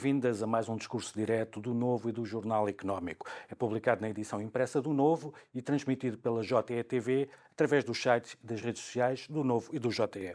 boas-vindas 0.00 0.42
a 0.42 0.46
mais 0.46 0.66
um 0.66 0.76
discurso 0.76 1.12
direto 1.14 1.60
do 1.60 1.74
Novo 1.74 2.08
e 2.08 2.12
do 2.12 2.24
Jornal 2.24 2.66
Económico. 2.66 3.26
É 3.50 3.54
publicado 3.54 4.00
na 4.00 4.08
edição 4.08 4.40
impressa 4.40 4.80
do 4.80 4.94
Novo 4.94 5.34
e 5.54 5.60
transmitido 5.60 6.16
pela 6.16 6.42
JE 6.42 7.28
através 7.52 7.84
dos 7.84 8.00
sites 8.00 8.34
das 8.42 8.62
redes 8.62 8.80
sociais 8.80 9.26
do 9.28 9.44
Novo 9.44 9.68
e 9.74 9.78
do 9.78 9.90
JE. 9.90 10.34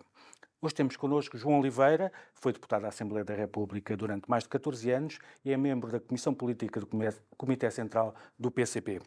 Hoje 0.61 0.75
temos 0.75 0.95
connosco 0.95 1.35
João 1.35 1.59
Oliveira, 1.59 2.11
foi 2.35 2.53
deputado 2.53 2.83
da 2.83 2.89
Assembleia 2.89 3.25
da 3.25 3.33
República 3.33 3.97
durante 3.97 4.29
mais 4.29 4.43
de 4.43 4.49
14 4.49 4.91
anos 4.91 5.17
e 5.43 5.51
é 5.51 5.57
membro 5.57 5.91
da 5.91 5.99
Comissão 5.99 6.31
Política 6.31 6.79
do 6.79 6.87
Comitê 7.35 7.71
Central 7.71 8.13
do 8.37 8.51
PCP. 8.51 9.01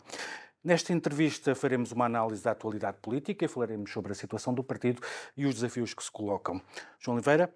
Nesta 0.64 0.92
entrevista 0.92 1.54
faremos 1.54 1.92
uma 1.92 2.06
análise 2.06 2.42
da 2.42 2.50
atualidade 2.50 2.98
política 3.00 3.44
e 3.44 3.48
falaremos 3.48 3.92
sobre 3.92 4.10
a 4.10 4.14
situação 4.14 4.52
do 4.52 4.64
partido 4.64 5.00
e 5.36 5.46
os 5.46 5.54
desafios 5.54 5.94
que 5.94 6.02
se 6.02 6.10
colocam. 6.10 6.60
João 6.98 7.14
Oliveira, 7.14 7.54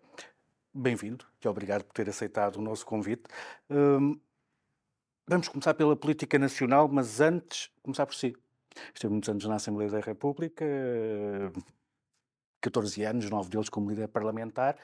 bem-vindo 0.75 1.27
e 1.45 1.49
obrigado 1.49 1.85
por 1.85 1.93
ter 1.93 2.09
aceitado 2.09 2.57
o 2.57 2.63
nosso 2.63 2.87
convite. 2.87 3.25
Hum, 3.69 4.19
vamos 5.29 5.49
começar 5.49 5.75
pela 5.75 5.95
política 5.95 6.39
nacional, 6.39 6.89
mas 6.89 7.21
antes, 7.21 7.71
começar 7.83 8.07
por 8.07 8.15
si. 8.15 8.35
Esteve 8.95 9.13
muitos 9.13 9.29
anos 9.29 9.45
na 9.45 9.57
Assembleia 9.57 9.91
da 9.91 10.01
República, 10.01 10.65
14 12.61 13.05
anos, 13.05 13.29
9 13.29 13.51
deles 13.51 13.69
como 13.69 13.91
líder 13.91 14.09
parlamentar, 14.09 14.79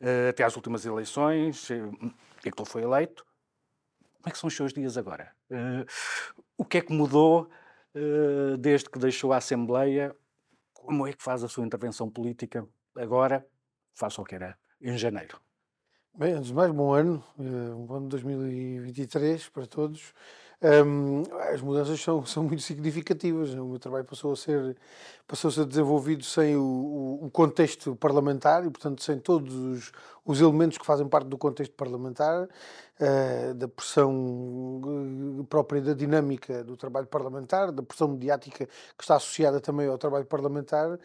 eh, 0.00 0.30
até 0.30 0.42
às 0.42 0.56
últimas 0.56 0.86
eleições, 0.86 1.68
e 1.68 1.74
eh, 2.46 2.50
que 2.50 2.64
foi 2.64 2.82
eleito. 2.82 3.26
Como 4.14 4.28
é 4.28 4.30
que 4.30 4.38
são 4.38 4.48
os 4.48 4.56
seus 4.56 4.72
dias 4.72 4.96
agora? 4.96 5.34
Eh, 5.50 5.84
o 6.56 6.64
que 6.64 6.78
é 6.78 6.80
que 6.80 6.92
mudou 6.92 7.50
desde 8.60 8.88
que 8.88 9.00
deixou 9.00 9.32
a 9.32 9.38
Assembleia? 9.38 10.16
Como 10.72 11.06
é 11.06 11.12
que 11.12 11.22
faz 11.22 11.42
a 11.42 11.48
sua 11.48 11.66
intervenção 11.66 12.08
política 12.08 12.66
agora, 12.96 13.44
face 13.94 14.20
ao 14.20 14.24
que 14.24 14.36
era 14.36 14.56
em 14.80 14.96
janeiro? 14.96 15.38
Bem, 16.14 16.32
antes 16.32 16.48
de 16.48 16.54
mais, 16.54 16.72
bom 16.72 16.92
ano, 16.92 17.22
um 17.38 17.86
bom 17.86 17.96
ano 17.96 18.04
de 18.06 18.10
2023 18.10 19.48
para 19.48 19.66
todos. 19.66 20.12
Um, 20.62 21.22
as 21.54 21.62
mudanças 21.62 21.98
são, 22.02 22.24
são 22.26 22.44
muito 22.44 22.62
significativas. 22.62 23.54
O 23.54 23.64
meu 23.64 23.78
trabalho 23.78 24.04
passou 24.04 24.32
a 24.32 24.36
ser, 24.36 24.76
passou 25.26 25.48
a 25.48 25.52
ser 25.52 25.64
desenvolvido 25.64 26.22
sem 26.22 26.56
o, 26.56 27.18
o, 27.22 27.30
contexto 27.30 27.96
parlamentar 27.96 28.66
e, 28.66 28.70
portanto, 28.70 29.02
sem 29.02 29.18
todos 29.18 29.54
os, 29.54 29.92
os 30.24 30.40
elementos 30.40 30.76
que 30.76 30.84
fazem 30.84 31.08
parte 31.08 31.28
do 31.28 31.38
contexto 31.38 31.74
parlamentar, 31.74 32.44
uh, 32.44 33.54
da 33.54 33.68
pressão 33.68 34.80
eh, 35.40 35.44
própria 35.48 35.80
da 35.80 35.94
dinâmica 35.94 36.62
do 36.62 36.76
trabalho 36.76 37.06
parlamentar, 37.06 37.72
da 37.72 37.82
pressão 37.82 38.08
mediática 38.08 38.66
que 38.66 39.02
está 39.02 39.16
associada 39.16 39.60
também 39.60 39.86
ao 39.86 39.96
trabalho 39.96 40.26
parlamentar, 40.26 40.98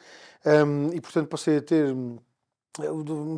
um, 0.46 0.90
e, 0.94 1.00
portanto, 1.00 1.30
passei 1.30 1.58
a 1.58 1.62
ter 1.62 1.96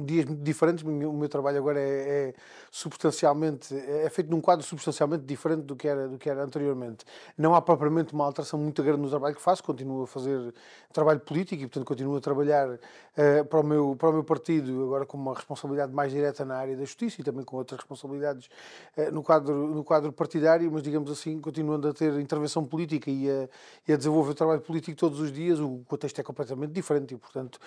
dias 0.05 0.25
diferentes, 0.41 0.83
o 0.83 1.13
meu 1.13 1.29
trabalho 1.29 1.57
agora 1.57 1.79
é, 1.79 1.83
é, 1.83 2.33
substancialmente, 2.71 3.75
é 3.75 4.09
feito 4.09 4.29
num 4.29 4.41
quadro 4.41 4.65
substancialmente 4.65 5.25
diferente 5.25 5.63
do 5.63 5.75
que, 5.75 5.87
era, 5.87 6.07
do 6.07 6.17
que 6.17 6.29
era 6.29 6.43
anteriormente. 6.43 7.05
Não 7.37 7.53
há 7.53 7.61
propriamente 7.61 8.13
uma 8.13 8.25
alteração 8.25 8.59
muito 8.59 8.81
grande 8.81 9.01
no 9.01 9.09
trabalho 9.09 9.35
que 9.35 9.41
faço, 9.41 9.63
continuo 9.63 10.03
a 10.03 10.07
fazer 10.07 10.53
trabalho 10.91 11.19
político 11.19 11.61
e, 11.61 11.67
portanto, 11.67 11.85
continuo 11.85 12.17
a 12.17 12.21
trabalhar 12.21 12.69
uh, 12.69 13.45
para, 13.47 13.59
o 13.59 13.63
meu, 13.63 13.95
para 13.95 14.09
o 14.09 14.13
meu 14.13 14.23
partido, 14.23 14.83
agora 14.83 15.05
com 15.05 15.17
uma 15.17 15.35
responsabilidade 15.35 15.93
mais 15.93 16.11
direta 16.11 16.43
na 16.43 16.55
área 16.55 16.75
da 16.75 16.83
justiça 16.83 17.21
e 17.21 17.23
também 17.23 17.43
com 17.43 17.57
outras 17.57 17.79
responsabilidades 17.79 18.49
uh, 18.97 19.11
no, 19.11 19.21
quadro, 19.21 19.67
no 19.67 19.83
quadro 19.83 20.11
partidário, 20.11 20.71
mas, 20.71 20.81
digamos 20.81 21.11
assim, 21.11 21.39
continuando 21.39 21.87
a 21.87 21.93
ter 21.93 22.19
intervenção 22.19 22.65
política 22.65 23.11
e 23.11 23.29
a, 23.29 23.47
e 23.87 23.93
a 23.93 23.97
desenvolver 23.97 24.31
o 24.31 24.35
trabalho 24.35 24.61
político 24.61 24.97
todos 24.97 25.19
os 25.19 25.31
dias, 25.31 25.59
o 25.59 25.81
contexto 25.87 26.19
é 26.19 26.23
completamente 26.23 26.71
diferente 26.71 27.13
e, 27.13 27.17
portanto, 27.17 27.59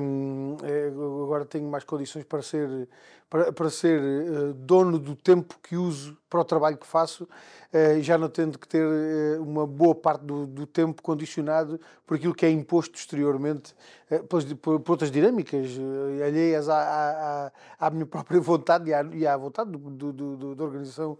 um, 0.00 0.56
ehm, 0.62 0.87
é, 0.87 0.87
agora 0.88 1.44
tenho 1.44 1.68
mais 1.68 1.84
condições 1.84 2.24
para 2.24 2.42
ser, 2.42 2.88
para, 3.28 3.52
para 3.52 3.70
ser 3.70 4.00
uh, 4.00 4.54
dono 4.54 4.98
do 4.98 5.14
tempo 5.14 5.56
que 5.62 5.76
uso 5.76 6.16
para 6.28 6.40
o 6.40 6.44
trabalho 6.44 6.76
que 6.76 6.86
faço, 6.86 7.24
uh, 7.24 8.00
já 8.00 8.18
não 8.18 8.28
tendo 8.28 8.58
que 8.58 8.66
ter 8.66 8.84
uh, 8.84 9.42
uma 9.42 9.66
boa 9.66 9.94
parte 9.94 10.24
do, 10.24 10.46
do, 10.46 10.66
tempo 10.66 11.02
condicionado 11.02 11.80
por 12.06 12.16
aquilo 12.16 12.34
que 12.34 12.46
é 12.46 12.50
imposto 12.50 12.98
exteriormente, 12.98 13.74
por, 14.28 14.80
por, 14.80 14.90
outras 14.92 15.10
dinâmicas 15.10 15.68
alheias 16.24 16.68
à, 16.68 17.50
à, 17.78 17.86
à, 17.86 17.90
minha 17.90 18.06
própria 18.06 18.40
vontade 18.40 18.90
e 18.90 18.94
à, 18.94 19.02
e 19.12 19.26
à 19.26 19.36
vontade 19.36 19.70
do, 19.70 20.12
do, 20.12 20.54
da 20.54 20.64
organização 20.64 21.18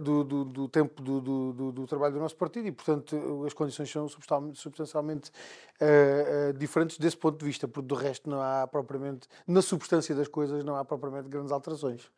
do, 0.00 0.24
do, 0.24 0.44
do, 0.44 0.68
tempo 0.68 1.02
do, 1.02 1.72
do, 1.72 1.86
trabalho 1.86 2.14
do 2.14 2.20
nosso 2.20 2.36
partido 2.36 2.66
e, 2.66 2.72
portanto, 2.72 3.44
as 3.46 3.52
condições 3.52 3.90
são 3.90 4.08
substancialmente 4.08 5.30
uh, 5.80 6.50
uh, 6.50 6.52
diferentes 6.54 6.96
desse 6.96 7.16
ponto 7.16 7.38
de 7.38 7.44
vista, 7.44 7.68
porque 7.68 7.86
do 7.86 7.94
resto 7.94 8.28
não 8.28 8.40
há 8.40 8.66
propriamente, 8.66 9.28
na 9.46 9.60
substância 9.60 10.14
das 10.14 10.26
coisas, 10.26 10.64
não 10.64 10.74
há 10.74 10.84
propriamente 10.84 11.28
grandes 11.28 11.52
alterações. 11.52 12.10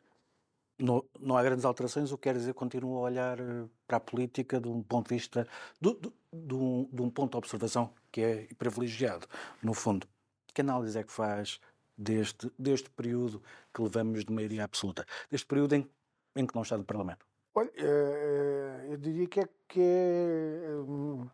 Não, 0.79 1.03
não 1.19 1.35
há 1.35 1.43
grandes 1.43 1.65
alterações, 1.65 2.11
o 2.11 2.17
que 2.17 2.23
quer 2.23 2.35
dizer 2.35 2.53
continuo 2.53 2.97
a 2.97 3.01
olhar 3.01 3.39
eh, 3.39 3.65
para 3.87 3.97
a 3.97 3.99
política 3.99 4.61
de 4.61 4.67
um 4.67 4.83
ponto 4.83 5.09
de 5.09 5.15
vista, 5.15 5.47
de, 5.81 5.89
um, 6.53 6.87
de 6.93 7.01
um 7.01 7.09
ponto 7.09 7.31
de 7.31 7.37
observação 7.37 7.91
que 8.11 8.21
é 8.21 8.47
privilegiado, 8.59 9.27
no 9.61 9.73
fundo. 9.73 10.07
Que 10.53 10.61
análise 10.61 10.97
é 10.97 11.03
que 11.03 11.11
faz 11.11 11.59
deste, 11.97 12.51
deste 12.59 12.91
período 12.91 13.41
que 13.73 13.81
levamos 13.81 14.23
de 14.23 14.31
maioria 14.31 14.63
absoluta? 14.63 15.03
Deste 15.31 15.47
período 15.47 15.73
em, 15.73 15.89
em 16.35 16.45
que 16.45 16.53
não 16.53 16.61
está 16.61 16.77
no 16.77 16.83
Parlamento? 16.83 17.25
Olha, 17.57 17.71
eh, 17.75 18.85
eu 18.91 18.97
diria 18.97 19.25
que 19.27 19.39
é, 19.39 19.49
que 19.67 19.81
é, 19.81 20.75
hum, 20.87 21.27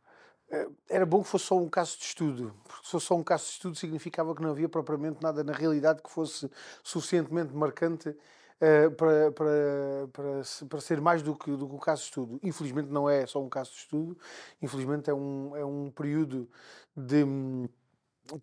é, 0.50 0.68
era 0.90 1.06
bom 1.06 1.22
que 1.22 1.28
fosse 1.28 1.48
só 1.48 1.58
um 1.58 1.68
caso 1.68 1.98
de 1.98 2.06
estudo, 2.06 2.56
porque 2.64 2.86
se 2.86 2.92
fosse 2.92 3.08
só 3.08 3.16
um 3.18 3.24
caso 3.24 3.44
de 3.44 3.50
estudo 3.52 3.76
significava 3.76 4.34
que 4.34 4.42
não 4.42 4.52
havia 4.52 4.70
propriamente 4.70 5.22
nada 5.22 5.44
na 5.44 5.52
realidade 5.52 6.02
que 6.02 6.10
fosse 6.10 6.50
suficientemente 6.82 7.54
marcante 7.54 8.08
uh, 8.10 8.92
para, 8.96 9.34
para, 9.34 10.08
para, 10.14 10.42
para, 10.70 10.80
ser 10.80 11.02
mais 11.02 11.22
do 11.22 11.36
que, 11.36 11.52
do 11.58 11.68
que 11.68 11.76
um 11.76 11.80
caso 11.80 12.04
de 12.04 12.08
estudo. 12.08 12.40
Infelizmente 12.42 12.90
não 12.90 13.10
é 13.10 13.26
só 13.28 13.44
um 13.44 13.50
caso 13.50 13.72
de 13.72 13.80
estudo, 13.80 14.18
infelizmente 14.62 15.10
é 15.10 15.14
um, 15.14 15.58
é 15.58 15.66
um 15.66 15.92
período 15.92 16.50
de 16.96 17.26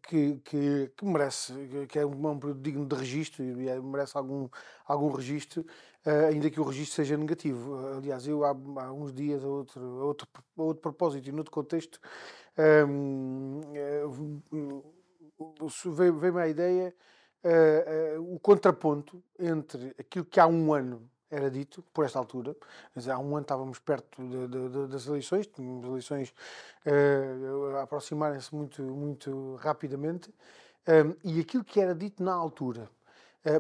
que, 0.02 0.40
que, 0.44 0.92
que, 0.96 1.04
merece, 1.04 1.52
que 1.88 1.98
é 1.98 2.06
um, 2.06 2.38
período 2.38 2.60
digno 2.60 2.86
de 2.86 2.94
registro 2.94 3.42
e 3.42 3.68
é, 3.68 3.80
merece 3.80 4.16
algum, 4.16 4.48
algum 4.86 5.10
registro, 5.10 5.64
uh, 6.06 6.26
ainda 6.28 6.50
que 6.50 6.60
o 6.60 6.64
registro 6.64 6.96
seja 6.96 7.16
negativo. 7.16 7.76
Aliás, 7.96 8.26
eu 8.26 8.44
há, 8.44 8.50
há 8.50 8.92
uns 8.92 9.12
dias, 9.12 9.42
a 9.42 9.48
outro, 9.48 9.80
a 9.80 10.04
outro, 10.04 10.28
a 10.58 10.62
outro 10.62 10.82
propósito 10.82 11.28
e 11.28 11.32
noutro 11.32 11.52
contexto, 11.52 11.98
uh, 12.58 12.86
veio-me 15.92 16.40
a 16.40 16.48
ideia 16.48 16.94
o 18.18 18.38
contraponto 18.38 19.22
entre 19.38 19.94
aquilo 19.98 20.26
que 20.26 20.38
há 20.38 20.46
um 20.46 20.74
ano 20.74 21.10
era 21.30 21.50
dito, 21.50 21.82
por 21.94 22.04
esta 22.04 22.18
altura. 22.18 22.56
Há 23.08 23.18
um 23.18 23.36
ano 23.36 23.42
estávamos 23.42 23.78
perto 23.78 24.22
de, 24.22 24.48
de, 24.48 24.68
de, 24.68 24.86
das 24.88 25.06
eleições, 25.06 25.46
tínhamos 25.46 25.84
eleições 25.84 26.34
uh, 26.86 27.76
aproximarem-se 27.76 28.54
muito, 28.54 28.82
muito 28.82 29.56
rapidamente, 29.56 30.30
um, 30.88 31.10
eh, 31.10 31.16
e 31.24 31.40
aquilo 31.40 31.62
que 31.62 31.78
era 31.78 31.94
dito 31.94 32.22
na 32.22 32.32
altura 32.32 32.88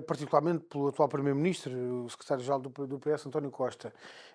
particularmente 0.06 0.64
pelo 0.64 0.88
atual 0.88 1.08
Primeiro-Ministro, 1.08 2.04
o 2.04 2.10
Secretário-Geral 2.10 2.60
do 2.60 2.98
PS, 2.98 3.26
António 3.26 3.50
Costa, 3.50 3.92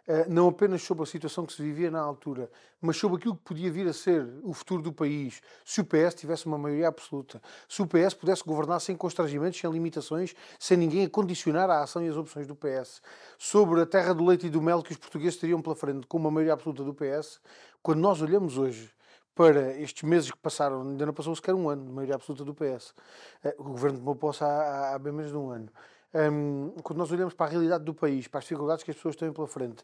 eh, 0.07 0.25
não 0.27 0.47
apenas 0.47 0.81
sobre 0.81 1.03
a 1.03 1.05
situação 1.05 1.45
que 1.45 1.53
se 1.53 1.61
vivia 1.61 1.91
na 1.91 1.99
altura, 1.99 2.49
mas 2.81 2.97
sobre 2.97 3.17
aquilo 3.17 3.35
que 3.35 3.43
podia 3.43 3.71
vir 3.71 3.87
a 3.87 3.93
ser 3.93 4.27
o 4.43 4.53
futuro 4.53 4.81
do 4.81 4.91
país. 4.91 5.41
Se 5.63 5.81
o 5.81 5.85
PS 5.85 6.15
tivesse 6.15 6.47
uma 6.47 6.57
maioria 6.57 6.87
absoluta, 6.87 7.39
se 7.69 7.81
o 7.81 7.87
PS 7.87 8.15
pudesse 8.15 8.43
governar 8.43 8.79
sem 8.81 8.95
constrangimentos, 8.95 9.59
sem 9.59 9.69
limitações, 9.69 10.35
sem 10.59 10.77
ninguém 10.77 11.05
a 11.05 11.09
condicionar 11.09 11.69
a 11.69 11.83
ação 11.83 12.03
e 12.03 12.09
as 12.09 12.15
opções 12.15 12.47
do 12.47 12.55
PS, 12.55 13.01
sobre 13.37 13.81
a 13.81 13.85
terra 13.85 14.13
do 14.13 14.25
leite 14.25 14.47
e 14.47 14.49
do 14.49 14.61
mel 14.61 14.81
que 14.81 14.91
os 14.91 14.97
portugueses 14.97 15.37
teriam 15.37 15.61
pela 15.61 15.75
frente 15.75 16.07
com 16.07 16.17
uma 16.17 16.31
maioria 16.31 16.53
absoluta 16.53 16.83
do 16.83 16.93
PS, 16.93 17.39
quando 17.83 17.99
nós 17.99 18.19
olhamos 18.19 18.57
hoje 18.57 18.91
para 19.35 19.77
estes 19.79 20.03
meses 20.03 20.31
que 20.31 20.37
passaram, 20.37 20.81
ainda 20.81 21.05
não 21.05 21.13
passou 21.13 21.35
sequer 21.35 21.53
um 21.53 21.69
ano, 21.69 21.85
de 21.85 21.91
maioria 21.91 22.15
absoluta 22.15 22.45
do 22.45 22.55
PS. 22.55 22.95
Eh, 23.43 23.53
o 23.59 23.63
governo 23.65 23.99
tomou 23.99 24.15
posse 24.15 24.43
há, 24.43 24.95
há 24.95 24.99
bem 24.99 25.11
menos 25.11 25.31
de 25.31 25.37
um 25.37 25.49
ano. 25.49 25.69
Um, 26.13 26.69
quando 26.81 26.97
nós 26.97 27.11
olhamos 27.11 27.33
para 27.33 27.47
a 27.47 27.49
realidade 27.49 27.83
do 27.83 27.93
país, 27.93 28.25
para 28.25 28.37
as 28.37 28.45
dificuldades 28.45 28.85
que 28.85 28.91
as 28.91 28.95
pessoas 28.95 29.17
têm 29.17 29.33
pela 29.33 29.47
frente, 29.47 29.83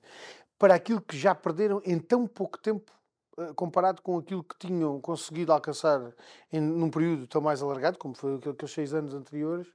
para 0.58 0.74
aquilo 0.74 1.02
que 1.02 1.18
já 1.18 1.36
perderam 1.36 1.82
em 1.84 2.00
tão 2.00 2.26
pouco 2.26 2.58
tempo, 2.58 2.90
uh, 3.38 3.54
comparado 3.54 4.02
com 4.02 4.18
aquilo 4.18 4.42
que 4.42 4.58
tinham 4.58 5.02
conseguido 5.02 5.52
alcançar 5.52 6.14
em, 6.54 6.62
num 6.62 6.90
período 6.90 7.28
tão 7.28 7.42
mais 7.42 7.62
alargado, 7.62 7.98
como 7.98 8.16
foi 8.16 8.36
aqueles 8.36 8.72
seis 8.72 8.94
anos 8.94 9.14
anteriores, 9.14 9.68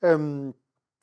um, 0.00 0.54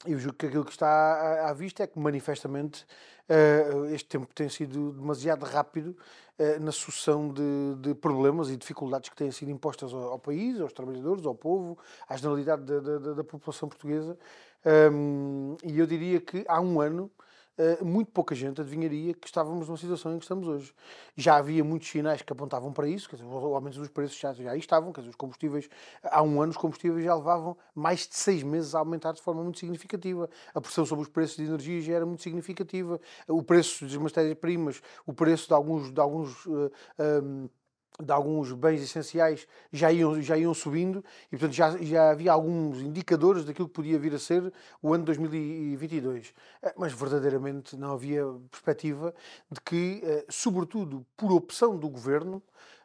eu 0.06 0.20
julgo 0.20 0.38
que 0.38 0.46
aquilo 0.46 0.66
que 0.66 0.72
está 0.72 1.50
à, 1.50 1.54
vista 1.54 1.84
é 1.84 1.88
que, 1.88 2.00
manifestamente, 2.00 2.86
uh, 3.30 3.86
este 3.86 4.10
tempo 4.10 4.28
tem 4.34 4.50
sido 4.50 4.92
demasiado 4.94 5.46
rápido 5.46 5.96
uh, 6.38 6.60
na 6.60 6.72
sucessão 6.72 7.32
de, 7.32 7.76
de, 7.80 7.96
problemas 7.96 8.50
e 8.50 8.58
dificuldades 8.58 9.10
que 9.10 9.16
têm 9.16 9.32
sido 9.32 9.52
impostas 9.52 9.94
ao, 9.94 10.12
ao, 10.12 10.20
país, 10.20 10.60
aos 10.60 10.74
trabalhadores, 10.74 11.26
ao 11.26 11.36
povo, 11.36 11.78
à 12.08 12.16
generalidade 12.18 12.64
da, 12.64 12.80
da, 12.80 13.14
da 13.14 13.24
população 13.24 13.70
portuguesa. 13.70 14.18
E 15.62 15.78
eu 15.78 15.86
diria 15.86 16.22
que 16.22 16.46
há 16.48 16.62
um 16.62 16.80
ano 16.80 17.12
uh, 17.58 17.86
muito 17.86 18.12
pouca 18.12 18.34
gente 18.36 18.62
adivinharia 18.62 19.14
que 19.14 19.28
estávamos 19.28 19.68
numa 19.68 19.78
situação 19.78 20.14
em 20.14 20.18
que 20.18 20.26
estamos 20.26 20.48
hoje. 20.48 20.74
Já 21.16 21.38
havia 21.38 21.64
muitos 21.64 21.90
sinais 21.90 22.22
que 22.22 22.32
apontavam 22.32 22.72
para 22.72 22.88
isso, 22.88 23.10
quer 23.10 23.18
dizer, 23.18 23.28
o 23.28 23.56
aumento 23.56 23.80
dos 23.80 23.90
preços 23.90 24.18
já, 24.18 24.34
já 24.34 24.52
aí 24.52 24.60
estavam, 24.60 24.92
quer 24.92 25.02
dizer, 25.02 25.12
os 25.12 25.16
combustíveis, 25.16 25.70
há 26.04 26.22
um 26.22 26.42
ano 26.42 26.52
os 26.52 26.58
combustíveis 26.58 27.04
já 27.04 27.16
levavam 27.16 27.58
mais 27.74 28.08
de 28.08 28.16
seis 28.16 28.44
meses 28.44 28.76
a 28.76 28.80
aumentar 28.80 29.14
de 29.14 29.22
forma 29.22 29.44
muito 29.44 29.60
significativa. 29.60 30.30
A 30.54 30.62
pressão 30.62 30.86
sobre 30.86 31.04
os 31.04 31.10
preços 31.10 31.38
de 31.38 31.44
energia 31.44 31.82
já 31.82 31.94
era 31.94 32.06
muito 32.06 32.22
significativa. 32.22 33.00
O 33.28 33.44
preço 33.44 33.86
das 33.86 33.96
matérias-primas, 33.96 34.82
o 35.06 35.14
preço 35.14 35.48
de 35.48 35.54
alguns, 35.54 35.92
de 35.92 36.00
alguns 36.00 36.46
uh, 36.46 36.72
um, 37.00 37.50
de 38.02 38.12
alguns 38.12 38.52
bens 38.52 38.82
essenciais 38.82 39.48
já 39.72 39.92
iam, 39.92 40.22
já 40.22 40.38
iam 40.38 40.54
subindo 40.54 41.04
e, 41.28 41.38
portanto, 41.38 41.54
já, 41.54 41.78
já 41.78 42.12
havia 42.12 42.32
alguns 42.32 42.80
indicadores 42.82 43.46
daquilo 43.46 43.68
que 43.68 43.74
podia 43.74 44.00
vir 44.00 44.14
a 44.16 44.20
ser 44.20 44.52
o 44.82 44.94
ano 44.94 45.04
2022. 45.06 46.34
Eh, 46.62 46.74
mas, 46.78 46.94
verdadeiramente, 46.94 47.76
não 47.76 47.94
havia 47.94 48.26
perspectiva 48.50 49.14
de 49.52 49.62
que, 49.62 50.02
eh, 50.04 50.26
sobretudo 50.30 51.06
por 51.16 51.32
opção 51.32 51.78
do 51.78 51.90
governo, 51.90 52.42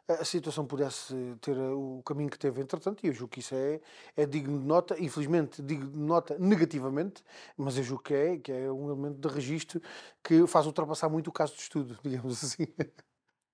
a 0.07 0.25
situação 0.25 0.65
pudesse 0.65 1.13
ter 1.39 1.55
o 1.55 2.01
caminho 2.03 2.29
que 2.29 2.39
teve, 2.39 2.61
entretanto, 2.61 3.05
e 3.05 3.07
eu 3.07 3.13
julgo 3.13 3.31
que 3.31 3.41
isso 3.41 3.53
é, 3.53 3.79
é 4.17 4.25
digno 4.25 4.59
de 4.59 4.65
nota, 4.65 4.95
infelizmente 4.99 5.61
digno 5.61 5.91
de 5.91 5.99
nota 5.99 6.35
negativamente, 6.39 7.23
mas 7.55 7.77
eu 7.77 7.83
julgo 7.83 8.03
que 8.03 8.13
é, 8.13 8.37
que 8.37 8.51
é 8.51 8.71
um 8.71 8.89
elemento 8.89 9.19
de 9.19 9.27
registro 9.33 9.79
que 10.23 10.47
faz 10.47 10.65
ultrapassar 10.65 11.09
muito 11.09 11.27
o 11.27 11.31
caso 11.31 11.53
de 11.53 11.61
estudo, 11.61 11.97
digamos 12.03 12.43
assim. 12.43 12.65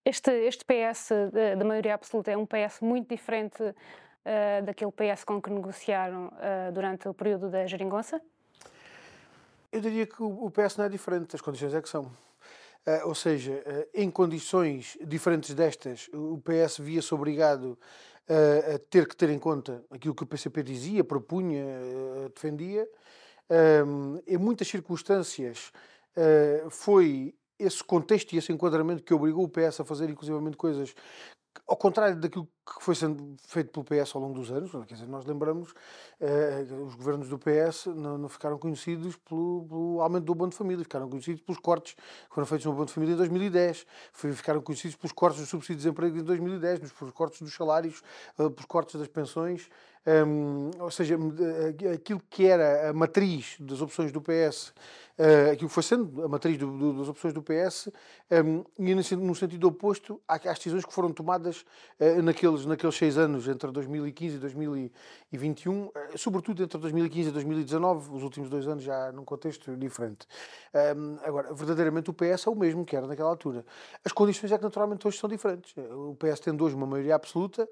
Este, 0.06 0.30
este 0.46 0.64
PS 0.64 1.10
da 1.58 1.66
maioria 1.66 1.96
absoluta 1.96 2.30
é 2.30 2.38
um 2.38 2.46
PS 2.46 2.80
muito 2.80 3.10
diferente 3.10 3.60
uh, 3.64 4.64
daquele 4.64 4.92
PS 4.92 5.24
com 5.24 5.42
que 5.42 5.50
negociaram 5.50 6.28
uh, 6.28 6.72
durante 6.72 7.10
o 7.10 7.14
período 7.14 7.50
da 7.50 7.66
geringonça? 7.66 8.22
Eu 9.72 9.82
diria 9.82 10.06
que 10.06 10.22
o, 10.22 10.52
PS 10.52 10.78
não 10.78 10.86
é 10.86 10.90
diferente, 10.90 11.36
as 11.36 11.42
condições 11.42 11.74
é 11.74 11.82
que 11.82 11.90
são. 11.90 12.04
Uh, 12.04 13.08
ou 13.08 13.16
seja, 13.16 13.64
em 13.96 14.12
condições 14.12 14.96
diferentes 15.02 15.56
destas, 15.56 16.08
o 16.14 16.40
PS 16.40 16.78
via-se 16.78 17.12
obrigado 17.12 17.76
a 18.28 18.80
ter 18.90 19.08
que 19.08 19.16
ter 19.16 19.30
em 19.30 19.40
conta 19.40 19.84
aquilo 19.90 20.14
que 20.14 20.24
o 20.24 20.26
PCP 20.26 20.64
dizia, 20.64 21.04
propunha, 21.04 21.64
defendia. 22.34 22.88
em 24.26 24.38
muitas 24.38 24.68
circunstâncias 24.68 25.72
foi 26.72 27.36
esse 27.60 27.84
contexto 27.84 28.34
e 28.34 28.38
esse 28.38 28.52
enquadramento 28.52 29.04
que 29.04 29.14
obrigou 29.14 29.46
o 29.46 29.50
PS 29.50 29.80
a 29.80 29.86
fazer 29.86 30.10
inclusivamente 30.10 30.58
coisas 30.58 30.94
ao 31.68 31.78
contrário 31.78 32.20
daquilo 32.20 32.48
que 32.66 32.84
foi 32.84 32.96
sendo 32.96 33.36
feito 33.48 33.70
pelo 33.70 33.86
PS 33.86 34.16
ao 34.16 34.22
longo 34.22 34.34
dos 34.34 34.50
anos, 34.50 34.72
quer 34.72 34.96
dizer, 34.96 35.08
nós 35.08 35.24
lembramos, 35.24 35.72
eh, 36.20 36.66
os 36.84 36.96
governos 36.96 37.30
do 37.30 37.38
PS 37.38 37.86
não, 37.96 38.18
não 38.18 38.28
ficaram 38.28 38.58
conhecidos 38.58 39.16
pelo, 39.18 39.66
pelo, 39.70 40.02
aumento 40.02 40.24
do 40.26 40.32
abono 40.32 40.50
de 40.50 40.58
família, 40.58 40.84
ficaram 40.84 41.08
conhecidos 41.08 41.42
pelos 41.42 41.60
cortes 41.60 41.94
que 41.94 42.34
foram 42.34 42.48
feitos 42.48 42.66
no 42.66 42.72
abono 42.72 42.88
de 42.88 42.94
família 42.94 43.14
em 43.14 43.18
2010, 43.18 43.86
ficaram 44.12 44.62
conhecidos 44.62 44.96
pelos 44.96 45.12
cortes 45.12 45.42
dos 45.42 45.50
subsídios 45.50 45.84
de 45.84 45.84
desemprego 45.84 46.18
em 46.18 46.24
2010, 46.24 46.92
pelos 46.92 47.14
cortes 47.14 47.40
dos 47.40 47.54
salários, 47.54 48.02
eh, 48.40 48.50
pelos 48.50 48.66
cortes 48.66 49.00
das 49.00 49.08
pensões, 49.08 49.70
um, 50.08 50.70
ou 50.80 50.92
seja, 50.92 51.18
eh, 51.18 51.94
aquilo 51.94 52.22
que 52.30 52.46
era 52.46 52.92
a 52.92 52.94
matriz 52.94 53.56
das 53.60 53.82
opções 53.82 54.12
do 54.12 54.22
PS, 54.22 54.72
uh, 55.18 55.52
aquilo 55.52 55.68
que 55.68 55.74
foi 55.74 55.82
sendo 55.82 56.24
a 56.24 56.28
matriz 56.28 56.60
do, 56.60 56.78
do, 56.78 57.00
das 57.00 57.08
opções 57.08 57.34
do 57.34 57.42
PS, 57.42 57.90
um, 58.32 58.64
ia 58.78 58.96
no 58.96 59.34
sentido 59.34 59.68
oposto 59.68 60.22
às 60.28 60.42
decisões 60.42 60.86
que 60.86 60.94
foram 60.94 61.12
tomadas 61.12 61.66
uh, 62.00 62.22
naqueles, 62.64 62.96
seis 62.96 63.18
anos, 63.18 63.48
entre 63.48 63.72
2015 63.72 64.36
e 64.36 64.38
2021, 64.38 65.86
uh, 65.86 65.92
sobretudo 66.16 66.62
entre 66.62 66.78
2015 66.78 67.30
e 67.30 67.32
2019, 67.32 68.16
os 68.16 68.22
últimos 68.22 68.48
dois 68.48 68.68
anos 68.68 68.84
já 68.84 69.12
num 69.12 69.26
contexto 69.26 69.76
diferente. 69.76 70.28
Um, 70.96 71.18
agora, 71.24 71.52
verdadeiramente 71.56 72.12
o 72.12 72.14
PS 72.14 72.46
é 72.46 72.50
o 72.52 72.56
mesmo 72.56 72.86
que 72.86 72.96
era 72.96 73.08
naquela 73.08 73.30
altura. 73.30 73.66
As 74.04 74.12
condições 74.12 74.52
é 74.52 74.58
que 74.58 74.64
naturalmente 74.64 75.08
hoje 75.08 75.18
são 75.18 75.28
diferentes. 75.28 75.74
O 75.92 76.16
PS 76.16 76.40
tendo 76.40 76.64
hoje 76.64 76.76
uma 76.76 76.86
maioria 76.86 77.16
absoluta, 77.16 77.68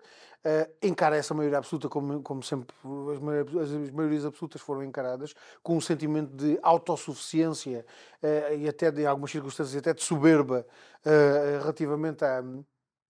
encara 0.81 1.15
essa 1.15 1.33
maioria 1.33 1.57
absoluta 1.57 1.87
como 1.87 2.21
como 2.21 2.43
sempre 2.43 2.75
as, 3.11 3.71
as 3.71 3.91
maiorias 3.91 4.25
absolutas 4.25 4.61
foram 4.61 4.83
encaradas, 4.83 5.33
com 5.61 5.77
um 5.77 5.81
sentimento 5.81 6.35
de 6.35 6.57
autossuficiência 6.61 7.85
uh, 8.21 8.55
e 8.55 8.67
até 8.67 8.91
de 8.91 9.05
algumas 9.05 9.31
circunstâncias 9.31 9.77
até 9.77 9.93
de 9.93 10.03
soberba 10.03 10.65
uh, 11.05 11.61
relativamente 11.61 12.23
a, 12.23 12.43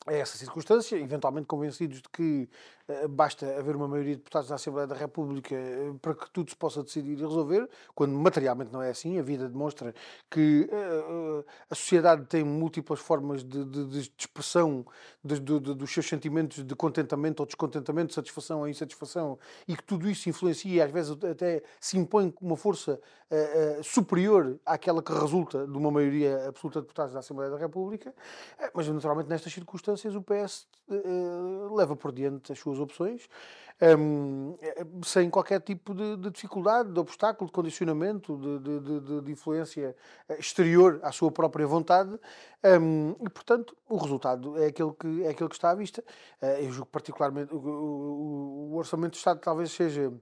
a 0.05 0.13
essa 0.13 0.37
circunstância, 0.37 0.95
eventualmente 0.97 1.47
convencidos 1.47 2.01
de 2.01 2.09
que 2.09 2.49
basta 3.09 3.45
haver 3.57 3.75
uma 3.75 3.87
maioria 3.87 4.13
de 4.13 4.17
deputados 4.17 4.49
na 4.49 4.55
Assembleia 4.55 4.85
da 4.85 4.95
República 4.95 5.55
uh, 5.55 5.97
para 5.99 6.13
que 6.13 6.29
tudo 6.31 6.49
se 6.49 6.55
possa 6.55 6.83
decidir 6.83 7.17
e 7.17 7.21
resolver, 7.21 7.69
quando 7.95 8.13
materialmente 8.13 8.73
não 8.73 8.81
é 8.81 8.89
assim. 8.89 9.17
A 9.17 9.21
vida 9.21 9.47
demonstra 9.47 9.95
que 10.29 10.69
uh, 10.69 11.45
a 11.69 11.75
sociedade 11.75 12.25
tem 12.25 12.43
múltiplas 12.43 12.99
formas 12.99 13.43
de, 13.43 13.63
de, 13.63 13.85
de 13.85 14.11
expressão 14.17 14.85
de, 15.23 15.39
dos 15.39 15.93
seus 15.93 16.07
sentimentos 16.07 16.63
de 16.63 16.75
contentamento 16.75 17.39
ou 17.39 17.45
descontentamento, 17.45 18.09
de 18.09 18.15
satisfação 18.15 18.59
ou 18.59 18.67
insatisfação, 18.67 19.39
e 19.65 19.77
que 19.77 19.83
tudo 19.83 20.09
isso 20.09 20.27
influencia 20.27 20.73
e 20.73 20.81
às 20.81 20.91
vezes 20.91 21.11
até 21.23 21.63
se 21.79 21.97
impõe 21.97 22.29
com 22.29 22.45
uma 22.45 22.57
força 22.57 22.99
superior 23.83 24.59
àquela 24.63 25.01
que 25.01 25.11
resulta 25.11 25.65
de 25.65 25.75
uma 25.75 25.89
maioria 25.89 26.47
absoluta 26.47 26.79
de 26.79 26.85
deputados 26.85 27.13
da 27.13 27.19
Assembleia 27.19 27.49
da 27.49 27.57
República. 27.57 28.13
mas 28.75 28.87
naturalmente 28.87 29.27
nestas 29.27 29.51
circunstâncias 29.51 30.13
o 30.13 30.21
PS 30.21 30.67
leva 31.75 31.95
por 31.95 32.11
diante 32.11 32.51
as 32.51 32.59
suas 32.59 32.72
opções, 32.79 33.27
um, 33.99 34.55
sem 35.03 35.29
qualquer 35.29 35.59
tipo 35.59 35.93
de, 35.93 36.15
de, 36.17 36.29
dificuldade, 36.29 36.91
de 36.91 36.99
obstáculo, 36.99 37.47
de 37.47 37.53
condicionamento, 37.53 38.37
de, 38.37 38.79
de, 38.79 39.21
de, 39.21 39.31
influência 39.31 39.95
exterior 40.37 40.99
à 41.03 41.11
sua 41.11 41.31
própria 41.31 41.65
vontade, 41.65 42.17
um, 42.81 43.15
e 43.19 43.29
portanto 43.29 43.75
o 43.89 43.97
resultado 43.97 44.57
é 44.61 44.67
aquele 44.67 44.93
que, 44.93 45.23
é 45.23 45.29
aquele 45.29 45.49
que 45.49 45.55
está 45.55 45.71
à 45.71 45.75
vista. 45.75 46.03
Uh, 46.41 46.45
eu 46.45 46.71
julgo 46.71 46.89
particularmente 46.91 47.53
o, 47.53 47.57
o, 47.57 48.69
o 48.71 48.75
Orçamento 48.75 49.11
do 49.11 49.17
Estado 49.17 49.39
talvez 49.39 49.71
seja 49.71 50.13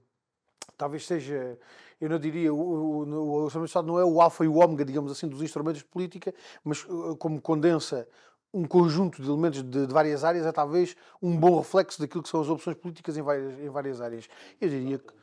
talvez 0.76 1.06
seja, 1.06 1.58
eu 2.00 2.08
não 2.08 2.18
diria, 2.18 2.52
o, 2.52 3.04
o, 3.04 3.32
Orçamento 3.44 3.66
do 3.66 3.70
Estado 3.70 3.86
não 3.86 3.98
é 3.98 4.04
o 4.04 4.20
alfa 4.20 4.44
e 4.44 4.48
o 4.48 4.56
ômega, 4.56 4.84
digamos 4.84 5.12
assim, 5.12 5.28
dos 5.28 5.42
instrumentos 5.42 5.80
de 5.80 5.84
política, 5.84 6.34
mas 6.64 6.84
como 7.18 7.40
condensa 7.40 8.08
um 8.52 8.64
conjunto 8.64 9.22
de 9.22 9.28
elementos 9.28 9.62
de, 9.62 9.86
de, 9.86 9.92
várias 9.92 10.24
áreas 10.24 10.44
é 10.44 10.52
talvez 10.52 10.96
um 11.22 11.36
bom 11.36 11.58
reflexo 11.58 12.00
daquilo 12.00 12.22
que 12.22 12.28
são 12.28 12.40
as 12.40 12.48
opções 12.48 12.76
políticas 12.76 13.16
em 13.16 13.22
várias, 13.22 13.58
em 13.58 13.68
várias 13.68 14.00
áreas. 14.00 14.28
Eu 14.60 14.68
diria 14.68 14.98
que. 14.98 15.22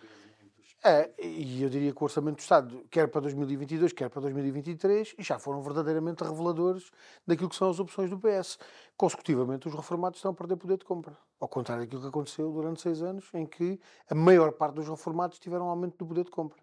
É, 0.82 1.12
e 1.22 1.62
eu 1.62 1.70
diria 1.70 1.92
que 1.92 2.02
o 2.02 2.06
Orçamento 2.06 2.38
do 2.38 2.40
Estado, 2.40 2.86
quer 2.90 3.10
para 3.10 3.20
2022, 3.20 3.92
quer 3.92 4.10
para 4.10 4.22
2023, 4.22 5.14
já 5.20 5.38
foram 5.38 5.62
verdadeiramente 5.62 6.24
reveladores 6.24 6.90
daquilo 7.28 7.50
que 7.50 7.56
são 7.58 7.70
as 7.70 7.82
opções 7.82 8.10
do 8.10 8.18
PS. 8.18 8.58
Consecutivamente, 8.96 9.68
os 9.68 9.74
reformados 9.74 10.20
estão 10.20 10.32
a 10.32 10.34
perder 10.34 10.56
poder 10.56 10.78
de 10.78 10.86
compra. 10.86 11.18
Ao 11.38 11.50
contrário 11.50 11.84
daquilo 11.84 12.02
que 12.02 12.08
aconteceu 12.08 12.50
durante 12.50 12.82
seis 12.82 13.02
anos, 13.02 13.30
em 13.34 13.46
que 13.46 13.78
a 14.10 14.16
maior 14.16 14.54
parte 14.54 14.76
dos 14.76 14.88
reformados 14.88 15.38
tiveram 15.38 15.66
um 15.66 15.70
aumento 15.70 15.98
do 15.98 16.06
poder 16.06 16.24
de 16.24 16.32
compra. 16.32 16.58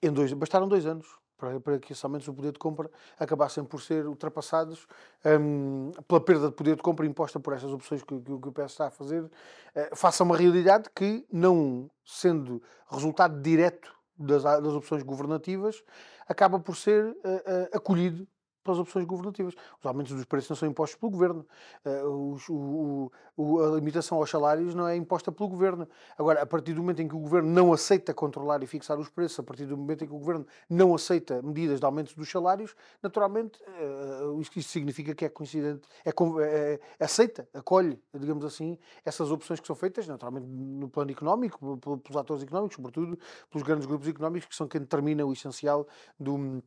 Dois, 0.00 0.32
bastaram 0.32 0.66
dois 0.66 0.86
anos 0.86 1.06
para, 1.42 1.58
para 1.58 1.78
que 1.80 1.92
esses 1.92 2.04
aumentos 2.04 2.26
do 2.26 2.32
poder 2.32 2.52
de 2.52 2.58
compra 2.60 2.88
acabassem 3.18 3.64
por 3.64 3.82
ser 3.82 4.06
ultrapassados 4.06 4.86
um, 5.40 5.90
pela 6.06 6.20
perda 6.20 6.48
de 6.48 6.54
poder 6.54 6.76
de 6.76 6.82
compra 6.82 7.04
imposta 7.04 7.40
por 7.40 7.52
estas 7.52 7.72
opções 7.72 8.00
que, 8.04 8.16
que, 8.20 8.38
que 8.38 8.48
o 8.48 8.52
PS 8.52 8.70
está 8.70 8.86
a 8.86 8.90
fazer, 8.90 9.24
uh, 9.24 9.30
faça 9.96 10.22
uma 10.22 10.36
realidade 10.36 10.88
que, 10.94 11.26
não 11.32 11.90
sendo 12.04 12.62
resultado 12.88 13.42
direto 13.42 13.92
das, 14.16 14.44
das 14.44 14.72
opções 14.72 15.02
governativas, 15.02 15.82
acaba 16.28 16.60
por 16.60 16.76
ser 16.76 17.06
uh, 17.06 17.12
uh, 17.12 17.76
acolhido 17.76 18.24
pelas 18.62 18.78
opções 18.78 19.04
governativas. 19.04 19.54
Os 19.78 19.86
aumentos 19.86 20.12
dos 20.12 20.24
preços 20.24 20.50
não 20.50 20.56
são 20.56 20.68
impostos 20.68 20.98
pelo 20.98 21.12
governo. 21.12 21.46
Uh, 21.84 22.36
o, 22.48 23.12
o, 23.36 23.60
a 23.62 23.74
limitação 23.74 24.18
aos 24.18 24.30
salários 24.30 24.74
não 24.74 24.86
é 24.86 24.96
imposta 24.96 25.30
pelo 25.32 25.48
governo. 25.48 25.88
Agora, 26.18 26.42
a 26.42 26.46
partir 26.46 26.74
do 26.74 26.80
momento 26.80 27.02
em 27.02 27.08
que 27.08 27.14
o 27.14 27.18
governo 27.18 27.50
não 27.50 27.72
aceita 27.72 28.14
controlar 28.14 28.62
e 28.62 28.66
fixar 28.66 28.98
os 28.98 29.08
preços, 29.08 29.38
a 29.38 29.42
partir 29.42 29.66
do 29.66 29.76
momento 29.76 30.04
em 30.04 30.06
que 30.06 30.14
o 30.14 30.18
governo 30.18 30.46
não 30.68 30.94
aceita 30.94 31.42
medidas 31.42 31.80
de 31.80 31.86
aumento 31.86 32.14
dos 32.14 32.30
salários, 32.30 32.74
naturalmente, 33.02 33.58
uh, 33.62 34.40
isto, 34.40 34.58
isto 34.58 34.70
significa 34.70 35.14
que 35.14 35.24
é 35.24 35.28
coincidente, 35.28 35.86
é, 36.04 36.10
é, 36.10 36.80
é, 36.98 37.04
aceita, 37.04 37.48
acolhe, 37.54 38.00
digamos 38.14 38.44
assim, 38.44 38.78
essas 39.04 39.30
opções 39.30 39.60
que 39.60 39.66
são 39.66 39.76
feitas, 39.76 40.06
naturalmente, 40.06 40.46
no 40.46 40.88
plano 40.88 41.10
económico, 41.10 41.78
pelos 41.78 42.16
atores 42.16 42.42
económicos, 42.42 42.76
sobretudo 42.76 43.18
pelos 43.50 43.66
grandes 43.66 43.86
grupos 43.86 44.08
económicos, 44.08 44.48
que 44.48 44.54
são 44.54 44.68
quem 44.68 44.80
determina 44.80 45.24
o 45.24 45.32
essencial 45.32 45.86
do 46.18 46.62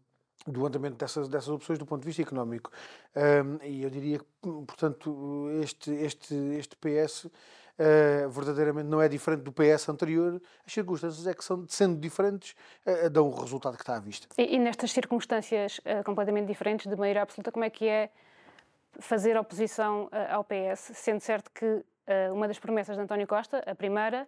do 0.47 0.65
andamento 0.65 0.95
dessas, 0.97 1.27
dessas 1.27 1.49
opções 1.49 1.79
do 1.79 1.85
ponto 1.85 2.01
de 2.01 2.07
vista 2.07 2.21
económico. 2.21 2.71
Um, 3.15 3.65
e 3.65 3.83
eu 3.83 3.89
diria 3.89 4.19
que, 4.19 4.25
portanto, 4.41 5.49
este, 5.61 5.91
este, 5.91 6.35
este 6.35 6.75
PS 6.75 7.25
uh, 7.25 7.31
ah, 7.79 8.27
verdadeiramente 8.27 8.87
não 8.87 9.01
é 9.01 9.09
diferente 9.09 9.41
do 9.41 9.51
PS 9.51 9.89
anterior. 9.89 10.41
As 10.65 10.71
circunstâncias 10.71 11.25
é 11.25 11.33
que, 11.33 11.43
são, 11.43 11.65
sendo 11.67 11.99
diferentes, 11.99 12.55
uh, 12.85 13.09
dão 13.09 13.27
o 13.27 13.39
resultado 13.41 13.75
que 13.75 13.81
está 13.81 13.95
à 13.95 13.99
vista. 13.99 14.27
E, 14.37 14.55
e 14.55 14.59
nestas 14.59 14.91
circunstâncias 14.91 15.79
uh, 15.79 16.03
completamente 16.03 16.47
diferentes, 16.47 16.85
de 16.85 16.95
maneira 16.95 17.23
absoluta, 17.23 17.51
como 17.51 17.65
é 17.65 17.69
que 17.69 17.87
é 17.87 18.09
fazer 18.99 19.35
oposição 19.35 20.09
ao 20.29 20.41
PS, 20.41 20.91
sendo 20.93 21.19
certo 21.19 21.51
que 21.51 21.83
uma 22.31 22.47
das 22.47 22.57
promessas 22.57 22.95
de 22.95 23.01
António 23.01 23.27
Costa, 23.27 23.61
a 23.67 23.75
primeira, 23.75 24.25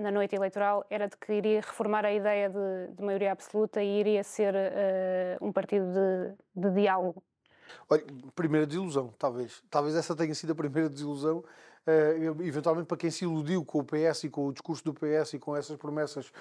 na 0.00 0.10
noite 0.10 0.34
eleitoral 0.34 0.84
era 0.90 1.06
de 1.08 1.16
que 1.16 1.32
iria 1.32 1.60
reformar 1.60 2.04
a 2.04 2.12
ideia 2.12 2.48
de, 2.48 2.94
de 2.94 3.02
maioria 3.02 3.32
absoluta 3.32 3.82
e 3.82 4.00
iria 4.00 4.24
ser 4.24 4.54
uh, 4.54 5.44
um 5.44 5.52
partido 5.52 5.86
de, 5.92 6.68
de 6.68 6.74
diálogo. 6.74 7.22
Olha, 7.88 8.04
primeira 8.34 8.66
desilusão, 8.66 9.12
talvez. 9.18 9.62
Talvez 9.70 9.94
essa 9.94 10.16
tenha 10.16 10.34
sido 10.34 10.52
a 10.52 10.54
primeira 10.54 10.88
desilusão 10.88 11.44
uh, 11.86 12.42
eventualmente 12.42 12.86
para 12.86 12.96
quem 12.96 13.10
se 13.10 13.24
iludiu 13.24 13.64
com 13.64 13.78
o 13.78 13.84
PS 13.84 14.24
e 14.24 14.30
com 14.30 14.46
o 14.46 14.52
discurso 14.52 14.84
do 14.84 14.94
PS 14.94 15.34
e 15.34 15.38
com 15.38 15.56
essas 15.56 15.76
promessas 15.76 16.32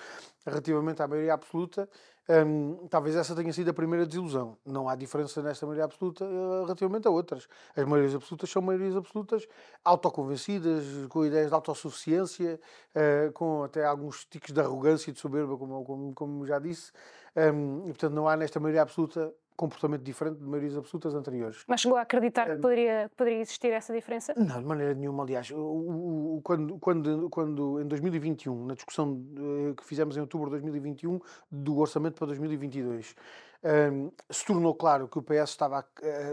relativamente 0.45 1.01
à 1.01 1.07
maioria 1.07 1.33
absoluta, 1.33 1.87
um, 2.29 2.87
talvez 2.87 3.15
essa 3.15 3.35
tenha 3.35 3.51
sido 3.51 3.71
a 3.71 3.73
primeira 3.73 4.05
desilusão. 4.05 4.55
Não 4.63 4.87
há 4.87 4.95
diferença 4.95 5.41
nesta 5.41 5.65
maioria 5.65 5.85
absoluta 5.85 6.25
uh, 6.25 6.63
relativamente 6.63 7.07
a 7.07 7.11
outras. 7.11 7.47
As 7.75 7.85
maiorias 7.85 8.13
absolutas 8.13 8.49
são 8.51 8.61
maiorias 8.61 8.95
absolutas 8.95 9.47
autoconvencidas, 9.83 10.85
com 11.09 11.25
ideias 11.25 11.47
de 11.47 11.55
autossuficiência, 11.55 12.59
uh, 12.95 13.31
com 13.33 13.63
até 13.63 13.83
alguns 13.83 14.25
tiques 14.25 14.53
de 14.53 14.61
arrogância 14.61 15.09
e 15.09 15.13
de 15.13 15.19
soberba, 15.19 15.57
como, 15.57 15.83
como, 15.83 16.13
como 16.13 16.45
já 16.45 16.59
disse. 16.59 16.91
Um, 17.35 17.81
e, 17.85 17.87
portanto, 17.87 18.13
não 18.13 18.27
há 18.27 18.37
nesta 18.37 18.59
maioria 18.59 18.83
absoluta 18.83 19.33
comportamento 19.59 20.03
diferente 20.03 20.37
de 20.37 20.45
maiorias 20.45 20.77
absolutas 20.77 21.13
anteriores. 21.13 21.65
Mas 21.67 21.81
chegou 21.81 21.97
a 21.97 22.01
acreditar 22.01 22.45
que 22.49 22.61
poderia, 22.61 23.11
poderia 23.17 23.41
existir 23.41 23.73
essa 23.73 23.93
diferença? 23.93 24.33
Não, 24.37 24.61
de 24.61 24.65
maneira 24.65 24.93
nenhuma. 24.93 25.23
Aliás, 25.23 25.51
quando, 26.43 26.77
quando, 26.79 27.29
quando 27.29 27.81
em 27.81 27.85
2021, 27.85 28.67
na 28.67 28.73
discussão 28.73 29.21
que 29.75 29.83
fizemos 29.83 30.15
em 30.15 30.21
outubro 30.21 30.45
de 30.45 30.51
2021 30.51 31.19
do 31.51 31.77
orçamento 31.77 32.15
para 32.15 32.27
2022, 32.27 33.13
um, 33.91 34.09
se 34.29 34.45
tornou 34.45 34.73
claro 34.73 35.09
que 35.09 35.19
o 35.19 35.21
PS 35.21 35.49
estava 35.49 35.79
a, 35.79 35.83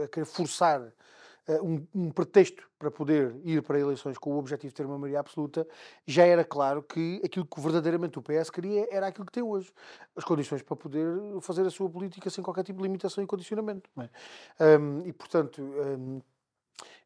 querer 0.07 0.25
forçar 0.25 0.81
eh, 0.81 0.93
um, 1.63 1.87
um, 1.95 2.11
pretexto 2.11 2.69
para 2.79 2.91
poder 2.91 3.41
ir 3.45 3.63
para 3.63 3.79
eleições 3.79 4.19
com 4.19 4.35
o 4.35 4.39
objetivo 4.39 4.71
de 4.71 4.75
ter 4.75 4.87
uma 4.87 4.99
maioria 4.99 5.21
absoluta, 5.21 5.67
já 6.07 6.25
era 6.25 6.45
claro 6.45 6.83
que 6.83 7.21
aquilo 7.25 7.47
que 7.47 7.61
verdadeiramente 7.61 8.19
o 8.19 8.23
PS 8.23 8.51
queria 8.51 8.87
era 8.91 9.07
aquilo 9.07 9.27
que 9.27 9.33
tem 9.33 9.43
hoje. 9.43 9.73
As 10.15 10.25
condições 10.25 10.63
para 10.63 10.77
poder 10.77 11.07
fazer 11.41 11.67
a 11.67 11.71
sua 11.71 11.89
política 11.89 12.29
sem 12.31 12.43
qualquer 12.43 12.65
tipo 12.65 12.79
de 12.79 12.83
limitação 12.83 13.23
e 13.23 13.27
condicionamento. 13.27 13.89
É? 14.59 14.79
Um, 14.79 15.07
e, 15.07 15.13
portanto. 15.13 15.63
Um, 15.63 16.21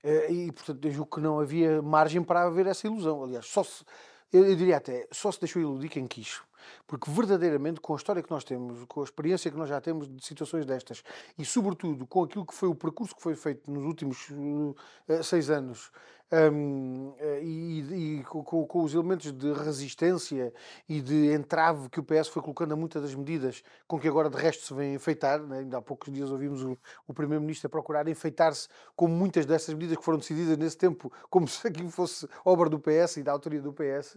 eh, 0.02 0.32
e, 0.32 0.52
portanto, 0.52 0.84
eu 0.84 0.90
julgo 0.90 1.16
que 1.16 1.20
não 1.20 1.38
havia 1.38 1.82
margem 1.82 2.22
para 2.22 2.42
haver 2.42 2.66
essa 2.66 2.86
ilusão. 2.86 3.22
Aliás, 3.22 3.46
só 3.46 3.62
se, 3.62 3.84
eu, 4.32 4.46
eu 4.46 4.56
diria 4.56 4.76
até, 4.76 5.06
só 5.12 5.30
se 5.30 5.40
deixou 5.40 5.60
iludir 5.60 5.88
quem 5.88 6.06
quis. 6.06 6.40
Porque 6.86 7.10
verdadeiramente, 7.10 7.80
com 7.80 7.92
a 7.92 7.96
história 7.96 8.22
que 8.22 8.30
nós 8.30 8.44
temos, 8.44 8.84
com 8.84 9.00
a 9.00 9.04
experiência 9.04 9.50
que 9.50 9.56
nós 9.56 9.68
já 9.68 9.80
temos 9.80 10.08
de 10.08 10.24
situações 10.24 10.64
destas, 10.66 11.02
e 11.38 11.44
sobretudo 11.44 12.06
com 12.06 12.22
aquilo 12.22 12.44
que 12.46 12.54
foi 12.54 12.68
o 12.68 12.74
percurso 12.74 13.14
que 13.14 13.22
foi 13.22 13.34
feito 13.34 13.70
nos 13.70 13.84
últimos 13.84 14.30
uh, 14.30 14.74
seis 15.22 15.50
anos, 15.50 15.90
um, 16.32 17.12
eh, 17.18 17.40
e, 17.42 18.18
e 18.20 18.24
com, 18.24 18.42
com, 18.44 18.84
os 18.84 18.94
elementos 18.94 19.32
de 19.32 19.52
resistência 19.52 20.52
e 20.88 21.00
de 21.00 21.32
entrave 21.32 21.88
que 21.88 21.98
o 21.98 22.04
PS 22.04 22.28
foi 22.28 22.40
colocando 22.40 22.72
a 22.72 22.76
muitas 22.76 23.02
das 23.02 23.14
medidas 23.14 23.64
com 23.86 23.98
que 23.98 24.06
agora 24.06 24.30
de 24.30 24.36
resto 24.36 24.64
se 24.64 24.72
vem 24.72 24.94
enfeitar, 24.94 25.40
né? 25.40 25.58
ainda 25.58 25.78
há 25.78 25.82
poucos 25.82 26.12
dias 26.12 26.30
ouvimos 26.30 26.62
o, 26.62 26.78
o 27.08 27.12
Primeiro-Ministro 27.12 27.66
a 27.66 27.70
procurar 27.70 28.06
enfeitar-se 28.06 28.68
com 28.94 29.08
muitas 29.08 29.44
dessas 29.44 29.74
medidas 29.74 29.96
que 29.96 30.04
foram 30.04 30.18
decididas 30.18 30.56
nesse 30.56 30.76
tempo, 30.76 31.12
como 31.28 31.46
se 31.48 31.66
aquilo 31.66 31.90
fosse 31.90 32.28
obra 32.44 32.68
do 32.68 32.78
PS 32.78 33.16
e 33.16 33.22
da 33.22 33.32
autoria 33.32 33.60
do 33.60 33.72
PS, 33.72 34.16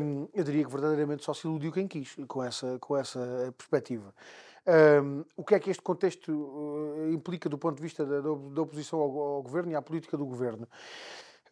um, 0.00 0.28
eu 0.32 0.44
diria 0.44 0.64
que 0.64 0.70
verdadeiramente 0.70 1.24
só 1.24 1.34
se 1.34 1.46
iludiu 1.46 1.72
quem 1.72 1.88
quis 1.88 2.16
com 2.28 2.44
essa, 2.44 2.78
com 2.78 2.96
essa 2.96 3.52
perspectiva. 3.56 4.14
Um, 4.66 5.24
o 5.36 5.44
que 5.44 5.54
é 5.54 5.58
que 5.58 5.70
este 5.70 5.82
contexto 5.82 6.30
uh, 6.30 7.12
implica 7.12 7.48
do 7.48 7.56
ponto 7.56 7.76
de 7.76 7.82
vista 7.82 8.04
da, 8.04 8.20
da 8.20 8.62
oposição 8.62 9.00
ao, 9.00 9.18
ao, 9.18 9.42
governo 9.42 9.72
e 9.72 9.74
à 9.74 9.80
política 9.82 10.16
do 10.16 10.26
governo? 10.26 10.68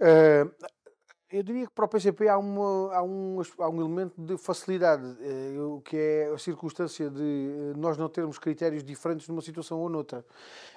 Uh, 0.00 0.50
eu 1.31 1.43
diria 1.43 1.67
que 1.67 1.73
para 1.75 1.85
o 1.85 1.88
PCP 1.88 2.26
há, 2.26 2.38
uma, 2.38 2.95
há, 2.95 3.02
um, 3.02 3.43
há 3.59 3.69
um 3.69 3.81
elemento 3.81 4.14
de 4.17 4.38
facilidade, 4.38 5.05
uh, 5.05 5.81
que 5.83 5.95
é 5.95 6.31
a 6.35 6.38
circunstância 6.38 7.11
de 7.11 7.21
eh, 7.21 7.73
nós 7.76 7.99
não 7.99 8.09
termos 8.09 8.38
critérios 8.38 8.83
diferentes 8.83 9.28
numa 9.28 9.43
situação 9.43 9.78
ou 9.78 9.90
noutra. 9.90 10.25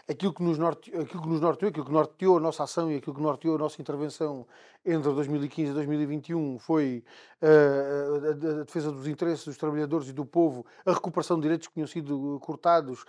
Aquilo 0.09 0.33
que 0.33 0.43
nos, 0.43 0.57
norte, 0.57 0.93
aquilo 0.93 1.21
que 1.21 1.29
nos 1.29 1.39
norteou, 1.39 1.69
aquilo 1.69 1.85
que 1.85 1.91
norteou 1.91 2.37
a 2.37 2.39
nossa 2.41 2.63
ação 2.63 2.91
e 2.91 2.97
aquilo 2.97 3.15
que 3.15 3.21
norteou 3.21 3.55
a 3.55 3.59
nossa 3.59 3.81
intervenção 3.81 4.45
entre 4.85 5.13
2015 5.13 5.71
e 5.71 5.73
2021 5.73 6.59
foi 6.59 7.01
a, 7.41 8.63
defesa 8.63 8.91
dos 8.91 9.07
interesses 9.07 9.45
dos 9.45 9.57
trabalhadores 9.57 10.09
e 10.09 10.13
do 10.13 10.25
povo, 10.25 10.65
a 10.85 10.93
recuperação 10.93 11.37
de 11.37 11.43
direitos 11.43 11.67
que 11.67 11.73
tinham 11.73 11.87
sido 11.87 12.39
cortados, 12.41 13.03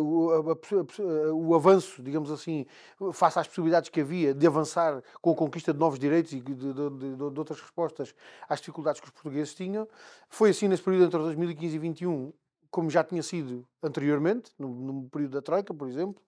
o, 0.00 1.54
avanço, 1.54 2.02
digamos 2.02 2.30
assim, 2.30 2.66
face 3.12 3.38
às 3.38 3.46
possibilidades 3.46 3.90
que 3.90 4.00
havia 4.00 4.32
de 4.32 4.46
avançar 4.46 5.02
com 5.20 5.32
a 5.32 5.34
conquista 5.34 5.72
de 5.72 5.78
novos 5.78 5.98
direitos 5.98 6.32
e 6.32 6.40
de, 6.40 6.54
de, 6.54 6.72
de, 6.72 7.16
de 7.16 7.22
outras 7.22 7.60
respostas 7.60 8.14
às 8.48 8.60
dificuldades 8.60 9.00
que 9.00 9.06
os 9.06 9.12
portugueses 9.12 9.54
tinham. 9.54 9.86
Foi 10.28 10.50
assim 10.50 10.68
nesse 10.68 10.82
período 10.82 11.06
entre 11.06 11.18
2015 11.18 11.76
e 11.76 11.78
2021 11.78 12.32
como 12.70 12.90
já 12.90 13.02
tinha 13.02 13.22
sido 13.22 13.66
anteriormente, 13.82 14.52
no, 14.58 14.68
no 14.68 15.08
período 15.08 15.32
da 15.32 15.42
Troika, 15.42 15.72
por 15.72 15.88
exemplo, 15.88 16.22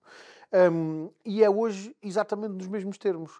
um, 0.53 1.09
e 1.23 1.43
é 1.43 1.49
hoje 1.49 1.95
exatamente 2.01 2.53
nos 2.53 2.67
mesmos 2.67 2.97
termos. 2.97 3.39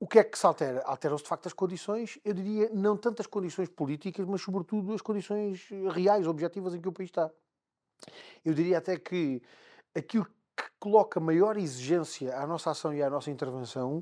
O 0.00 0.08
que 0.08 0.18
é 0.18 0.24
que 0.24 0.38
se 0.38 0.46
altera? 0.46 0.82
Alteram-se 0.86 1.24
de 1.24 1.28
facto 1.28 1.46
as 1.46 1.52
condições, 1.52 2.18
eu 2.24 2.32
diria, 2.32 2.70
não 2.72 2.96
tanto 2.96 3.20
as 3.20 3.26
condições 3.26 3.68
políticas, 3.68 4.26
mas 4.26 4.40
sobretudo 4.40 4.94
as 4.94 5.02
condições 5.02 5.68
reais, 5.94 6.26
objetivas 6.26 6.74
em 6.74 6.80
que 6.80 6.88
o 6.88 6.92
país 6.92 7.10
está. 7.10 7.30
Eu 8.42 8.54
diria 8.54 8.78
até 8.78 8.98
que 8.98 9.42
aquilo 9.94 10.24
que 10.24 10.64
coloca 10.78 11.20
maior 11.20 11.58
exigência 11.58 12.34
à 12.34 12.46
nossa 12.46 12.70
ação 12.70 12.94
e 12.94 13.02
à 13.02 13.10
nossa 13.10 13.30
intervenção 13.30 13.98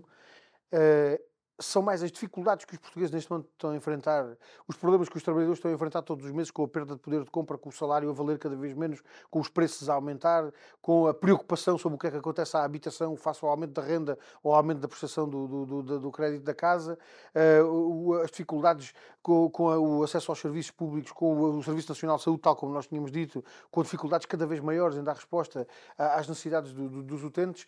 uh, 0.72 1.27
são 1.60 1.82
mais 1.82 2.02
as 2.02 2.12
dificuldades 2.12 2.64
que 2.64 2.74
os 2.74 2.78
portugueses 2.78 3.12
neste 3.12 3.30
momento 3.30 3.48
estão 3.52 3.70
a 3.70 3.76
enfrentar, 3.76 4.36
os 4.66 4.76
problemas 4.76 5.08
que 5.08 5.16
os 5.16 5.22
trabalhadores 5.22 5.58
estão 5.58 5.70
a 5.70 5.74
enfrentar 5.74 6.02
todos 6.02 6.24
os 6.24 6.32
meses 6.32 6.50
com 6.50 6.62
a 6.62 6.68
perda 6.68 6.94
de 6.94 7.00
poder 7.00 7.24
de 7.24 7.30
compra, 7.30 7.58
com 7.58 7.68
o 7.68 7.72
salário 7.72 8.08
a 8.08 8.12
valer 8.12 8.38
cada 8.38 8.54
vez 8.54 8.74
menos, 8.74 9.02
com 9.30 9.40
os 9.40 9.48
preços 9.48 9.88
a 9.88 9.94
aumentar, 9.94 10.52
com 10.80 11.08
a 11.08 11.14
preocupação 11.14 11.76
sobre 11.76 11.96
o 11.96 11.98
que 11.98 12.06
é 12.06 12.10
que 12.10 12.16
acontece 12.16 12.56
à 12.56 12.62
habitação 12.62 13.16
face 13.16 13.44
ao 13.44 13.50
aumento 13.50 13.72
da 13.72 13.82
renda 13.82 14.16
ou 14.42 14.52
ao 14.52 14.58
aumento 14.58 14.78
da 14.78 14.88
prestação 14.88 15.28
do, 15.28 15.48
do, 15.48 15.82
do, 15.82 16.00
do 16.00 16.10
crédito 16.12 16.44
da 16.44 16.54
casa, 16.54 16.98
uh, 17.34 18.14
as 18.22 18.30
dificuldades 18.30 18.94
com, 19.20 19.50
com, 19.50 19.64
o 19.64 20.02
acesso 20.04 20.30
aos 20.30 20.38
serviços 20.38 20.70
públicos, 20.70 21.10
com 21.12 21.58
o 21.58 21.62
Serviço 21.62 21.88
Nacional 21.88 22.16
de 22.18 22.22
Saúde, 22.22 22.40
tal 22.40 22.54
como 22.54 22.72
nós 22.72 22.86
tínhamos 22.86 23.10
dito, 23.10 23.44
com 23.70 23.82
dificuldades 23.82 24.26
cada 24.26 24.46
vez 24.46 24.60
maiores 24.60 24.96
em 24.96 25.02
dar 25.02 25.14
resposta 25.14 25.66
às 25.96 26.28
necessidades 26.28 26.72
dos 26.72 27.24
utentes 27.24 27.66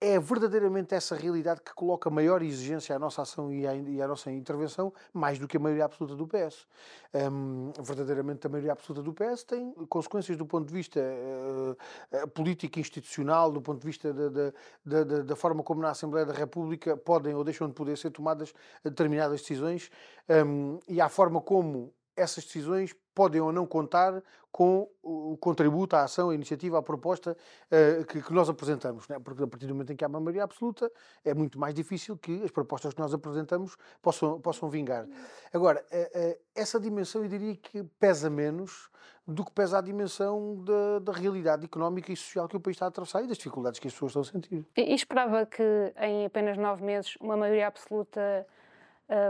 é 0.00 0.18
verdadeiramente 0.18 0.94
essa 0.94 1.14
realidade 1.14 1.62
que 1.62 1.72
coloca 1.74 2.10
maior 2.10 2.42
exigência 2.42 2.94
à 2.94 2.98
nossa 2.98 3.22
ação 3.22 3.50
e 3.52 3.66
à, 3.66 3.74
e 3.74 4.02
à 4.02 4.06
nossa 4.06 4.30
intervenção, 4.30 4.92
mais 5.12 5.38
do 5.38 5.48
que 5.48 5.56
a 5.56 5.60
maioria 5.60 5.86
absoluta 5.86 6.14
do 6.14 6.26
PS. 6.26 6.66
Um, 7.14 7.72
verdadeiramente, 7.82 8.46
a 8.46 8.50
maioria 8.50 8.72
absoluta 8.72 9.02
do 9.02 9.12
PS 9.14 9.44
tem 9.44 9.72
consequências 9.88 10.36
do 10.36 10.44
ponto 10.44 10.66
de 10.66 10.74
vista 10.74 11.00
uh, 11.00 12.28
político 12.28 12.78
institucional, 12.78 13.50
do 13.50 13.62
ponto 13.62 13.80
de 13.80 13.86
vista 13.86 14.12
da, 14.12 15.22
da, 15.22 15.36
forma 15.36 15.62
como 15.62 15.80
na 15.80 15.90
Assembleia 15.90 16.26
da 16.26 16.34
República 16.34 16.96
podem 16.96 17.34
ou 17.34 17.42
deixam 17.42 17.66
de 17.66 17.74
poder 17.74 17.96
ser 17.96 18.10
tomadas 18.10 18.52
determinadas 18.84 19.40
decisões 19.40 19.90
um, 20.28 20.78
e 20.86 21.00
à 21.00 21.08
forma 21.08 21.40
como 21.40 21.92
essas 22.16 22.44
decisões 22.44 22.94
podem 23.14 23.40
ou 23.40 23.52
não 23.52 23.66
contar 23.66 24.22
com 24.52 24.88
o 25.02 25.36
contributo, 25.38 25.96
a 25.96 26.04
ação, 26.04 26.30
a 26.30 26.34
iniciativa, 26.34 26.78
a 26.78 26.82
proposta 26.82 27.36
uh, 27.70 28.04
que, 28.06 28.22
que, 28.22 28.32
nós 28.32 28.48
apresentamos. 28.48 29.06
Né? 29.06 29.18
Porque 29.18 29.42
a 29.42 29.46
partir 29.46 29.66
do 29.66 29.74
momento 29.74 29.92
em 29.92 29.96
que 29.96 30.04
há 30.04 30.08
uma 30.08 30.18
maioria 30.18 30.44
absoluta, 30.44 30.90
é 31.24 31.34
muito 31.34 31.58
mais 31.58 31.74
difícil 31.74 32.16
que 32.16 32.42
as 32.42 32.50
propostas 32.50 32.94
que 32.94 33.00
nós 33.00 33.12
apresentamos 33.12 33.76
possam, 34.00 34.40
possam 34.40 34.70
vingar. 34.70 35.06
Agora, 35.52 35.84
uh, 35.92 36.18
uh, 36.18 36.38
essa 36.54 36.80
dimensão 36.80 37.22
eu 37.22 37.28
diria 37.28 37.54
que 37.54 37.82
pesa 38.00 38.30
menos 38.30 38.90
do 39.26 39.44
que 39.44 39.52
pesa 39.52 39.78
a 39.78 39.80
dimensão 39.82 40.62
da, 40.64 41.00
da, 41.00 41.12
realidade 41.12 41.64
económica 41.64 42.12
e 42.12 42.16
social 42.16 42.48
que 42.48 42.56
o 42.56 42.60
país 42.60 42.76
está 42.76 42.86
a 42.86 42.88
atravessar 42.88 43.24
e 43.24 43.26
das 43.26 43.36
dificuldades 43.36 43.78
que 43.78 43.88
as 43.88 43.92
pessoas 43.92 44.10
estão 44.10 44.22
a 44.22 44.24
sentir. 44.24 44.64
E, 44.76 44.80
e 44.80 44.94
esperava 44.94 45.44
que 45.44 45.62
em 46.00 46.24
apenas 46.24 46.56
nove 46.56 46.84
meses 46.84 47.16
uma 47.20 47.36
maioria 47.36 47.66
absoluta 47.66 48.46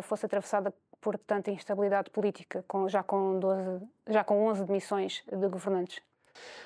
fosse 0.03 0.25
atravessada 0.25 0.73
por 1.07 1.17
tanta 1.19 1.53
instabilidade 1.53 2.11
política, 2.11 2.65
com, 2.67 2.89
já, 2.89 3.01
com 3.01 3.39
12, 3.39 3.87
já 4.09 4.25
com 4.25 4.45
11 4.49 4.65
demissões 4.65 5.23
de 5.31 5.49
governantes? 5.49 6.01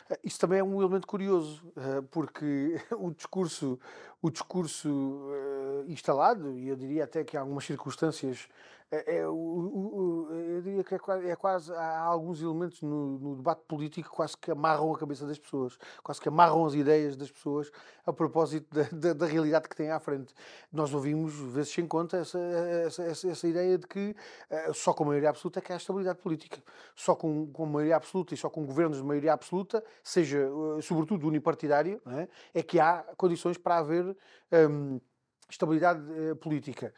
Eh, 0.09 0.19
isso 0.25 0.41
também 0.41 0.61
é 0.61 0.65
um 0.65 0.81
elemento 0.81 1.07
curioso, 1.07 1.71
eh, 1.77 2.03
porque 2.11 2.81
o 2.97 3.11
discurso, 3.11 3.79
o 4.23 4.31
discurso 4.31 4.89
eh, 5.33 5.85
instalado, 5.89 6.57
e 6.59 6.69
eu 6.69 6.77
diria 6.77 7.05
até 7.05 7.25
que 7.25 7.37
em 7.37 7.41
algumas 7.41 7.65
circunstâncias 7.65 8.49
é, 8.93 9.19
é, 9.19 9.29
o, 9.29 9.33
o, 9.33 10.29
eu 10.33 10.63
diria 10.63 10.83
que 10.83 10.95
é 10.95 10.99
é 11.31 11.37
quase, 11.37 11.73
há 11.73 12.01
alguns 12.01 12.43
elementos 12.43 12.83
no, 12.83 13.21
no, 13.21 13.37
debate 13.37 13.63
político 13.69 14.11
quase 14.11 14.37
que 14.37 14.51
amarram 14.51 14.93
a 14.93 14.99
cabeça 14.99 15.25
das 15.25 15.39
pessoas, 15.39 15.79
quase 16.03 16.21
que 16.21 16.29
amarram 16.29 16.67
as 16.67 16.75
ideias 16.75 17.15
das 17.15 17.31
pessoas 17.31 17.71
a 18.05 18.13
propósito 18.13 18.67
da, 18.75 18.89
da, 18.91 19.13
da 19.13 19.27
realidade 19.27 19.69
que 19.69 19.77
têm 19.77 19.93
à 19.93 20.01
frente. 20.01 20.35
Nós 20.73 20.93
ouvimos, 20.93 21.35
vezes 21.35 21.73
sem 21.73 21.87
conta, 21.87 22.17
essa, 22.17 22.41
essa, 22.41 23.03
essa, 23.05 23.29
essa 23.31 23.47
ideia 23.47 23.79
de 23.79 23.87
que 23.87 24.17
uh, 24.51 24.75
só 24.75 24.93
com 24.93 25.05
maioria 25.05 25.29
absoluta 25.29 25.61
é 25.61 25.63
que 25.63 25.73
há 25.73 25.77
estabilidade 25.77 26.19
política. 26.19 26.61
Só 26.97 27.15
com, 27.15 27.47
com 27.53 27.67
maioria 27.67 27.95
absoluta 27.95 28.35
e 28.35 28.37
só 28.37 28.51
com 28.51 28.67
governos 28.67 28.99
de 28.99 29.05
maioria 29.05 29.33
absoluta, 29.33 29.85
seja 30.03 30.51
uh, 30.51 30.83
sobretudo 30.83 31.29
unipartidário, 31.29 32.03
é? 32.09 32.29
é? 32.55 32.63
que 32.63 32.81
há 32.81 33.05
condições 33.17 33.57
para 33.57 33.79
haver 33.79 34.10
um, 34.53 35.01
estabilidade 35.49 36.01
uh, 36.01 36.37
política 36.37 36.93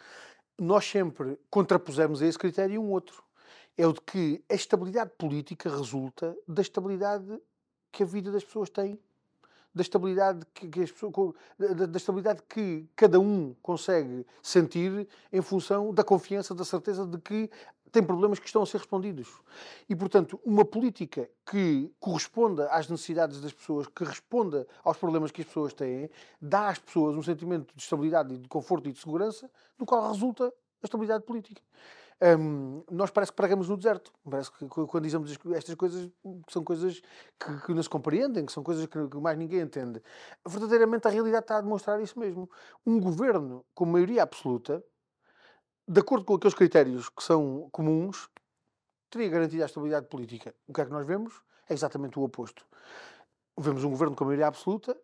nós 0.58 0.84
sempre 0.84 1.38
contrapusemos 1.50 2.22
a 2.22 2.26
esse 2.26 2.38
critério 2.38 2.80
um 2.80 2.90
outro. 2.90 3.22
é 3.76 3.86
o 3.86 3.92
de 3.92 4.00
que 4.00 4.44
a 4.50 4.54
estabilidade 4.54 5.10
política 5.16 5.70
resulta 5.70 6.36
da 6.46 6.60
estabilidade 6.62 7.40
que 7.90 8.02
a 8.02 8.06
vida 8.06 8.30
das 8.30 8.44
pessoas 8.44 8.68
tem, 8.68 8.98
da 9.74 9.80
estabilidade 9.80 10.46
que, 10.52 10.68
que 10.68 10.80
as 10.82 10.92
pessoas, 10.92 11.34
da, 11.58 11.86
da, 11.86 11.96
estabilidade 11.96 12.42
que 12.48 12.86
cada 12.94 13.18
um 13.18 13.54
consegue 13.62 14.26
sentir 14.42 15.08
em 15.32 15.40
função 15.40 15.92
da 15.92 16.04
confiança, 16.04 16.54
da 16.54 16.64
certeza 16.64 17.06
de 17.06 17.18
que 17.18 17.50
tem 17.92 18.02
problemas 18.02 18.38
que 18.38 18.46
estão 18.46 18.62
a 18.62 18.66
ser 18.66 18.78
respondidos. 18.78 19.28
E, 19.88 19.94
portanto, 19.94 20.40
uma 20.44 20.64
política 20.64 21.28
que 21.48 21.92
corresponda 22.00 22.68
às 22.70 22.88
necessidades 22.88 23.40
das 23.40 23.52
pessoas, 23.52 23.86
que 23.86 24.02
responda 24.02 24.66
aos 24.82 24.96
problemas 24.96 25.30
que 25.30 25.42
as 25.42 25.46
pessoas 25.46 25.74
têm, 25.74 26.08
dá 26.40 26.70
às 26.70 26.78
pessoas 26.78 27.14
um 27.14 27.22
sentimento 27.22 27.74
de 27.76 27.82
estabilidade, 27.82 28.38
de 28.38 28.48
conforto 28.48 28.88
e 28.88 28.92
de 28.92 28.98
segurança, 28.98 29.50
do 29.78 29.84
qual 29.84 30.10
resulta 30.10 30.46
a 30.46 30.86
estabilidade 30.86 31.24
política. 31.24 31.60
Um, 32.38 32.84
nós 32.88 33.10
parece 33.10 33.32
que 33.32 33.36
pregamos 33.36 33.68
no 33.68 33.76
deserto. 33.76 34.12
Parece 34.28 34.50
que 34.52 34.66
quando 34.68 35.02
dizemos 35.02 35.36
estas 35.54 35.74
coisas, 35.74 36.08
que 36.46 36.52
são 36.52 36.62
coisas 36.62 37.02
que, 37.38 37.66
que, 37.66 37.74
não 37.74 37.82
se 37.82 37.90
compreendem, 37.90 38.46
que 38.46 38.52
são 38.52 38.62
coisas 38.62 38.86
que, 38.86 39.08
que, 39.08 39.16
mais 39.16 39.36
ninguém 39.36 39.60
entende. 39.60 40.00
Verdadeiramente 40.46 41.08
a 41.08 41.10
realidade 41.10 41.44
está 41.44 41.58
a 41.58 41.60
demonstrar 41.60 42.00
isso 42.00 42.16
mesmo. 42.18 42.48
Um 42.86 43.00
governo 43.00 43.64
com 43.74 43.84
maioria 43.84 44.22
absoluta, 44.22 44.84
de 45.86 46.00
acordo 46.00 46.24
com 46.24 46.34
aqueles 46.34 46.54
critérios 46.54 47.08
que 47.08 47.22
são 47.22 47.68
comuns, 47.72 48.28
teria 49.10 49.28
garantido 49.28 49.62
a 49.62 49.66
estabilidade 49.66 50.06
política. 50.06 50.54
O 50.66 50.72
que 50.72 50.80
é 50.80 50.84
que 50.84 50.90
nós 50.90 51.06
vemos? 51.06 51.34
É 51.68 51.74
exatamente 51.74 52.18
o 52.18 52.22
oposto. 52.22 52.64
Vemos 53.58 53.84
um 53.84 53.90
governo 53.90 54.16
com 54.16 54.24
maioria 54.24 54.46
absoluta, 54.46 54.96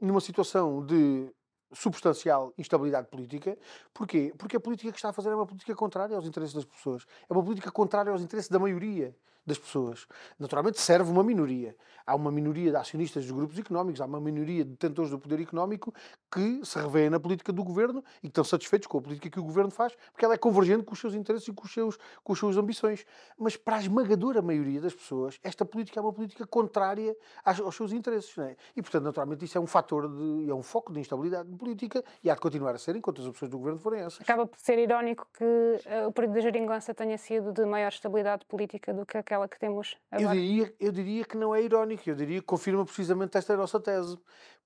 numa 0.00 0.20
situação 0.20 0.84
de 0.84 1.32
substancial 1.72 2.52
instabilidade 2.56 3.08
política. 3.08 3.58
Porquê? 3.92 4.32
Porque 4.38 4.56
a 4.56 4.60
política 4.60 4.92
que 4.92 4.98
está 4.98 5.08
a 5.08 5.12
fazer 5.12 5.30
é 5.30 5.34
uma 5.34 5.46
política 5.46 5.74
contrária 5.74 6.14
aos 6.14 6.26
interesses 6.26 6.54
das 6.54 6.64
pessoas. 6.64 7.04
É 7.28 7.32
uma 7.32 7.42
política 7.42 7.70
contrária 7.70 8.12
aos 8.12 8.22
interesses 8.22 8.48
da 8.48 8.58
maioria 8.58 9.16
das 9.46 9.58
pessoas. 9.58 10.06
Naturalmente 10.38 10.80
serve 10.80 11.10
uma 11.10 11.22
minoria. 11.22 11.76
Há 12.06 12.14
uma 12.14 12.30
minoria 12.30 12.70
de 12.70 12.76
acionistas 12.76 13.24
dos 13.24 13.32
grupos 13.32 13.58
económicos, 13.58 14.00
há 14.00 14.04
uma 14.04 14.20
minoria 14.20 14.64
de 14.64 14.70
detentores 14.70 15.10
do 15.10 15.18
poder 15.18 15.40
económico 15.40 15.92
que 16.32 16.64
se 16.64 16.78
revêem 16.78 17.10
na 17.10 17.18
política 17.18 17.52
do 17.52 17.64
governo 17.64 18.02
e 18.18 18.20
que 18.22 18.26
estão 18.28 18.44
satisfeitos 18.44 18.86
com 18.86 18.98
a 18.98 19.02
política 19.02 19.28
que 19.28 19.40
o 19.40 19.42
governo 19.42 19.72
faz, 19.72 19.92
porque 20.12 20.24
ela 20.24 20.34
é 20.34 20.38
convergente 20.38 20.84
com 20.84 20.94
os 20.94 21.00
seus 21.00 21.14
interesses 21.14 21.48
e 21.48 21.52
com, 21.52 21.64
os 21.64 21.72
seus, 21.72 21.98
com 22.22 22.32
as 22.32 22.38
suas 22.38 22.56
ambições. 22.56 23.04
Mas 23.36 23.56
para 23.56 23.76
a 23.76 23.80
esmagadora 23.80 24.40
maioria 24.40 24.80
das 24.80 24.94
pessoas, 24.94 25.40
esta 25.42 25.64
política 25.64 25.98
é 25.98 26.02
uma 26.02 26.12
política 26.12 26.46
contrária 26.46 27.16
aos, 27.44 27.74
seus 27.74 27.90
interesses. 27.92 28.38
É? 28.38 28.56
E, 28.76 28.82
portanto, 28.82 29.02
naturalmente, 29.02 29.44
isso 29.44 29.58
é 29.58 29.60
um 29.60 29.66
fator, 29.66 30.08
de, 30.08 30.48
é 30.48 30.54
um 30.54 30.62
foco 30.62 30.92
de 30.92 31.00
instabilidade 31.00 31.48
política 31.56 32.04
e 32.22 32.30
há 32.30 32.34
de 32.34 32.40
continuar 32.40 32.74
a 32.76 32.78
ser 32.78 32.94
enquanto 32.94 33.20
as 33.20 33.26
opções 33.26 33.50
do 33.50 33.58
governo 33.58 33.80
forem 33.80 34.02
essas. 34.02 34.20
Acaba 34.20 34.46
por 34.46 34.60
ser 34.60 34.78
irónico 34.78 35.26
que 35.36 35.44
uh, 35.44 36.06
o 36.06 36.12
período 36.12 36.34
da 36.34 36.40
geringonça 36.40 36.94
tenha 36.94 37.18
sido 37.18 37.52
de 37.52 37.64
maior 37.64 37.88
estabilidade 37.88 38.44
política 38.46 38.94
do 38.94 39.04
que 39.04 39.18
aquela 39.18 39.35
aquela 39.36 39.48
que 39.48 39.58
temos 39.58 39.96
agora? 40.10 40.34
Eu 40.34 40.40
diria, 40.40 40.74
eu 40.80 40.92
diria 40.92 41.24
que 41.24 41.36
não 41.36 41.54
é 41.54 41.62
irónico, 41.62 42.08
eu 42.08 42.14
diria 42.14 42.40
que 42.40 42.46
confirma 42.46 42.84
precisamente 42.84 43.36
esta 43.36 43.56
nossa 43.56 43.78
tese. 43.78 44.18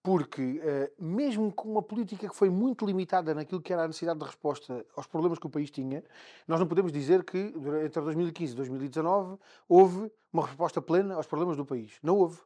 Porque, 0.02 0.40
uh, 0.40 1.04
mesmo 1.04 1.52
com 1.52 1.70
uma 1.70 1.82
política 1.82 2.26
que 2.26 2.34
foi 2.34 2.48
muito 2.48 2.86
limitada 2.86 3.34
naquilo 3.34 3.60
que 3.60 3.70
era 3.70 3.84
a 3.84 3.86
necessidade 3.86 4.18
de 4.18 4.24
resposta 4.24 4.86
aos 4.96 5.06
problemas 5.06 5.38
que 5.38 5.46
o 5.46 5.50
país 5.50 5.70
tinha, 5.70 6.02
nós 6.48 6.58
não 6.58 6.66
podemos 6.66 6.90
dizer 6.90 7.22
que 7.22 7.52
entre 7.84 8.00
2015 8.00 8.52
e 8.54 8.56
2019 8.56 9.36
houve 9.68 10.10
uma 10.32 10.46
resposta 10.46 10.80
plena 10.80 11.16
aos 11.16 11.26
problemas 11.26 11.54
do 11.54 11.66
país. 11.66 11.98
Não 12.02 12.16
houve 12.16 12.38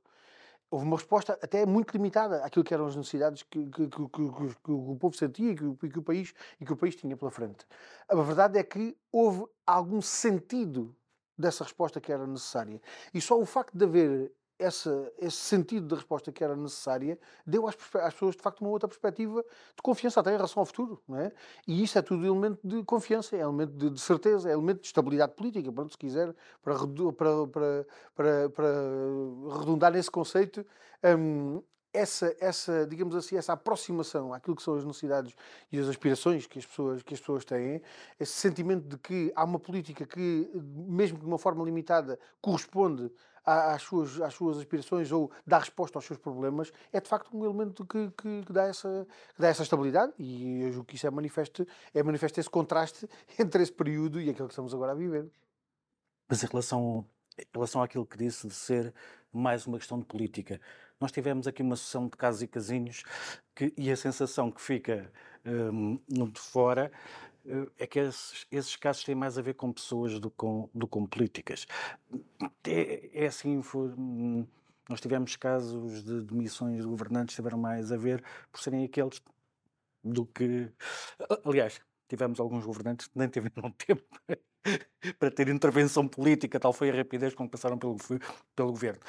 houve 0.68 0.84
uma 0.84 0.96
resposta 0.96 1.38
até 1.40 1.64
muito 1.64 1.92
limitada 1.92 2.44
àquilo 2.44 2.64
que 2.64 2.74
eram 2.74 2.86
as 2.86 2.96
necessidades 2.96 3.44
que, 3.44 3.64
que, 3.66 3.86
que, 3.86 4.08
que 4.08 4.72
o 4.72 4.96
povo 4.96 5.16
sentia 5.16 5.52
e 5.52 5.54
que, 5.54 5.98
o 5.98 6.02
país, 6.02 6.34
e 6.60 6.64
que 6.64 6.72
o 6.72 6.76
país 6.76 6.96
tinha 6.96 7.16
pela 7.16 7.30
frente. 7.30 7.64
A 8.08 8.16
verdade 8.16 8.58
é 8.58 8.64
que 8.64 8.96
houve 9.12 9.44
algum 9.64 10.02
sentido 10.02 10.96
dessa 11.36 11.64
resposta 11.64 12.00
que 12.00 12.12
era 12.12 12.26
necessária. 12.26 12.80
E 13.12 13.20
só 13.20 13.38
o 13.38 13.46
facto 13.46 13.76
de 13.76 13.84
haver 13.84 14.32
essa, 14.58 15.12
esse 15.18 15.36
sentido 15.36 15.88
de 15.88 15.94
resposta 15.94 16.30
que 16.30 16.42
era 16.44 16.54
necessária 16.54 17.18
deu 17.46 17.66
às, 17.66 17.74
às, 17.74 18.14
pessoas, 18.14 18.36
de 18.36 18.42
facto, 18.42 18.60
uma 18.60 18.70
outra 18.70 18.88
perspectiva 18.88 19.42
de 19.42 19.82
confiança 19.82 20.20
até 20.20 20.30
em 20.30 20.36
relação 20.36 20.60
ao 20.60 20.66
futuro. 20.66 21.02
Não 21.08 21.18
é? 21.18 21.32
E 21.66 21.82
isso 21.82 21.98
é 21.98 22.02
tudo 22.02 22.24
elemento 22.24 22.60
de 22.62 22.82
confiança, 22.84 23.36
é 23.36 23.40
elemento 23.40 23.72
de, 23.72 23.90
de 23.90 24.00
certeza, 24.00 24.48
é 24.48 24.52
elemento 24.52 24.80
de 24.80 24.86
estabilidade 24.86 25.34
política, 25.34 25.72
pronto, 25.72 25.92
se 25.92 25.98
quiser, 25.98 26.34
para, 26.62 26.74
para, 27.16 27.86
para, 28.14 28.50
para, 28.50 29.58
redundar 29.58 29.92
nesse 29.92 30.10
conceito. 30.10 30.64
Hum, 31.02 31.62
essa, 31.94 32.34
essa, 32.40 32.86
digamos 32.86 33.14
assim, 33.14 33.36
essa 33.36 33.52
aproximação 33.52 34.34
àquilo 34.34 34.56
que 34.56 34.62
são 34.62 34.74
as 34.74 34.84
necessidades 34.84 35.34
e 35.70 35.78
as 35.78 35.88
aspirações 35.88 36.46
que 36.46 36.58
as 36.58 36.66
pessoas, 36.66 37.02
que 37.02 37.14
as 37.14 37.20
pessoas 37.20 37.44
têm, 37.44 37.80
esse 38.18 38.32
sentimento 38.32 38.88
de 38.88 38.98
que 38.98 39.32
há 39.36 39.44
uma 39.44 39.60
política 39.60 40.04
que, 40.04 40.50
mesmo 40.54 41.16
de 41.18 41.24
uma 41.24 41.38
forma 41.38 41.64
limitada, 41.64 42.18
corresponde 42.40 43.10
às 43.46 43.82
suas, 43.82 44.20
às 44.20 44.34
suas 44.34 44.58
aspirações 44.58 45.12
ou 45.12 45.30
dá 45.46 45.58
resposta 45.58 45.96
aos 45.96 46.04
seus 46.04 46.18
problemas, 46.18 46.72
é 46.92 47.00
de 47.00 47.08
facto 47.08 47.36
um 47.36 47.44
elemento 47.44 47.86
que, 47.86 48.10
que, 48.10 48.42
que 48.44 48.52
dá, 48.52 48.64
essa, 48.64 49.06
que 49.34 49.40
dá 49.40 49.48
essa 49.48 49.62
estabilidade 49.62 50.12
e 50.18 50.62
eu 50.62 50.72
julgo 50.72 50.86
que 50.86 50.96
isso 50.96 51.06
é 51.06 51.10
manifesto, 51.10 51.66
é 51.94 52.02
manifesto 52.02 52.40
esse 52.40 52.50
contraste 52.50 53.08
entre 53.38 53.62
esse 53.62 53.72
período 53.72 54.20
e 54.20 54.30
aquilo 54.30 54.48
que 54.48 54.52
estamos 54.52 54.74
agora 54.74 54.92
a 54.92 54.96
viver. 54.96 55.30
Mas 56.28 56.42
em 56.42 56.46
relação, 56.46 57.06
em 57.38 57.46
relação 57.52 57.82
àquilo 57.82 58.04
que 58.04 58.16
disse 58.16 58.48
de 58.48 58.54
ser 58.54 58.92
mais 59.32 59.66
uma 59.66 59.78
questão 59.78 59.98
de 59.98 60.06
política, 60.06 60.60
nós 61.00 61.12
tivemos 61.12 61.46
aqui 61.46 61.62
uma 61.62 61.76
sessão 61.76 62.06
de 62.06 62.16
casos 62.16 62.42
e 62.42 62.46
casinhos 62.46 63.02
que, 63.54 63.72
e 63.76 63.90
a 63.90 63.96
sensação 63.96 64.50
que 64.50 64.60
fica 64.60 65.10
um, 65.44 65.98
de 66.30 66.40
fora 66.40 66.90
uh, 67.44 67.70
é 67.78 67.86
que 67.86 67.98
esses, 67.98 68.46
esses, 68.50 68.76
casos 68.76 69.04
têm 69.04 69.14
mais 69.14 69.36
a 69.38 69.42
ver 69.42 69.54
com 69.54 69.72
pessoas 69.72 70.18
do 70.18 70.30
que 70.30 70.36
com, 70.36 70.68
do 70.74 70.86
com 70.86 71.06
políticas. 71.06 71.66
É, 72.66 73.10
é 73.12 73.26
assim, 73.26 73.62
foi, 73.62 73.88
hum, 73.88 74.46
nós 74.88 75.00
tivemos 75.00 75.36
casos 75.36 76.04
de 76.04 76.22
demissões 76.22 76.82
de 76.82 76.86
governantes 76.86 77.34
que 77.34 77.42
tiveram 77.42 77.58
mais 77.58 77.92
a 77.92 77.96
ver 77.96 78.22
por 78.50 78.60
serem 78.60 78.84
aqueles 78.84 79.20
do 80.02 80.26
que. 80.26 80.70
Aliás, 81.44 81.80
tivemos 82.08 82.38
alguns 82.40 82.64
governantes 82.64 83.06
que 83.06 83.18
nem 83.18 83.28
tiveram 83.28 83.70
tempo 83.86 84.04
para 85.18 85.30
ter 85.30 85.48
intervenção 85.48 86.08
política, 86.08 86.58
tal 86.58 86.72
foi 86.72 86.90
a 86.90 86.94
rapidez 86.94 87.34
com 87.34 87.44
que 87.44 87.52
passaram 87.52 87.78
pelo, 87.78 87.96
pelo 88.54 88.70
governo 88.70 89.00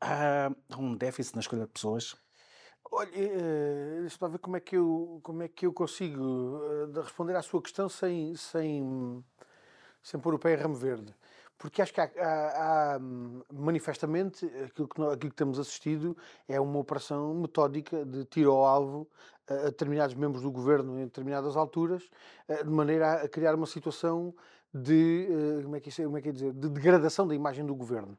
há 0.00 0.50
um 0.78 0.94
déficit 0.94 1.34
na 1.34 1.40
escolha 1.40 1.66
de 1.66 1.72
pessoas? 1.72 2.16
Olha, 2.92 3.10
uh, 3.10 4.00
deixa-me 4.00 4.32
ver 4.32 4.38
como 4.38 4.56
é 4.56 4.60
que 4.60 4.76
eu, 4.76 5.20
como 5.22 5.42
é 5.42 5.48
que 5.48 5.64
eu 5.66 5.72
consigo 5.72 6.22
uh, 6.22 7.00
responder 7.00 7.36
à 7.36 7.42
sua 7.42 7.62
questão 7.62 7.88
sem, 7.88 8.34
sem, 8.34 9.24
sem 10.02 10.18
pôr 10.18 10.34
o 10.34 10.38
pé 10.38 10.54
em 10.54 10.56
ramo 10.56 10.74
verde. 10.74 11.14
Porque 11.56 11.82
acho 11.82 11.92
que 11.92 12.00
há, 12.00 12.10
há, 12.18 12.94
há 12.94 12.98
manifestamente 13.52 14.46
aquilo 14.46 14.88
que, 14.88 15.02
aquilo 15.02 15.30
que 15.30 15.36
temos 15.36 15.58
assistido 15.58 16.16
é 16.48 16.58
uma 16.58 16.78
operação 16.78 17.34
metódica 17.34 18.04
de 18.04 18.24
tiro 18.24 18.50
ao 18.50 18.64
alvo 18.64 19.08
a 19.46 19.66
determinados 19.66 20.14
membros 20.14 20.42
do 20.42 20.50
governo 20.50 20.98
em 20.98 21.04
determinadas 21.04 21.56
alturas, 21.56 22.08
de 22.48 22.70
maneira 22.70 23.24
a 23.24 23.28
criar 23.28 23.54
uma 23.54 23.66
situação 23.66 24.32
de, 24.72 25.28
uh, 25.30 25.62
como, 25.62 25.76
é 25.76 25.80
que, 25.80 26.02
como 26.02 26.18
é 26.18 26.22
que 26.22 26.28
é 26.28 26.32
dizer, 26.32 26.52
de 26.52 26.68
degradação 26.68 27.26
da 27.26 27.34
imagem 27.34 27.64
do 27.66 27.74
governo. 27.74 28.16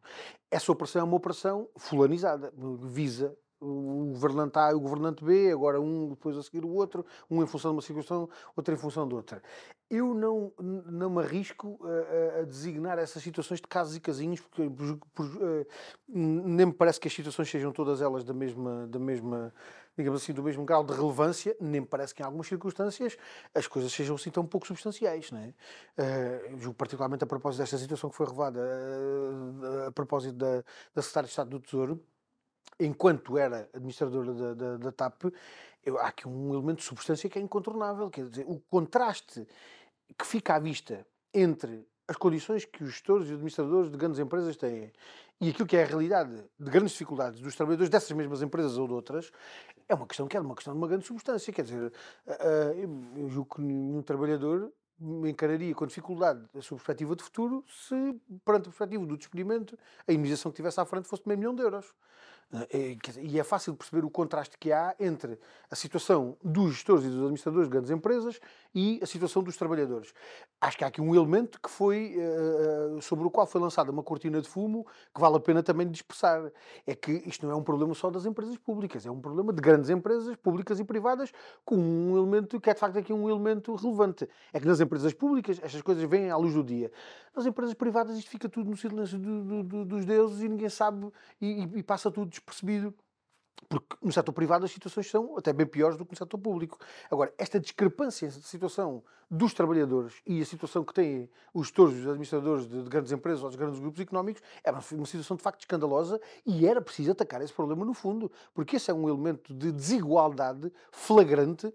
Essa 0.50 0.72
operação 0.72 1.02
é 1.02 1.06
uma 1.06 1.16
operação 1.16 1.68
fulanizada, 1.78 2.54
visa 2.82 3.36
o 3.62 4.08
governante 4.14 4.58
A 4.58 4.72
e 4.72 4.74
o 4.74 4.80
governante 4.80 5.24
B, 5.24 5.52
agora 5.52 5.80
um 5.80 6.10
depois 6.10 6.36
a 6.36 6.42
seguir 6.42 6.66
o 6.66 6.74
outro, 6.74 7.06
um 7.30 7.44
em 7.44 7.46
função 7.46 7.72
de 7.72 7.76
uma 7.76 7.82
situação, 7.82 8.28
outro 8.56 8.74
em 8.74 8.78
função 8.78 9.08
de 9.08 9.14
outra. 9.14 9.42
Eu 9.88 10.16
não, 10.16 10.52
não 10.58 11.12
me 11.12 11.22
arrisco 11.22 11.80
a, 11.84 12.40
a 12.40 12.44
designar 12.44 12.98
essas 12.98 13.22
situações 13.22 13.62
de 13.62 13.68
casos 13.68 13.96
e 13.96 14.00
casinhos, 14.00 14.42
porque 14.42 14.68
por, 14.68 14.98
por, 15.14 15.26
uh, 15.26 15.68
nem 16.08 16.66
me 16.66 16.74
parece 16.74 17.00
que 17.00 17.08
as 17.08 17.14
situações 17.14 17.50
sejam 17.52 17.72
todas 17.72 18.02
elas 18.02 18.24
da 18.24 18.34
mesma, 18.34 18.88
da 18.88 18.98
mesma 18.98 19.54
digamos 20.02 20.22
assim, 20.22 20.34
do 20.34 20.44
mesmo 20.44 20.66
grau 20.66 20.84
de 20.84 20.94
relevância, 20.94 21.56
nem 21.60 21.84
parece 21.84 22.14
que 22.14 22.22
em 22.22 22.26
algumas 22.26 22.48
circunstâncias 22.48 23.18
as 23.54 23.68
coisas 23.68 23.92
sejam 23.92 24.16
assim 24.16 24.30
tão 24.30 24.46
pouco 24.46 24.68
substanciais. 24.68 25.32
Não 25.32 25.40
é? 25.40 25.54
Uh, 25.98 26.60
julgo 26.60 26.76
particularmente 26.76 27.24
a 27.24 27.28
propósito 27.28 27.60
desta 27.60 27.78
situação 27.78 28.10
que 28.10 28.16
foi 28.16 28.26
revelada 28.26 28.60
uh, 28.60 29.88
a 29.88 29.92
propósito 29.92 30.36
da, 30.36 30.64
da 30.94 31.02
Secretária 31.02 31.28
de 31.28 31.32
Estado 31.32 31.50
do 31.50 31.60
Tesouro, 31.60 32.04
enquanto 32.80 33.38
era 33.38 33.70
administradora 33.74 34.34
da, 34.34 34.54
da, 34.54 34.78
da 34.78 34.92
TAP, 34.92 35.26
eu, 35.84 35.98
há 35.98 36.08
aqui 36.08 36.28
um 36.28 36.54
elemento 36.54 36.80
de 36.80 36.84
substância 36.84 37.30
que 37.30 37.40
é 37.40 37.42
incontornável, 37.42 38.10
quer 38.10 38.28
dizer, 38.28 38.46
o 38.48 38.60
contraste 38.60 39.48
que 40.18 40.26
fica 40.26 40.56
à 40.56 40.60
vista 40.60 41.06
entre 41.34 41.88
as 42.08 42.18
condições 42.18 42.66
que 42.66 42.84
os 42.84 42.92
gestores 42.92 43.30
e 43.30 43.34
administradores 43.34 43.90
de 43.90 43.98
grandes 43.98 44.20
empresas 44.20 44.58
têm 44.58 44.92
e 45.40 45.50
aquilo 45.50 45.68
que 45.68 45.76
é 45.76 45.84
a 45.84 45.88
realidade 45.88 46.36
de 46.60 46.70
grandes 46.70 46.92
dificuldades 46.92 47.40
dos 47.40 47.56
trabalhadores 47.56 47.90
dessas 47.90 48.12
mesmas 48.12 48.44
empresas 48.44 48.78
ou 48.78 48.88
de 48.88 48.94
outras, 48.94 49.32
é 49.88 49.94
uma 49.94 50.06
questão 50.06 50.28
que 50.28 50.38
é 50.38 50.39
uma 50.39 50.56
questão 50.56 50.74
de 50.74 50.78
uma 50.78 50.88
grande 50.88 51.06
substância. 51.06 51.52
Quer 51.52 51.63
dizer, 51.63 51.94
eh, 52.28 52.38
eh, 52.39 52.86
eu 53.17 53.30
julgo 53.30 53.56
que 53.56 53.62
nenhum 53.62 54.02
trabalhador 54.02 54.72
encararia 55.28 55.74
com 55.74 55.86
dificuldade 55.88 56.48
a 56.56 56.62
sua 56.62 56.78
perspectiva 56.78 57.15
de 57.15 57.24
futuro 57.24 57.65
se, 57.67 57.96
perante 58.46 58.63
a 58.63 58.72
perspectiva 58.72 59.06
do 59.06 59.17
despedimento, 59.17 59.78
a 60.08 60.13
indenização 60.13 60.52
que 60.52 60.58
tivesse 60.58 60.80
à 60.80 60.86
frente 60.86 61.08
fosse 61.08 61.24
de 61.24 61.30
meio 61.30 61.39
milhão 61.39 61.56
de 61.56 61.63
euros. 61.63 61.94
Eh, 62.70 62.98
e 63.22 63.40
é 63.40 63.44
fácil 63.44 63.74
perceber 63.76 64.04
o 64.06 64.10
contraste 64.10 64.58
que 64.58 64.72
há 64.72 64.94
entre 65.00 65.40
a 65.70 65.76
situação 65.76 66.36
dos 66.44 66.74
gestores 66.74 67.06
e 67.06 67.08
dos 67.08 67.20
administradores 67.20 67.68
de 67.68 67.72
grandes 67.72 67.92
empresas 67.92 68.40
e 68.76 69.00
a 69.02 69.06
situação 69.06 69.42
dos 69.42 69.56
trabalhadores. 69.56 70.14
Acho 70.60 70.78
que 70.78 70.84
há 70.84 70.88
aqui 70.88 71.02
um 71.02 71.16
elemento 71.16 71.60
que 71.62 71.70
foi 71.70 72.16
uh, 72.18 73.02
sobre 73.02 73.26
o 73.26 73.32
qual 73.32 73.48
foi 73.48 73.62
lançada 73.62 73.90
uma 73.90 74.04
cortina 74.04 74.42
de 74.42 74.50
fumo 74.50 74.86
que 75.14 75.22
vale 75.22 75.38
a 75.38 75.40
pena 75.40 75.64
também 75.64 75.90
dispersar. 75.90 76.52
É 76.86 76.94
que 76.94 77.24
isto 77.26 77.46
não 77.46 77.54
é 77.54 77.56
um 77.56 77.64
problema 77.64 77.94
só 77.94 78.10
das 78.10 78.26
empresas 78.26 78.58
públicas, 78.58 79.06
é 79.06 79.12
um 79.12 79.20
problema 79.20 79.54
de 79.54 79.62
grandes 79.62 79.90
empresas 79.90 80.36
públicas 80.36 80.80
e 80.80 80.84
privadas 80.84 81.32
com 81.64 81.78
um 81.78 82.18
elemento 82.18 82.60
que 82.60 82.70
é 82.70 82.74
de 82.74 82.80
facto 82.80 82.98
aqui 82.98 83.14
um 83.14 83.30
elemento 83.30 83.74
relevante. 83.76 84.28
É 84.52 84.60
que 84.60 84.68
nas 84.68 84.82
empresas 84.82 85.14
públicas 85.14 85.58
estas 85.64 85.82
coisas 85.82 86.04
vêm 86.04 86.30
à 86.30 86.36
luz 86.36 86.54
do 86.54 86.64
dia. 86.64 86.92
Nas 87.34 87.46
empresas 87.46 87.74
privadas 87.74 88.18
isto 88.18 88.30
fica 88.30 88.50
tudo 88.50 88.70
no 88.70 88.76
silêncio 88.76 89.18
do, 89.18 89.44
do, 89.44 89.64
do, 89.64 89.86
dos 89.86 90.06
deuses 90.06 90.42
e 90.42 90.50
ninguém 90.50 90.70
sabe 90.70 91.10
e, 91.40 91.64
e 91.76 91.84
passa 91.84 92.12
tudo 92.12 92.30
despercebido. 92.46 92.94
Porque 93.70 93.96
no 94.02 94.12
setor 94.12 94.34
privado 94.34 94.66
as 94.66 94.72
situações 94.72 95.10
são 95.10 95.38
até 95.38 95.54
bem 95.54 95.66
piores 95.66 95.98
do 95.98 96.06
que 96.06 96.12
no 96.12 96.18
setor 96.18 96.38
público. 96.38 96.78
Agora, 97.10 97.34
esta 97.38 97.60
discrepância 97.60 98.28
de 98.28 98.42
situação 98.42 99.04
dos 99.30 99.54
trabalhadores 99.54 100.16
e 100.28 100.42
a 100.42 100.46
situação 100.46 100.84
que 100.84 100.94
têm 100.94 101.30
os 101.54 101.68
gestores, 101.68 101.96
os 102.00 102.06
administradores 102.06 102.68
de, 102.68 102.82
grandes 102.90 103.14
empresas 103.14 103.42
ou 103.42 103.50
dos 103.50 103.56
grandes 103.56 103.80
grupos 103.80 104.02
económicos 104.02 104.44
é 104.62 104.70
uma 104.70 104.82
situação 104.82 105.38
de 105.38 105.42
facto 105.42 105.62
escandalosa 105.62 106.20
e 106.46 106.68
era 106.68 106.82
preciso 106.82 107.12
atacar 107.12 107.42
esse 107.42 107.54
problema 107.54 107.86
no 107.86 107.94
fundo, 107.94 108.30
porque 108.54 108.76
esse 108.76 108.92
é 108.92 108.94
um 108.94 109.08
elemento 109.08 109.54
de 109.54 109.72
desigualdade 109.72 110.70
flagrante 110.92 111.74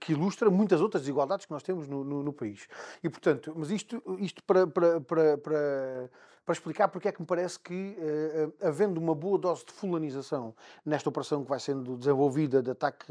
que 0.00 0.12
ilustra 0.12 0.48
muitas 0.48 0.80
outras 0.80 1.02
desigualdades 1.02 1.44
que 1.44 1.52
nós 1.52 1.62
temos 1.62 1.86
no, 1.86 2.02
no, 2.02 2.22
no 2.22 2.32
país. 2.32 2.66
E 3.02 3.10
portanto, 3.10 3.52
mas 3.54 3.70
isto, 3.70 4.02
isto 4.18 4.42
para, 4.44 4.66
para, 4.66 4.98
para, 5.02 5.36
para 5.36 6.10
para 6.44 6.52
explicar 6.52 6.88
porque 6.88 7.08
é 7.08 7.12
que 7.12 7.20
me 7.20 7.26
parece 7.26 7.58
que, 7.58 7.96
uh, 7.98 8.66
havendo 8.66 8.98
uma 8.98 9.14
boa 9.14 9.38
dose 9.38 9.64
de 9.64 9.72
fulanização 9.72 10.54
nesta 10.84 11.08
operação 11.08 11.42
que 11.42 11.48
vai 11.48 11.58
sendo 11.58 11.96
desenvolvida 11.96 12.62
de 12.62 12.70
ataque 12.70 13.06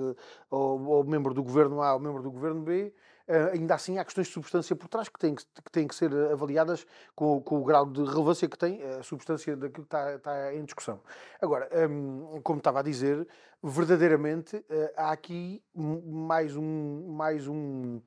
ao, 0.49 0.93
ao 0.93 1.03
membro 1.03 1.33
do 1.33 1.43
governo 1.43 1.81
A 1.81 1.89
ao 1.89 1.99
membro 1.99 2.21
do 2.21 2.31
governo 2.31 2.61
B, 2.61 2.93
Uh, 3.25 3.53
ainda 3.53 3.75
assim 3.75 3.97
há 3.97 4.03
questões 4.03 4.27
de 4.27 4.33
substância 4.33 4.75
por 4.75 4.89
trás 4.89 5.07
que 5.07 5.17
têm 5.17 5.33
que, 5.33 5.45
que, 5.45 5.71
têm 5.71 5.87
que 5.87 5.95
ser 5.95 6.13
avaliadas 6.29 6.85
com, 7.15 7.41
com, 7.41 7.61
o 7.61 7.63
grau 7.63 7.85
de 7.85 8.03
relevância 8.03 8.49
que 8.49 8.57
tem 8.57 8.83
a 8.83 9.01
substância 9.01 9.55
daquilo 9.55 9.85
que 9.85 9.95
está, 9.95 10.15
está 10.15 10.53
em 10.53 10.65
discussão. 10.65 10.99
Agora, 11.41 11.69
um, 11.89 12.41
como 12.43 12.57
estava 12.57 12.81
a 12.81 12.83
dizer, 12.83 13.25
verdadeiramente 13.63 14.57
uh, 14.57 14.63
há 14.97 15.11
aqui 15.11 15.63
mais, 15.73 16.57
um, 16.57 17.13
mais 17.13 17.47
um, 17.47 18.01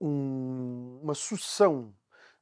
um, 0.00 0.98
uma 1.00 1.14
sucessão 1.14 1.94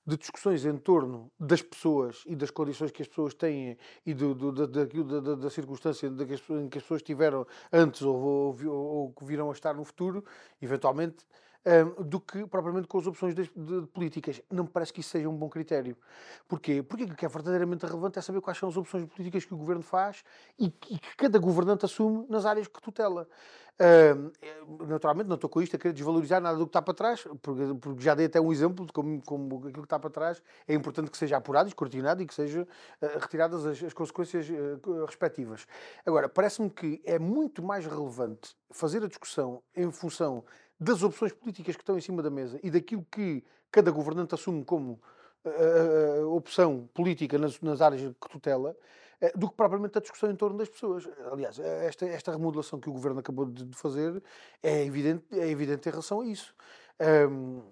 de 0.06 0.16
discussões 0.16 0.64
em 0.64 0.76
torno 0.76 1.30
das 1.38 1.60
pessoas 1.60 2.22
e 2.26 2.36
das 2.36 2.50
condições 2.50 2.92
que 2.92 3.02
as 3.02 3.08
pessoas 3.08 3.34
têm 3.34 3.76
e 4.04 4.14
do, 4.14 4.34
do, 4.34 4.52
da, 4.52 4.66
da, 4.66 5.34
da, 5.34 5.50
circunstância 5.50 6.06
em 6.06 6.68
que, 6.68 6.78
as, 6.78 6.84
pessoas 6.84 7.02
tiveram 7.02 7.44
antes 7.72 8.02
ou, 8.02 8.16
ou, 8.16 8.70
ou, 8.70 9.12
que 9.12 9.24
virão 9.24 9.50
a 9.50 9.52
estar 9.52 9.74
no 9.74 9.84
futuro, 9.84 10.24
eventualmente, 10.62 11.26
um, 11.66 12.02
do 12.04 12.20
que 12.20 12.46
propriamente 12.46 12.86
com 12.86 12.98
as 12.98 13.06
opções 13.06 13.34
de, 13.34 13.50
de, 13.54 13.80
de, 13.80 13.86
políticas. 13.88 14.40
Não 14.50 14.64
me 14.64 14.70
parece 14.70 14.92
que 14.92 15.00
isso 15.00 15.10
seja 15.10 15.28
um 15.28 15.36
bom 15.36 15.48
critério. 15.48 15.96
Porquê? 16.46 16.82
Porque 16.82 17.04
o 17.04 17.14
que 17.14 17.26
é 17.26 17.28
verdadeiramente 17.28 17.84
relevante 17.84 18.18
é 18.18 18.22
saber 18.22 18.40
quais 18.40 18.58
são 18.58 18.68
as 18.68 18.76
opções 18.76 19.04
políticas 19.06 19.44
que 19.44 19.52
o 19.52 19.56
governo 19.56 19.82
faz 19.82 20.22
e, 20.58 20.66
e 20.66 20.98
que 20.98 21.16
cada 21.16 21.38
governante 21.38 21.84
assume 21.84 22.24
nas 22.28 22.46
áreas 22.46 22.68
que 22.68 22.80
tutela. 22.80 23.26
Uh, 23.78 24.86
naturalmente, 24.86 25.26
não 25.26 25.34
estou 25.34 25.50
com 25.50 25.60
isto 25.60 25.76
a 25.76 25.78
querer 25.78 25.92
desvalorizar 25.92 26.40
nada 26.40 26.56
do 26.56 26.64
que 26.64 26.70
está 26.70 26.80
para 26.80 26.94
trás, 26.94 27.28
porque, 27.42 27.74
porque 27.78 28.02
já 28.02 28.14
dei 28.14 28.24
até 28.24 28.40
um 28.40 28.50
exemplo 28.50 28.86
de 28.86 28.92
como, 28.92 29.20
como, 29.20 29.58
aquilo 29.58 29.72
que 29.72 29.80
está 29.80 29.98
para 29.98 30.08
trás 30.08 30.42
é 30.66 30.72
importante 30.72 31.10
que 31.10 31.18
seja 31.18 31.36
apurado, 31.36 31.68
escrutinado 31.68 32.22
e 32.22 32.26
que 32.26 32.32
sejam 32.32 32.62
uh, 32.62 32.66
retiradas 33.20 33.66
as, 33.66 33.82
as 33.82 33.92
consequências 33.92 34.48
uh, 34.48 35.04
respectivas. 35.04 35.66
Agora, 36.06 36.26
parece-me 36.26 36.70
que 36.70 37.02
é 37.04 37.18
muito 37.18 37.62
mais 37.62 37.84
relevante 37.84 38.56
fazer 38.70 39.04
a 39.04 39.08
discussão 39.08 39.62
em 39.74 39.90
função 39.90 40.42
das 40.78 41.02
opções 41.02 41.32
políticas 41.32 41.74
que 41.76 41.82
estão 41.82 41.96
em 41.96 42.00
cima 42.00 42.22
da 42.22 42.30
mesa 42.30 42.58
e 42.62 42.70
daquilo 42.70 43.06
que 43.10 43.42
cada 43.70 43.90
governante 43.90 44.34
assume 44.34 44.64
como 44.64 45.00
uh, 45.44 46.34
opção 46.34 46.88
política 46.92 47.38
nas, 47.38 47.60
nas, 47.60 47.80
áreas 47.80 48.02
que 48.02 48.28
tutela, 48.28 48.76
uh, 49.22 49.38
do 49.38 49.48
que 49.48 49.56
propriamente 49.56 49.98
a 49.98 50.00
discussão 50.00 50.30
em 50.30 50.36
torno 50.36 50.58
das 50.58 50.68
pessoas. 50.68 51.08
Aliás, 51.30 51.58
esta, 51.58 52.06
esta 52.06 52.32
remodelação 52.32 52.78
que 52.78 52.88
o 52.88 52.92
governo 52.92 53.20
acabou 53.20 53.46
de, 53.46 53.64
de 53.64 53.76
fazer 53.76 54.22
é 54.62 54.84
evidente, 54.84 55.24
é 55.32 55.48
evidente 55.48 55.88
em 55.88 55.92
relação 55.92 56.20
a 56.20 56.26
isso. 56.26 56.54
Um, 57.30 57.62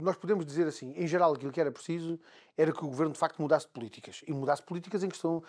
nós 0.00 0.16
podemos 0.16 0.44
dizer 0.44 0.66
assim, 0.66 0.92
em 0.96 1.06
geral, 1.06 1.34
aquilo 1.34 1.52
que 1.52 1.60
era 1.60 1.70
preciso 1.70 2.18
era 2.56 2.72
que 2.72 2.84
o 2.84 2.88
governo 2.88 3.12
de 3.12 3.18
facto 3.18 3.40
mudasse 3.40 3.68
políticas. 3.68 4.22
E 4.26 4.32
mudasse 4.32 4.62
políticas 4.62 5.02
em 5.04 5.08
questão 5.08 5.42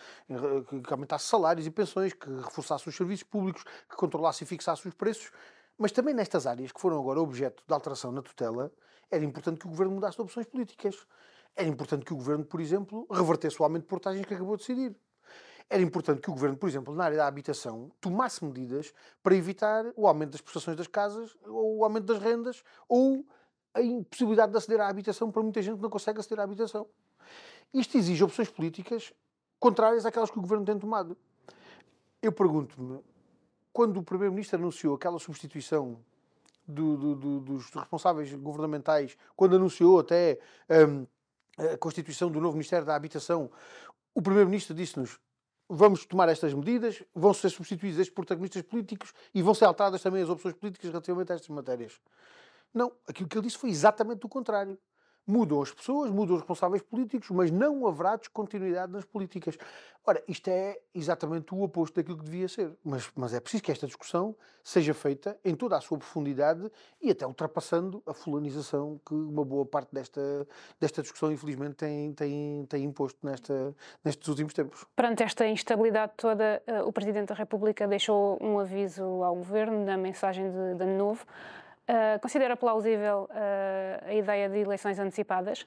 que 0.86 0.94
aumentasse 0.94 1.26
salários 1.26 1.66
e 1.66 1.72
pensões, 1.72 2.14
que 2.14 2.30
reforçasse 2.30 2.88
os 2.88 2.96
serviços 2.96 3.24
públicos, 3.24 3.64
que 3.90 3.96
controlasse 3.96 4.44
e 4.44 4.48
fixasse 4.48 4.88
os 4.88 4.94
preços, 4.94 5.32
mas 5.78 5.92
também 5.92 6.14
nestas 6.14 6.46
áreas 6.46 6.72
que 6.72 6.80
foram 6.80 7.00
agora 7.00 7.20
objeto 7.20 7.64
de 7.66 7.74
alteração 7.74 8.12
na 8.12 8.22
tutela, 8.22 8.72
era 9.10 9.26
importante 9.26 9.60
que 9.60 9.66
o 9.66 9.70
governo 9.70 9.94
mudasse 9.94 10.18
de 10.18 10.22
opções 10.22 10.46
políticas. 10.46 11.08
Era 11.56 11.68
importante 11.68 12.06
que 12.06 12.14
o 12.14 12.16
governo, 12.16 12.46
por 12.46 12.62
exemplo, 12.62 13.08
revertesse 13.10 13.60
o 13.60 13.64
aumento 13.64 13.84
de 13.84 13.88
portagens 13.90 14.26
que 14.26 14.34
acabou 14.34 14.56
de 14.56 14.62
decidir 14.62 14.96
era 15.70 15.84
importante 15.84 16.22
que 16.22 16.30
o 16.30 16.34
governo, 16.34 16.58
por 16.58 16.68
exemplo, 16.68 16.96
na 16.96 17.04
área 17.04 17.18
da 17.18 17.28
habitação, 17.28 17.92
tomasse 18.02 18.44
medidas 18.44 18.92
para 19.22 19.36
evitar 19.36 19.86
o 19.96 20.08
aumento 20.08 20.32
das 20.32 20.42
prestações 20.42 20.76
das 20.76 20.88
casas, 20.88 21.38
ou 21.46 21.78
o 21.78 21.84
aumento 21.84 22.06
das 22.06 22.20
rendas, 22.20 22.64
ou 22.88 23.24
a 23.74 23.82
impossibilidade 23.82 24.52
de 24.52 24.58
aceder 24.58 24.82
à 24.82 24.88
habitação 24.88 25.32
para 25.32 25.44
muita 25.44 25.62
gente 25.62 25.76
que 25.76 25.82
não 25.82 25.90
consegue 25.90 26.20
aceder 26.20 26.40
à 26.40 26.44
habitação. 26.44 26.88
Isto 27.72 27.98
exige 27.98 28.24
opções 28.24 28.50
políticas 28.50 29.14
contrárias 29.60 30.06
àquelas 30.06 30.32
que 30.32 30.40
o 30.40 30.42
governo 30.42 30.66
tem 30.66 30.80
tomado. 30.80 31.16
Eu 32.20 32.32
pergunto-me, 32.32 33.00
quando 33.72 33.98
o 33.98 34.04
Primeiro-Ministro 34.04 34.58
anunciou 34.58 34.96
aquela 34.96 35.20
substituição 35.20 36.00
do, 36.68 36.98
do, 36.98 37.16
do, 37.16 37.40
dos 37.42 37.70
responsáveis 37.70 38.34
governamentais, 38.34 39.16
quando 39.36 39.56
anunciou 39.56 40.00
até 40.00 40.40
um, 40.70 41.06
a 41.64 41.78
constituição 41.78 42.32
do 42.32 42.42
novo 42.42 42.56
Ministério 42.56 42.86
da 42.86 42.96
Habitação, 42.96 43.52
o 44.16 44.22
Primeiro-Ministro 44.22 44.74
disse-nos: 44.74 45.20
vamos 45.70 46.06
tomar 46.06 46.28
estas 46.30 46.54
medidas, 46.54 47.04
vão 47.14 47.34
ser 47.34 47.50
substituídos 47.50 48.00
estes 48.00 48.14
protagonistas 48.14 48.64
políticos 48.64 49.14
e 49.34 49.42
vão 49.42 49.54
ser 49.54 49.66
alteradas 49.66 50.02
também 50.02 50.24
as 50.24 50.30
opções 50.30 50.56
políticas 50.56 50.90
relativamente 50.90 51.32
a 51.32 51.36
estas 51.36 51.50
matérias. 51.50 52.02
Não, 52.74 52.92
aquilo 53.08 53.30
que 53.30 53.38
ele 53.38 53.46
disse 53.46 53.58
foi 53.58 53.70
exatamente 53.70 54.26
o 54.26 54.30
contrário. 54.30 54.78
Mudam 55.26 55.62
as 55.62 55.72
pessoas, 55.72 56.10
mudam 56.10 56.36
os 56.36 56.42
responsáveis 56.42 56.82
políticos, 56.82 57.30
mas 57.30 57.52
não 57.52 57.88
haverá 57.88 58.16
descontinuidade 58.16 58.92
nas 58.92 59.06
políticas. 59.06 59.58
Ora, 60.06 60.24
isto 60.28 60.48
é 60.48 60.80
exatamente 60.96 61.54
o 61.54 61.62
oposto 61.62 61.96
daquilo 61.96 62.18
que 62.18 62.24
devia 62.24 62.48
ser. 62.48 62.72
Mas, 62.84 63.12
mas 63.16 63.34
é 63.34 63.40
preciso 63.40 63.62
que 63.62 63.72
esta 63.72 63.86
discussão 63.86 64.36
seja 64.64 64.94
feita 64.94 65.38
em 65.46 65.56
toda 65.56 65.78
a 65.78 65.82
sua 65.82 65.98
profundidade 65.98 66.72
e 67.02 67.12
até 67.12 67.28
ultrapassando 67.28 68.02
a 68.08 68.14
fulanização 68.14 69.00
que 69.06 69.14
uma 69.14 69.46
boa 69.46 69.66
parte 69.66 69.94
desta, 69.94 70.48
desta 70.80 71.02
discussão, 71.02 71.32
infelizmente, 71.32 71.76
tem, 71.76 72.14
tem, 72.14 72.66
tem 72.68 72.84
imposto 72.84 73.20
nesta, 73.24 73.76
nestes 74.04 74.28
últimos 74.28 74.54
tempos. 74.54 74.86
Perante 74.96 75.22
esta 75.22 75.46
instabilidade 75.48 76.14
toda, 76.18 76.62
eh, 76.66 76.82
o 76.82 76.92
Presidente 76.92 77.28
da 77.28 77.36
República 77.36 77.88
deixou 77.88 78.38
um 78.42 78.58
aviso 78.58 79.04
ao 79.04 79.36
Governo 79.36 79.86
na 79.86 79.98
mensagem 79.98 80.50
de, 80.50 80.76
de 80.76 80.84
ano 80.84 80.98
novo. 80.98 81.26
Uh, 81.90 82.20
considera 82.22 82.56
plausível 82.56 83.28
uh, 83.32 84.06
a 84.06 84.14
ideia 84.14 84.48
de 84.48 84.60
eleições 84.60 85.00
antecipadas? 85.00 85.66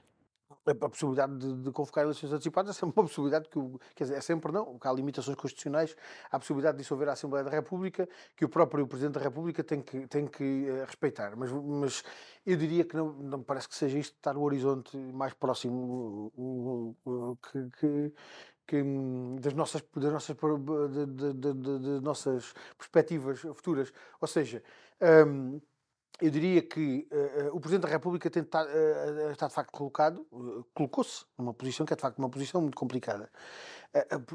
A 0.64 0.88
possibilidade 0.88 1.36
de, 1.36 1.52
de, 1.64 1.72
convocar 1.72 2.04
eleições 2.04 2.32
antecipadas 2.32 2.80
é 2.80 2.86
uma 2.86 2.92
possibilidade 2.94 3.48
que, 3.48 3.58
quer 3.96 4.04
dizer, 4.04 4.18
é 4.18 4.20
sempre 4.20 4.52
não, 4.52 4.78
que 4.78 4.86
há 4.86 4.92
limitações 4.92 5.36
constitucionais, 5.36 5.96
há 6.30 6.36
a 6.36 6.38
possibilidade 6.38 6.76
de 6.76 6.84
dissolver 6.84 7.08
a 7.08 7.14
Assembleia 7.14 7.44
da 7.44 7.50
República, 7.50 8.08
que 8.36 8.44
o 8.44 8.48
próprio 8.48 8.86
Presidente 8.86 9.14
da 9.14 9.20
República 9.20 9.64
tem 9.64 9.82
que, 9.82 10.06
tem 10.06 10.28
que 10.28 10.44
uh, 10.70 10.84
respeitar. 10.86 11.34
Mas, 11.34 11.50
mas 11.50 12.04
eu 12.46 12.56
diria 12.56 12.84
que 12.84 12.94
não, 12.94 13.12
não 13.14 13.42
parece 13.42 13.68
que 13.68 13.74
seja 13.74 13.98
isto 13.98 14.14
estar 14.14 14.34
no 14.34 14.42
horizonte 14.42 14.96
mais 14.96 15.34
próximo 15.34 16.32
que, 17.50 17.68
que 17.80 18.12
que, 18.64 18.80
das, 19.40 19.54
nossas, 19.54 19.82
das, 19.96 20.12
nossas, 20.12 20.36
de, 20.36 21.06
de, 21.06 21.32
de, 21.34 21.78
de, 21.78 22.00
nossas 22.00 22.54
perspectivas 22.78 23.40
futuras. 23.40 23.92
Ou 24.20 24.28
seja, 24.28 24.62
um, 25.26 25.60
eu 26.20 26.30
diria 26.30 26.62
que 26.62 27.08
uh, 27.10 27.56
o 27.56 27.60
Presidente 27.60 27.82
da 27.82 27.88
República 27.88 28.30
tem 28.30 28.42
está, 28.42 28.64
uh, 28.64 29.30
está 29.32 29.48
de 29.48 29.54
facto 29.54 29.72
colocado, 29.72 30.26
uh, 30.30 30.64
colocou-se 30.74 31.24
numa 31.36 31.52
posição 31.52 31.84
que 31.84 31.92
é 31.92 31.96
de 31.96 32.02
facto 32.02 32.18
uma 32.18 32.28
posição 32.28 32.60
muito 32.60 32.76
complicada. 32.76 33.30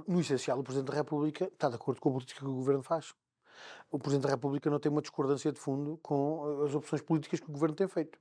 no 0.08 0.20
essencial, 0.20 0.60
o 0.60 0.64
Presidente 0.64 0.90
da 0.90 0.96
República 0.96 1.46
está 1.46 1.70
de 1.70 1.76
acordo 1.76 2.02
com 2.02 2.10
a 2.10 2.12
política 2.14 2.42
que 2.42 2.46
o 2.46 2.54
Governo 2.54 2.84
faz. 2.84 3.14
O 3.90 3.98
Presidente 3.98 4.24
da 4.24 4.30
República 4.30 4.70
não 4.70 4.80
tem 4.80 4.92
uma 4.92 5.02
discordância 5.02 5.52
de 5.52 5.60
fundo 5.60 5.98
com 6.04 6.64
as 6.66 6.76
opções 6.76 7.02
políticas 7.02 7.40
que 7.40 7.50
o 7.50 7.52
Governo 7.52 7.76
tem 7.76 7.88
feito. 7.88 8.20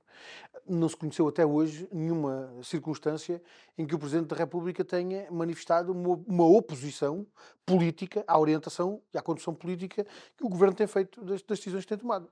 Não 0.67 0.87
se 0.87 0.95
conheceu 0.95 1.27
até 1.27 1.45
hoje 1.45 1.87
nenhuma 1.91 2.49
circunstância 2.63 3.41
em 3.77 3.85
que 3.85 3.93
o 3.93 3.99
Presidente 3.99 4.27
da 4.27 4.35
República 4.35 4.83
tenha 4.83 5.29
manifestado 5.29 5.91
uma, 5.91 6.15
uma 6.25 6.45
oposição 6.45 7.27
política 7.65 8.23
à 8.27 8.39
orientação 8.39 9.01
e 9.13 9.17
à 9.17 9.21
condução 9.21 9.53
política 9.53 10.05
que 10.35 10.45
o 10.45 10.49
Governo 10.49 10.73
tem 10.73 10.87
feito 10.87 11.23
das, 11.23 11.41
das 11.43 11.59
decisões 11.59 11.83
que 11.83 11.89
tem 11.89 11.97
tomado. 11.97 12.29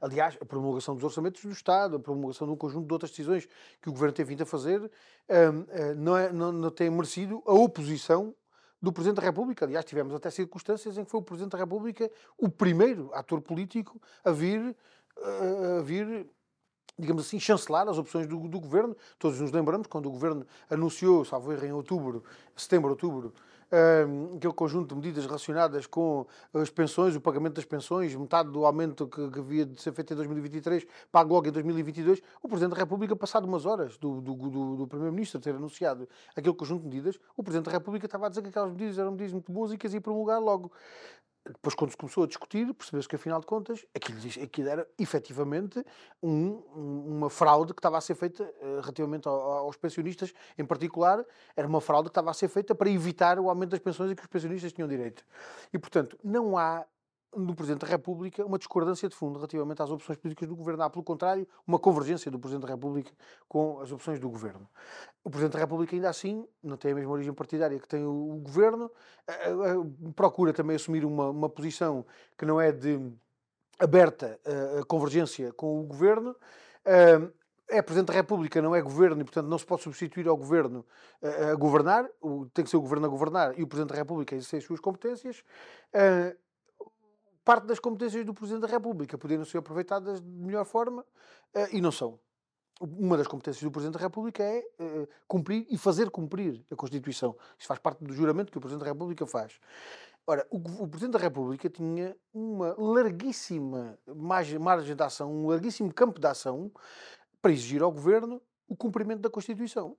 Aliás, 0.00 0.36
a 0.40 0.44
promulgação 0.44 0.94
dos 0.94 1.04
orçamentos 1.04 1.42
do 1.42 1.50
Estado, 1.50 1.96
a 1.96 2.00
promulgação 2.00 2.46
de 2.46 2.52
um 2.52 2.56
conjunto 2.56 2.86
de 2.86 2.92
outras 2.92 3.10
decisões 3.10 3.48
que 3.80 3.88
o 3.88 3.92
Governo 3.92 4.14
tem 4.14 4.24
vindo 4.24 4.42
a 4.42 4.46
fazer, 4.46 4.80
um, 4.80 5.60
uh, 5.60 5.94
não, 5.96 6.16
é, 6.16 6.32
não, 6.32 6.52
não 6.52 6.70
tem 6.70 6.90
merecido 6.90 7.42
a 7.46 7.52
oposição 7.52 8.34
do 8.80 8.92
Presidente 8.92 9.16
da 9.16 9.22
República. 9.22 9.64
Aliás, 9.64 9.84
tivemos 9.84 10.14
até 10.14 10.30
circunstâncias 10.30 10.98
em 10.98 11.04
que 11.04 11.10
foi 11.10 11.20
o 11.20 11.22
Presidente 11.22 11.52
da 11.52 11.58
República 11.58 12.10
o 12.36 12.48
primeiro 12.48 13.10
ator 13.14 13.40
político 13.40 14.00
a 14.22 14.30
vir, 14.30 14.76
a 15.78 15.82
vir 15.82 16.28
digamos 16.98 17.26
assim, 17.26 17.40
chancelar 17.40 17.88
as 17.88 17.98
opções 17.98 18.26
do, 18.26 18.48
do, 18.48 18.60
governo. 18.60 18.96
Todos 19.18 19.40
nos 19.40 19.50
lembramos 19.50 19.86
quando 19.86 20.06
o 20.06 20.10
governo 20.10 20.46
anunciou, 20.70 21.24
salvo 21.24 21.52
erro, 21.52 21.66
em 21.66 21.72
outubro, 21.72 22.22
setembro, 22.56 22.90
outubro, 22.90 23.34
aquele 24.36 24.52
conjunto 24.52 24.88
de 24.88 24.94
medidas 24.94 25.26
relacionadas 25.26 25.86
com 25.86 26.26
as 26.52 26.70
pensões, 26.70 27.14
o 27.16 27.20
pagamento 27.20 27.54
das 27.54 27.64
pensões, 27.64 28.14
metade 28.14 28.50
do 28.50 28.64
aumento 28.64 29.06
que, 29.06 29.30
que 29.30 29.38
havia 29.38 29.66
de 29.66 29.80
ser 29.80 29.92
feito 29.92 30.12
em 30.12 30.16
2023, 30.16 30.86
pago 31.10 31.34
logo 31.34 31.48
em 31.48 31.52
2022. 31.52 32.20
O 32.42 32.48
Presidente 32.48 32.74
da 32.74 32.78
República, 32.78 33.16
passado 33.16 33.46
umas 33.46 33.66
horas 33.66 33.96
do, 33.98 34.20
do, 34.20 34.34
do, 34.34 34.76
do 34.76 34.86
Primeiro-Ministro 34.86 35.40
ter 35.40 35.54
anunciado 35.54 36.08
aquele 36.36 36.54
conjunto 36.54 36.82
de 36.82 36.88
medidas, 36.88 37.18
o 37.36 37.42
Presidente 37.42 37.66
da 37.66 37.72
República 37.72 38.06
estava 38.06 38.26
a 38.26 38.28
dizer 38.28 38.42
que 38.42 38.48
aquelas 38.48 38.70
medidas 38.70 38.98
eram 38.98 39.12
medidas 39.12 39.32
muito 39.32 39.50
boas 39.50 39.72
e 39.72 39.78
que 39.78 39.86
as 39.86 39.94
ia 39.94 40.00
promulgar 40.00 40.40
logo. 40.40 40.70
Depois, 41.46 41.74
quando 41.74 41.90
se 41.90 41.96
começou 41.96 42.24
a 42.24 42.26
discutir, 42.26 42.72
percebeu-se 42.72 43.06
que, 43.06 43.16
afinal 43.16 43.38
de 43.38 43.46
contas, 43.46 43.84
aquilo, 43.94 44.18
aquilo 44.42 44.68
era 44.68 44.88
efetivamente 44.98 45.84
um, 46.22 46.52
uma 46.74 47.28
fraude 47.28 47.74
que 47.74 47.80
estava 47.80 47.98
a 47.98 48.00
ser 48.00 48.14
feita 48.14 48.42
uh, 48.42 48.80
relativamente 48.80 49.28
ao, 49.28 49.34
aos 49.34 49.76
pensionistas, 49.76 50.32
em 50.56 50.64
particular, 50.64 51.22
era 51.54 51.68
uma 51.68 51.82
fraude 51.82 52.08
que 52.08 52.12
estava 52.12 52.30
a 52.30 52.34
ser 52.34 52.48
feita 52.48 52.74
para 52.74 52.88
evitar 52.88 53.38
o 53.38 53.50
aumento 53.50 53.70
das 53.70 53.80
pensões 53.80 54.10
a 54.10 54.14
que 54.14 54.22
os 54.22 54.28
pensionistas 54.28 54.72
tinham 54.72 54.88
direito. 54.88 55.22
E, 55.70 55.78
portanto, 55.78 56.18
não 56.24 56.56
há 56.56 56.86
no 57.36 57.54
Presidente 57.54 57.82
da 57.82 57.86
República 57.86 58.44
uma 58.44 58.58
discordância 58.58 59.08
de 59.08 59.14
fundo 59.14 59.36
relativamente 59.36 59.82
às 59.82 59.90
opções 59.90 60.18
políticas 60.18 60.48
do 60.48 60.56
Governo. 60.56 60.82
Há, 60.82 60.90
pelo 60.90 61.04
contrário, 61.04 61.46
uma 61.66 61.78
convergência 61.78 62.30
do 62.30 62.38
Presidente 62.38 62.66
da 62.66 62.74
República 62.74 63.12
com 63.48 63.80
as 63.80 63.90
opções 63.92 64.18
do 64.20 64.28
Governo. 64.28 64.68
O 65.22 65.30
Presidente 65.30 65.54
da 65.54 65.58
República, 65.60 65.94
ainda 65.94 66.08
assim, 66.08 66.46
não 66.62 66.76
tem 66.76 66.92
a 66.92 66.94
mesma 66.94 67.12
origem 67.12 67.32
partidária 67.32 67.78
que 67.78 67.88
tem 67.88 68.04
o, 68.04 68.40
Governo, 68.42 68.90
procura 70.14 70.52
também 70.52 70.76
assumir 70.76 71.04
uma, 71.04 71.30
uma 71.30 71.48
posição 71.48 72.04
que 72.36 72.44
não 72.44 72.60
é 72.60 72.70
de 72.70 73.12
aberta 73.78 74.38
convergência 74.86 75.52
com 75.52 75.80
o 75.80 75.84
Governo. 75.84 76.36
é 77.68 77.82
Presidente 77.82 78.08
da 78.08 78.14
República, 78.14 78.60
não 78.60 78.74
é 78.74 78.82
Governo 78.82 79.20
e, 79.22 79.24
portanto, 79.24 79.48
não 79.48 79.58
se 79.58 79.66
pode 79.66 79.82
substituir 79.82 80.28
ao 80.28 80.36
Governo 80.36 80.84
a 81.50 81.54
governar, 81.54 82.08
tem 82.52 82.64
que 82.64 82.70
ser 82.70 82.76
o 82.76 82.80
Governo 82.80 83.06
a 83.06 83.08
governar 83.08 83.58
e 83.58 83.62
o 83.62 83.66
Presidente 83.66 83.92
da 83.92 83.98
República 83.98 84.34
a 84.34 84.36
exercer 84.36 84.58
as 84.58 84.64
suas 84.64 84.80
competências 84.80 85.42
parte 87.44 87.66
das 87.66 87.78
competências 87.78 88.24
do 88.24 88.32
Presidente 88.32 88.62
da 88.62 88.68
República 88.68 89.18
poderiam 89.18 89.44
ser 89.44 89.58
aproveitadas 89.58 90.20
de 90.20 90.26
melhor 90.26 90.64
forma 90.64 91.02
uh, 91.02 91.68
e 91.72 91.80
não 91.80 91.92
são. 91.92 92.18
Uma 92.80 93.16
das 93.16 93.26
competências 93.26 93.62
do 93.62 93.70
Presidente 93.70 93.94
da 93.94 94.00
República 94.00 94.42
é 94.42 94.58
uh, 94.80 95.08
cumprir 95.28 95.66
e 95.70 95.78
fazer 95.78 96.10
cumprir 96.10 96.64
a 96.70 96.74
Constituição. 96.74 97.36
Isso 97.58 97.68
faz 97.68 97.78
parte 97.78 98.02
do 98.02 98.12
juramento 98.12 98.50
que 98.50 98.58
o 98.58 98.60
Presidente 98.60 98.84
da 98.84 98.92
República 98.92 99.26
faz. 99.26 99.60
Ora, 100.26 100.46
o, 100.50 100.56
o 100.56 100.88
Presidente 100.88 101.12
da 101.12 101.18
República 101.18 101.68
tinha 101.68 102.16
uma 102.32 102.74
larguíssima 102.78 103.98
margem, 104.06 104.58
margem 104.58 104.96
de 104.96 105.02
ação, 105.02 105.30
um 105.30 105.48
larguíssimo 105.48 105.92
campo 105.92 106.18
de 106.18 106.26
ação 106.26 106.72
para 107.42 107.52
exigir 107.52 107.82
ao 107.82 107.92
Governo 107.92 108.40
o 108.66 108.74
cumprimento 108.74 109.20
da 109.20 109.28
Constituição 109.28 109.96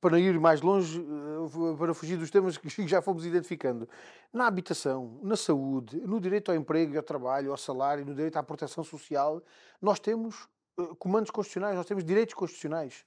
para 0.00 0.18
ir 0.18 0.38
mais 0.38 0.60
longe, 0.60 1.00
eh, 1.00 1.76
para 1.76 1.94
fugir 1.94 2.16
dos 2.16 2.30
temas 2.30 2.56
que 2.56 2.68
já 2.86 3.00
fomos 3.00 3.24
identificando, 3.24 3.88
na 4.32 4.46
habitação, 4.46 5.18
na 5.22 5.36
saúde, 5.36 6.00
no 6.00 6.20
direito 6.20 6.50
ao 6.50 6.56
emprego 6.56 6.94
e 6.94 6.96
ao 6.96 7.02
trabalho, 7.02 7.50
ao 7.50 7.56
salário, 7.56 8.04
no 8.04 8.14
direito 8.14 8.36
à 8.36 8.42
proteção 8.42 8.84
social, 8.84 9.42
nós 9.80 9.98
temos 9.98 10.48
eh, 10.78 10.82
comandos 10.98 11.30
constitucionais, 11.30 11.76
nós 11.76 11.86
temos 11.86 12.04
direitos 12.04 12.34
constitucionais 12.34 13.04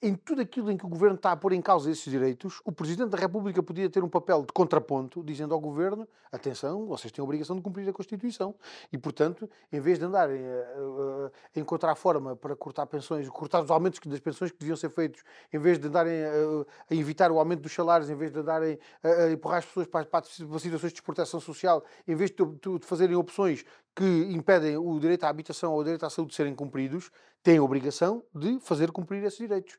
em 0.00 0.14
tudo 0.14 0.40
aquilo 0.40 0.70
em 0.70 0.76
que 0.76 0.86
o 0.86 0.88
governo 0.88 1.16
está 1.16 1.32
a 1.32 1.36
pôr 1.36 1.52
em 1.52 1.60
causa 1.60 1.90
esses 1.90 2.08
direitos, 2.08 2.60
o 2.64 2.70
Presidente 2.70 3.10
da 3.10 3.18
República 3.18 3.60
podia 3.62 3.90
ter 3.90 4.04
um 4.04 4.08
papel 4.08 4.42
de 4.42 4.52
contraponto, 4.52 5.24
dizendo 5.24 5.52
ao 5.54 5.60
governo: 5.60 6.06
atenção, 6.30 6.86
vocês 6.86 7.10
têm 7.10 7.20
a 7.20 7.24
obrigação 7.24 7.56
de 7.56 7.62
cumprir 7.62 7.88
a 7.88 7.92
Constituição. 7.92 8.54
E, 8.92 8.98
portanto, 8.98 9.50
em 9.72 9.80
vez 9.80 9.98
de 9.98 10.04
andarem 10.04 10.40
a, 10.40 11.30
a 11.56 11.60
encontrar 11.60 11.94
forma 11.96 12.36
para 12.36 12.54
cortar 12.54 12.86
pensões, 12.86 13.28
cortar 13.28 13.62
os 13.62 13.70
aumentos 13.70 13.98
das 14.06 14.20
pensões 14.20 14.52
que 14.52 14.58
deviam 14.58 14.76
ser 14.76 14.90
feitos, 14.90 15.24
em 15.52 15.58
vez 15.58 15.78
de 15.78 15.88
andarem 15.88 16.24
a, 16.24 16.92
a 16.92 16.94
evitar 16.94 17.32
o 17.32 17.38
aumento 17.38 17.62
dos 17.62 17.72
salários, 17.72 18.08
em 18.08 18.14
vez 18.14 18.32
de 18.32 18.38
andarem 18.38 18.78
a, 19.02 19.08
a 19.08 19.32
empurrar 19.32 19.58
as 19.58 19.66
pessoas 19.66 19.86
para, 19.88 20.04
para, 20.04 20.24
situações 20.24 20.92
de 20.92 20.98
exportação 20.98 21.40
social, 21.40 21.84
em 22.06 22.14
vez 22.14 22.30
de, 22.30 22.44
de 22.78 22.86
fazerem 22.86 23.16
opções 23.16 23.64
que 23.98 24.32
impedem 24.32 24.76
o 24.76 24.96
direito 25.00 25.24
à 25.24 25.28
habitação 25.28 25.72
ou 25.72 25.80
o 25.80 25.82
direito 25.82 26.06
à 26.06 26.10
saúde 26.10 26.30
de 26.30 26.36
serem 26.36 26.54
cumpridos, 26.54 27.10
têm 27.42 27.58
a 27.58 27.62
obrigação 27.64 28.22
de 28.32 28.60
fazer 28.60 28.92
cumprir 28.92 29.24
esses 29.24 29.38
direitos. 29.38 29.76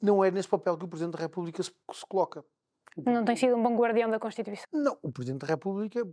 Não 0.00 0.24
é 0.24 0.32
nesse 0.32 0.48
papel 0.48 0.76
que 0.76 0.84
o 0.84 0.88
Presidente 0.88 1.12
da 1.12 1.20
República 1.20 1.62
se, 1.62 1.70
se 1.92 2.04
coloca. 2.08 2.44
Não 2.96 3.24
tem 3.24 3.36
sido 3.36 3.54
um 3.54 3.62
bom 3.62 3.76
guardião 3.76 4.10
da 4.10 4.18
Constituição. 4.18 4.66
Não, 4.72 4.98
o 5.00 5.12
Presidente 5.12 5.42
da 5.42 5.46
República 5.46 6.04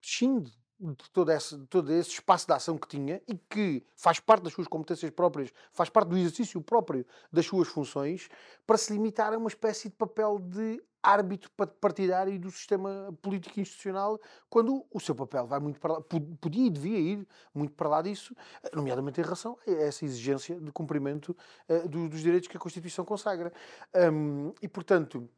xinde 0.00 0.52
de 0.84 1.10
todo 1.10 1.30
esse, 1.32 1.56
todo 1.66 1.90
esse 1.92 2.10
espaço 2.10 2.46
de 2.46 2.52
ação 2.52 2.76
que 2.76 2.86
tinha 2.86 3.22
e 3.26 3.34
que 3.34 3.82
faz 3.96 4.20
parte 4.20 4.42
das 4.42 4.52
suas 4.52 4.68
competências 4.68 5.10
próprias, 5.10 5.50
faz 5.72 5.88
parte 5.88 6.08
do 6.08 6.18
exercício 6.18 6.60
próprio 6.60 7.06
das 7.32 7.46
suas 7.46 7.68
funções, 7.68 8.28
para 8.66 8.76
se 8.76 8.92
limitar 8.92 9.32
a 9.32 9.38
uma 9.38 9.48
espécie 9.48 9.88
de 9.88 9.94
papel 9.94 10.38
de 10.38 10.82
árbitro 11.02 11.50
partidário 11.80 12.38
do 12.38 12.50
sistema 12.50 13.14
político 13.20 13.60
institucional, 13.60 14.18
quando 14.48 14.84
o 14.90 15.00
seu 15.00 15.14
papel 15.14 15.46
vai 15.46 15.60
muito 15.60 15.78
para 15.78 15.94
lá, 15.94 16.00
podia 16.00 16.66
e 16.66 16.70
devia 16.70 16.98
ir 16.98 17.28
muito 17.54 17.74
para 17.74 17.88
lá 17.88 18.02
disso, 18.02 18.34
nomeadamente 18.72 19.20
em 19.20 19.24
relação 19.24 19.58
a 19.66 19.70
essa 19.70 20.04
exigência 20.04 20.58
de 20.58 20.72
cumprimento 20.72 21.36
uh, 21.68 21.88
do, 21.88 22.08
dos 22.08 22.20
direitos 22.20 22.48
que 22.48 22.56
a 22.56 22.60
Constituição 22.60 23.04
consagra. 23.04 23.52
Um, 23.94 24.52
e, 24.62 24.68
portanto, 24.68 25.28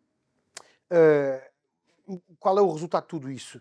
uh, 0.91 1.57
qual 2.39 2.57
é 2.59 2.63
o 2.63 2.73
resultado 2.73 3.03
de 3.03 3.09
tudo 3.09 3.31
isso? 3.31 3.61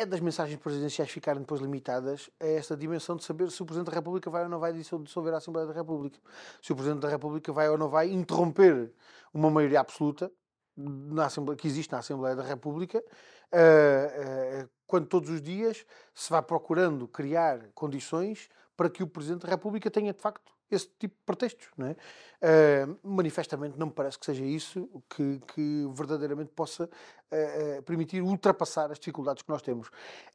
É 0.00 0.06
das 0.06 0.20
mensagens 0.20 0.58
presidenciais 0.58 1.10
ficarem 1.10 1.42
depois 1.42 1.60
limitadas 1.60 2.30
a 2.40 2.46
esta 2.46 2.74
dimensão 2.74 3.16
de 3.16 3.24
saber 3.24 3.50
se 3.50 3.62
o 3.62 3.66
Presidente 3.66 3.90
da 3.90 3.94
República 3.94 4.30
vai 4.30 4.44
ou 4.44 4.48
não 4.48 4.58
vai 4.58 4.72
dissolver 4.72 5.34
a 5.34 5.36
Assembleia 5.36 5.66
da 5.66 5.74
República. 5.74 6.18
Se 6.62 6.72
o 6.72 6.74
Presidente 6.74 7.02
da 7.02 7.08
República 7.08 7.52
vai 7.52 7.68
ou 7.68 7.76
não 7.76 7.90
vai 7.90 8.10
interromper 8.10 8.90
uma 9.32 9.50
maioria 9.50 9.80
absoluta 9.80 10.32
na 10.74 11.28
que 11.58 11.66
existe 11.66 11.92
na 11.92 11.98
Assembleia 11.98 12.34
da 12.34 12.42
República, 12.42 12.98
uh, 12.98 14.64
uh, 14.64 14.70
quando 14.86 15.06
todos 15.06 15.28
os 15.28 15.42
dias 15.42 15.84
se 16.14 16.30
vai 16.30 16.40
procurando 16.40 17.06
criar 17.06 17.68
condições 17.74 18.48
para 18.74 18.88
que 18.88 19.02
o 19.02 19.06
Presidente 19.06 19.42
da 19.42 19.50
República 19.50 19.90
tenha, 19.90 20.14
de 20.14 20.20
facto, 20.20 20.50
esse 20.70 20.88
tipo 20.98 21.14
de 21.14 21.22
pretextos. 21.24 21.68
Não 21.76 21.86
é? 21.86 21.96
Uh, 22.42 22.98
manifestamente 23.02 23.78
não 23.78 23.88
me 23.88 23.92
parece 23.92 24.18
que 24.18 24.26
seja 24.26 24.44
isso 24.44 24.88
que, 25.08 25.40
que 25.52 25.86
verdadeiramente 25.92 26.50
possa 26.52 26.84
uh, 26.84 27.82
permitir 27.82 28.22
ultrapassar 28.22 28.90
as 28.90 28.98
dificuldades 28.98 29.42
que 29.42 29.48
nós 29.48 29.62
temos. 29.62 29.90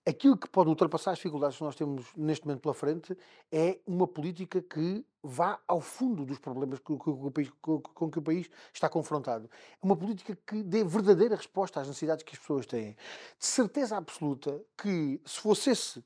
Aquilo 0.06 0.38
que 0.38 0.48
pode 0.48 0.70
ultrapassar 0.70 1.12
as 1.12 1.18
dificuldades 1.18 1.58
que 1.58 1.64
nós 1.64 1.76
temos 1.76 2.06
neste 2.16 2.46
momento 2.46 2.62
pela 2.62 2.74
frente 2.74 3.18
é 3.52 3.80
uma 3.88 4.08
política 4.08 4.62
que 4.62 5.06
vá 5.24 5.60
ao 5.68 5.82
fundo 5.82 6.24
dos 6.24 6.38
problemas 6.38 6.80
com 6.80 8.12
que 8.12 8.20
o 8.20 8.22
país 8.22 8.50
está 8.72 8.88
confrontado. 8.88 9.50
É 9.82 9.86
uma 9.86 9.96
política 9.96 10.38
que 10.46 10.62
dê 10.62 10.84
verdadeira 10.84 11.36
resposta 11.36 11.82
às 11.82 11.88
necessidades 11.88 12.24
que 12.24 12.34
as 12.34 12.40
pessoas 12.40 12.66
têm. 12.68 12.96
De 13.40 13.46
certeza 13.46 13.98
absoluta 13.98 14.62
que 14.78 15.20
se 15.26 15.40
fosse 15.40 15.72
esse 15.72 16.04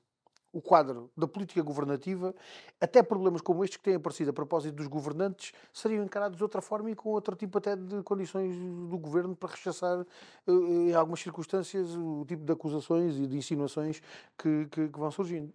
o 0.51 0.61
quadro 0.61 1.11
da 1.15 1.27
política 1.27 1.61
governativa, 1.61 2.33
até 2.81 3.03
problemas 3.03 3.41
como 3.41 3.63
estes 3.63 3.77
que 3.77 3.83
têm 3.83 3.95
aparecido 3.95 4.31
a 4.31 4.33
propósito 4.33 4.75
dos 4.75 4.87
governantes 4.87 5.53
seriam 5.71 6.03
encarados 6.03 6.37
de 6.37 6.43
outra 6.43 6.61
forma 6.61 6.89
e 6.89 6.95
com 6.95 7.09
outro 7.09 7.35
tipo 7.35 7.57
até 7.57 7.75
de 7.75 8.01
condições 8.03 8.55
do 8.55 8.97
governo 8.97 9.35
para 9.35 9.49
rechaçar, 9.49 10.05
eh, 10.47 10.51
em 10.51 10.93
algumas 10.93 11.19
circunstâncias, 11.19 11.95
o 11.95 12.25
tipo 12.27 12.43
de 12.43 12.51
acusações 12.51 13.15
e 13.17 13.27
de 13.27 13.37
insinuações 13.37 14.01
que, 14.37 14.67
que, 14.71 14.89
que 14.89 14.99
vão 14.99 15.11
surgindo. 15.11 15.53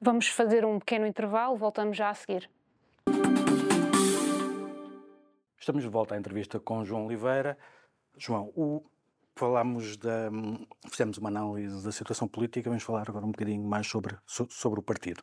Vamos 0.00 0.28
fazer 0.28 0.64
um 0.64 0.78
pequeno 0.78 1.06
intervalo, 1.06 1.56
voltamos 1.56 1.96
já 1.96 2.10
a 2.10 2.14
seguir. 2.14 2.50
Estamos 5.58 5.82
de 5.82 5.88
volta 5.88 6.14
à 6.14 6.18
entrevista 6.18 6.60
com 6.60 6.84
João 6.84 7.06
Oliveira. 7.06 7.56
João, 8.18 8.52
o 8.54 8.84
falámos 9.36 9.96
da. 9.96 10.30
fizemos 10.88 11.18
uma 11.18 11.28
análise 11.28 11.84
da 11.84 11.92
situação 11.92 12.28
política, 12.28 12.70
vamos 12.70 12.84
falar 12.84 13.08
agora 13.08 13.24
um 13.24 13.32
bocadinho 13.32 13.62
mais 13.64 13.86
sobre, 13.86 14.16
sobre 14.26 14.80
o 14.80 14.82
partido. 14.82 15.22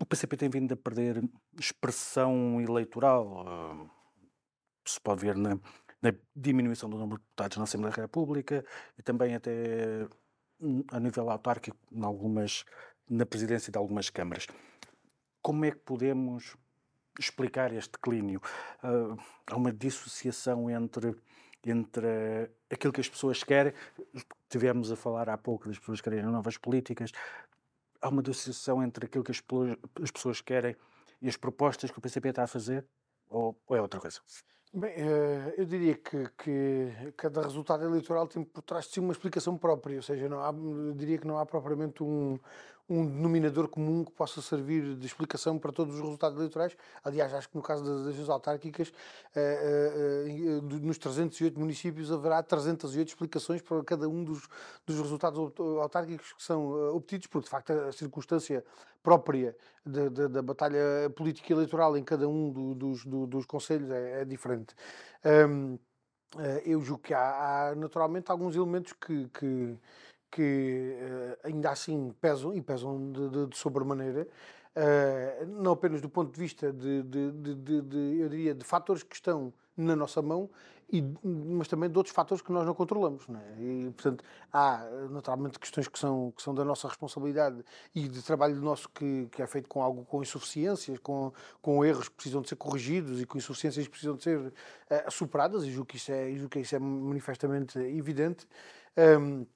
O 0.00 0.06
PCP 0.06 0.36
tem 0.36 0.50
vindo 0.50 0.72
a 0.72 0.76
perder 0.76 1.22
expressão 1.58 2.60
eleitoral. 2.60 3.44
Eh, 3.46 3.90
se 4.84 5.00
pode 5.00 5.20
ver 5.20 5.36
na, 5.36 5.54
na 6.02 6.12
diminuição 6.34 6.90
do 6.90 6.98
número 6.98 7.18
de 7.18 7.24
deputados 7.24 7.56
na 7.56 7.64
Assembleia 7.64 7.94
da 7.94 8.02
República 8.02 8.64
e 8.98 9.02
também 9.02 9.34
até 9.34 10.08
hum, 10.60 10.82
a 10.90 10.98
nível 10.98 11.30
autárquico 11.30 11.78
em 11.92 12.04
algumas, 12.04 12.64
na 13.08 13.24
presidência 13.24 13.70
de 13.70 13.78
algumas 13.78 14.10
câmaras. 14.10 14.48
Como 15.40 15.64
é 15.64 15.70
que 15.70 15.78
podemos 15.78 16.56
explicar 17.16 17.72
este 17.72 17.92
declínio? 17.92 18.40
Uh, 18.82 19.16
há 19.46 19.56
uma 19.56 19.72
dissociação 19.72 20.68
entre 20.68 21.14
entre 21.70 22.50
aquilo 22.70 22.92
que 22.92 23.00
as 23.00 23.08
pessoas 23.08 23.42
querem. 23.42 23.72
Tivemos 24.48 24.90
a 24.90 24.96
falar 24.96 25.28
há 25.28 25.38
pouco 25.38 25.68
das 25.68 25.78
pessoas 25.78 26.00
querem 26.00 26.22
novas 26.22 26.56
políticas. 26.56 27.12
Há 28.00 28.08
uma 28.08 28.22
dissociação 28.22 28.82
entre 28.82 29.06
aquilo 29.06 29.24
que 29.24 29.32
as 29.32 30.10
pessoas 30.10 30.40
querem 30.40 30.76
e 31.20 31.28
as 31.28 31.36
propostas 31.36 31.90
que 31.90 31.98
o 31.98 32.02
PCP 32.02 32.30
está 32.30 32.44
a 32.44 32.48
fazer? 32.48 32.84
Ou, 33.28 33.56
ou 33.66 33.76
é 33.76 33.80
outra 33.80 34.00
coisa? 34.00 34.20
Bem, 34.74 34.90
eh, 34.96 35.54
eu 35.58 35.66
diria 35.66 35.94
que, 35.94 36.30
que 36.38 37.12
cada 37.16 37.42
resultado 37.42 37.84
eleitoral 37.84 38.26
tem 38.26 38.42
por 38.42 38.62
trás 38.62 38.86
de 38.86 38.92
si 38.92 39.00
uma 39.00 39.12
explicação 39.12 39.56
própria, 39.58 39.96
ou 39.96 40.02
seja, 40.02 40.30
não 40.30 40.40
há, 40.40 40.48
eu 40.48 40.94
diria 40.94 41.18
que 41.18 41.26
não 41.26 41.38
há 41.38 41.44
propriamente 41.44 42.02
um, 42.02 42.38
um 42.92 43.06
denominador 43.06 43.68
comum 43.68 44.04
que 44.04 44.12
possa 44.12 44.42
servir 44.42 44.94
de 44.96 45.06
explicação 45.06 45.58
para 45.58 45.72
todos 45.72 45.94
os 45.94 46.00
resultados 46.00 46.36
eleitorais. 46.36 46.76
Aliás, 47.02 47.32
acho 47.32 47.48
que 47.48 47.56
no 47.56 47.62
caso 47.62 47.82
das 47.82 48.02
eleições 48.02 48.28
autárquicas, 48.28 48.92
eh, 49.34 50.24
eh, 50.26 50.30
eh, 50.30 50.60
nos 50.60 50.98
308 50.98 51.58
municípios 51.58 52.12
haverá 52.12 52.42
308 52.42 53.08
explicações 53.08 53.62
para 53.62 53.82
cada 53.82 54.08
um 54.08 54.22
dos, 54.22 54.46
dos 54.86 55.00
resultados 55.00 55.38
autárquicos 55.80 56.34
que 56.34 56.42
são 56.42 56.94
obtidos, 56.94 57.26
porque 57.26 57.44
de 57.44 57.50
facto 57.50 57.70
a 57.72 57.92
circunstância 57.92 58.62
própria 59.02 59.56
da 59.84 60.42
batalha 60.42 61.10
política 61.16 61.52
eleitoral 61.52 61.96
em 61.96 62.04
cada 62.04 62.28
um 62.28 62.50
do, 62.50 62.74
dos, 62.74 63.04
do, 63.04 63.26
dos 63.26 63.46
conselhos 63.46 63.90
é, 63.90 64.20
é 64.20 64.24
diferente. 64.24 64.74
Um, 65.24 65.78
eu 66.64 66.80
julgo 66.80 67.02
que 67.02 67.12
há, 67.12 67.70
há 67.70 67.74
naturalmente 67.74 68.30
alguns 68.30 68.56
elementos 68.56 68.94
que, 68.94 69.28
que 69.28 69.76
que 70.32 70.96
uh, 70.98 71.46
ainda 71.46 71.70
assim 71.70 72.12
pesam, 72.20 72.54
e 72.54 72.62
pesam 72.62 73.12
de, 73.12 73.28
de, 73.28 73.46
de 73.48 73.56
sobremaneira, 73.56 74.26
uh, 74.74 75.46
não 75.46 75.72
apenas 75.72 76.00
do 76.00 76.08
ponto 76.08 76.32
de 76.32 76.40
vista 76.40 76.72
de, 76.72 77.02
de, 77.02 78.18
eu 78.18 78.28
diria, 78.30 78.54
de 78.54 78.64
fatores 78.64 79.02
que 79.02 79.14
estão 79.14 79.52
na 79.76 79.94
nossa 79.94 80.22
mão, 80.22 80.48
e, 80.90 81.02
mas 81.22 81.68
também 81.68 81.90
de 81.90 81.96
outros 81.96 82.14
fatores 82.14 82.42
que 82.42 82.52
nós 82.52 82.66
não 82.66 82.74
controlamos. 82.74 83.26
Não 83.26 83.40
é? 83.40 83.60
E, 83.60 83.90
portanto, 83.90 84.24
há 84.52 84.86
naturalmente 85.10 85.58
questões 85.58 85.88
que 85.88 85.98
são, 85.98 86.32
que 86.36 86.42
são 86.42 86.54
da 86.54 86.64
nossa 86.64 86.88
responsabilidade 86.88 87.62
e 87.94 88.08
de 88.08 88.22
trabalho 88.22 88.56
nosso 88.56 88.88
que, 88.90 89.26
que 89.32 89.42
é 89.42 89.46
feito 89.46 89.68
com 89.68 89.82
algo 89.82 90.04
com 90.04 90.22
insuficiências, 90.22 90.98
com, 90.98 91.32
com 91.62 91.84
erros 91.84 92.08
que 92.08 92.14
precisam 92.14 92.42
de 92.42 92.48
ser 92.48 92.56
corrigidos 92.56 93.20
e 93.20 93.26
com 93.26 93.38
insuficiências 93.38 93.86
que 93.86 93.90
precisam 93.90 94.16
de 94.16 94.22
ser 94.22 94.38
uh, 94.38 94.52
superadas, 95.10 95.64
e 95.64 95.70
julgo 95.70 95.86
que 95.86 95.96
isso 95.96 96.12
é, 96.12 96.30
julgo 96.32 96.50
que 96.50 96.60
isso 96.60 96.74
é 96.74 96.78
manifestamente 96.78 97.78
evidente. 97.78 98.46
Um, 98.96 99.46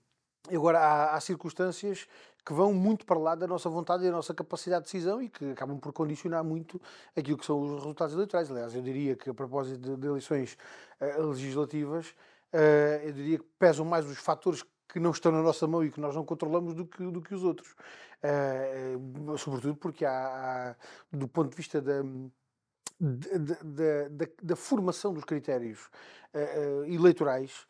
Agora, 0.54 0.78
há, 0.78 1.16
há, 1.16 1.20
circunstâncias 1.20 2.06
que 2.44 2.52
vão 2.52 2.72
muito 2.72 3.04
para 3.04 3.18
lá 3.18 3.35
da 3.35 3.46
nossa 3.46 3.68
vontade 3.68 4.04
e 4.04 4.06
da 4.06 4.12
nossa 4.12 4.32
capacidade 4.32 4.85
de 4.85 4.92
decisão 4.92 5.20
e 5.20 5.28
que 5.28 5.50
acabam 5.50 5.78
por 5.78 5.92
condicionar 5.92 6.44
muito 6.44 6.80
aquilo 7.16 7.37
que 7.37 7.44
são 7.44 7.61
os 7.61 7.74
resultados 7.74 8.14
eleitorais. 8.14 8.50
Aliás, 8.50 8.74
eu 8.74 8.82
diria 8.82 9.16
que, 9.16 9.28
a 9.28 9.35
propósito 9.35 9.78
de, 9.78 9.96
de 9.96 10.06
eleições 10.06 10.56
uh, 11.00 11.26
legislativas, 11.26 12.11
uh, 12.52 13.02
eu 13.04 13.12
diria 13.12 13.38
que 13.38 13.44
pesam 13.59 13.85
mais 13.85 14.06
os 14.06 14.18
fatores 14.18 14.64
que 14.88 15.00
não 15.00 15.11
estão 15.11 15.32
na 15.32 15.42
nossa 15.42 15.66
mão 15.66 15.85
e 15.85 15.90
que 15.90 16.00
nós 16.00 16.14
não 16.14 16.24
controlamos 16.24 16.72
do 16.74 16.87
que, 16.87 17.02
do 17.11 17.20
que 17.20 17.35
os 17.35 17.42
outros. 17.42 17.74
Uh, 18.22 19.37
sobretudo 19.38 19.74
porque 19.76 20.04
há, 20.04 20.70
há, 20.70 21.16
do 21.16 21.26
ponto 21.26 21.50
de 21.50 21.56
vista 21.56 21.80
da. 21.80 22.02
Da, 22.98 24.09
da, 24.09 24.26
da, 24.42 24.56
formação 24.56 25.12
dos 25.12 25.24
critérios 25.24 25.90
eleitorais, 26.87 27.66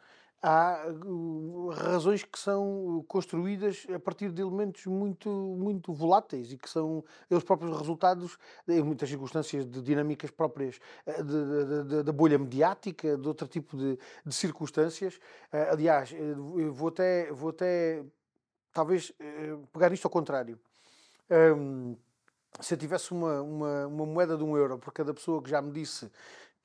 há 0.46 0.86
uh, 1.04 1.70
razões 1.70 2.22
que 2.22 2.38
são 2.38 3.04
construídas 3.08 3.84
a 3.92 3.98
partir 3.98 4.30
de 4.30 4.40
elementos 4.40 4.86
muito, 4.86 5.28
muito 5.28 5.92
voláteis 5.92 6.52
e 6.52 6.56
que 6.56 6.70
são 6.70 7.04
eles 7.28 7.42
próprios 7.42 7.76
resultados, 7.76 8.38
em 8.68 8.80
muitas 8.80 9.08
circunstâncias, 9.08 9.66
de 9.66 9.82
dinâmicas 9.82 10.30
próprias 10.30 10.78
eh, 11.04 12.02
da 12.04 12.12
bolha 12.12 12.38
mediática, 12.38 13.16
de 13.16 13.26
outro 13.26 13.48
tipo 13.48 13.76
de, 13.76 13.98
de 14.24 14.34
circunstâncias. 14.34 15.16
Uh, 15.52 15.72
aliás, 15.72 16.12
eh, 16.12 16.34
vou 16.70 16.88
até, 16.88 17.32
vou 17.32 17.50
até 17.50 18.04
talvez 18.72 19.12
pegar 19.72 19.92
isto 19.92 20.04
ao 20.04 20.10
contrário. 20.10 20.60
Se 22.60 22.74
eu 22.74 22.78
tivesse 22.78 23.10
uma, 23.12 23.40
uma, 23.42 23.86
uma 23.86 24.06
moeda 24.06 24.36
de 24.36 24.44
um 24.44 24.56
euro 24.56 24.78
por 24.78 24.92
cada 24.92 25.12
pessoa 25.12 25.42
que 25.42 25.50
já 25.50 25.60
me 25.60 25.72
disse 25.72 26.10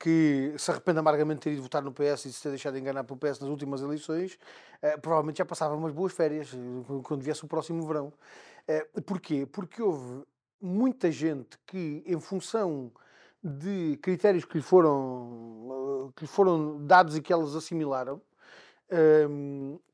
que 0.02 0.52
se 0.58 0.68
arrepende 0.68 0.98
amargamente 0.98 1.38
de 1.38 1.42
ter 1.44 1.52
ido 1.52 1.62
votar 1.62 1.80
no 1.80 1.92
PS 1.92 2.24
e 2.24 2.32
se 2.32 2.42
ter 2.42 2.48
deixado 2.48 2.74
de 2.74 2.80
enganar 2.80 3.04
pelo 3.04 3.16
PS 3.16 3.38
nas 3.38 3.48
últimas 3.48 3.82
eleições, 3.82 4.36
eh, 4.82 4.96
provavelmente 4.96 5.38
já 5.38 5.44
passava 5.44 5.76
umas 5.76 5.92
boas 5.92 6.12
férias 6.12 6.52
eh, 6.52 7.00
quando 7.04 7.22
viesse 7.22 7.44
o 7.44 7.46
próximo 7.46 7.86
verão. 7.86 8.12
Eh, 8.66 8.84
porquê? 9.06 9.46
Porque 9.46 9.80
houve 9.80 10.24
muita 10.60 11.08
gente 11.12 11.56
que, 11.64 12.02
em 12.04 12.18
função 12.18 12.90
de 13.40 13.96
critérios 14.02 14.44
que 14.44 14.56
lhe 14.56 14.62
foram, 14.62 16.12
que 16.16 16.24
lhe 16.24 16.28
foram 16.28 16.84
dados 16.84 17.16
e 17.16 17.22
que 17.22 17.32
elas 17.32 17.54
assimilaram, 17.54 18.20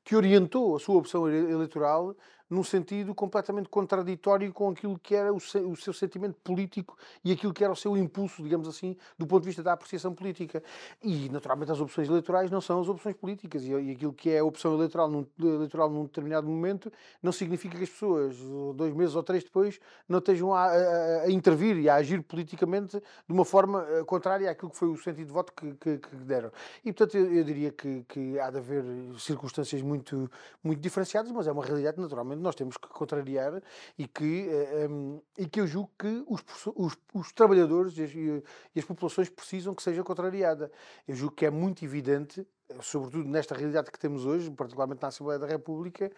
que 0.04 0.16
orientou 0.16 0.74
a 0.74 0.80
sua 0.80 0.96
opção 0.96 1.28
eleitoral 1.28 2.16
num 2.48 2.64
sentido 2.64 3.14
completamente 3.14 3.68
contraditório 3.68 4.52
com 4.52 4.70
aquilo 4.70 4.98
que 4.98 5.14
era 5.14 5.32
o 5.32 5.40
seu, 5.40 5.70
o 5.70 5.76
seu, 5.76 5.92
sentimento 5.92 6.36
político 6.42 6.96
e 7.24 7.32
aquilo 7.32 7.52
que 7.52 7.62
era 7.62 7.72
o 7.72 7.76
seu 7.76 7.96
impulso, 7.96 8.42
digamos 8.42 8.68
assim, 8.68 8.96
do 9.18 9.26
ponto 9.26 9.42
de 9.42 9.48
vista 9.48 9.62
da 9.62 9.72
apreciação 9.72 10.14
política. 10.14 10.62
E, 11.02 11.28
naturalmente, 11.28 11.72
as 11.72 11.80
opções 11.80 12.08
eleitorais 12.08 12.50
não 12.50 12.60
são 12.60 12.80
as 12.80 12.88
opções 12.88 13.16
políticas. 13.16 13.62
E, 13.64 13.72
e 13.72 13.90
aquilo 13.92 14.12
que 14.12 14.30
é 14.30 14.38
a 14.38 14.44
opção 14.44 14.74
eleitoral 14.74 15.08
num, 15.08 15.26
eleitoral 15.40 15.90
num 15.90 16.04
determinado 16.04 16.48
momento 16.48 16.92
não 17.22 17.32
significa 17.32 17.76
que 17.76 17.84
as 17.84 17.90
pessoas, 17.90 18.36
dois 18.74 18.94
meses 18.94 19.14
ou 19.14 19.22
três 19.22 19.44
depois, 19.44 19.80
não 20.08 20.18
estejam 20.18 20.54
a, 20.54 20.64
a, 20.66 21.22
a 21.22 21.30
intervir 21.30 21.76
e 21.78 21.88
a 21.88 21.96
agir 21.96 22.22
politicamente 22.22 22.98
de 22.98 23.32
uma 23.32 23.44
forma 23.44 23.86
eh, 23.88 24.04
contrária 24.04 24.50
àquilo 24.50 24.70
que 24.70 24.76
foi 24.76 24.88
o 24.88 24.96
sentido 24.96 25.26
de 25.26 25.32
voto 25.32 25.52
que, 25.52 25.72
que, 25.74 25.98
que 25.98 26.16
deram. 26.16 26.50
E, 26.84 26.92
portanto, 26.92 27.16
eu, 27.16 27.32
eu 27.32 27.44
diria 27.44 27.70
que, 27.70 28.04
que, 28.08 28.38
há 28.38 28.50
de 28.50 28.58
haver 28.58 28.84
circunstâncias 29.18 29.82
muito, 29.82 30.30
muito 30.62 30.80
diferenciadas, 30.80 31.30
mas 31.32 31.46
é 31.46 31.52
uma 31.52 31.64
realidade, 31.64 32.00
naturalmente, 32.00 32.37
nós 32.38 32.54
temos 32.54 32.76
que 32.76 32.88
contrariar 32.88 33.62
e 33.96 34.06
que, 34.06 34.48
um, 34.90 35.20
eh, 35.36 35.42
e 35.42 35.48
que 35.48 35.60
eu 35.60 35.66
julgo 35.66 35.90
que 35.98 36.24
os, 36.26 36.42
os, 36.74 36.96
os 37.14 37.32
trabalhadores 37.32 37.96
e 37.98 38.02
as, 38.02 38.14
e 38.14 38.78
as, 38.78 38.84
populações 38.84 39.28
precisam 39.28 39.74
que 39.74 39.82
seja 39.82 40.02
contrariada. 40.02 40.70
Eu 41.06 41.14
julgo 41.14 41.34
que 41.34 41.46
é 41.46 41.50
muito 41.50 41.84
evidente, 41.84 42.46
sobretudo 42.80 43.28
nesta 43.28 43.54
realidade 43.54 43.90
que 43.90 43.98
temos 43.98 44.24
hoje, 44.24 44.50
particularmente 44.50 45.02
na 45.02 45.08
Assembleia 45.08 45.38
da 45.38 45.46
República, 45.46 46.10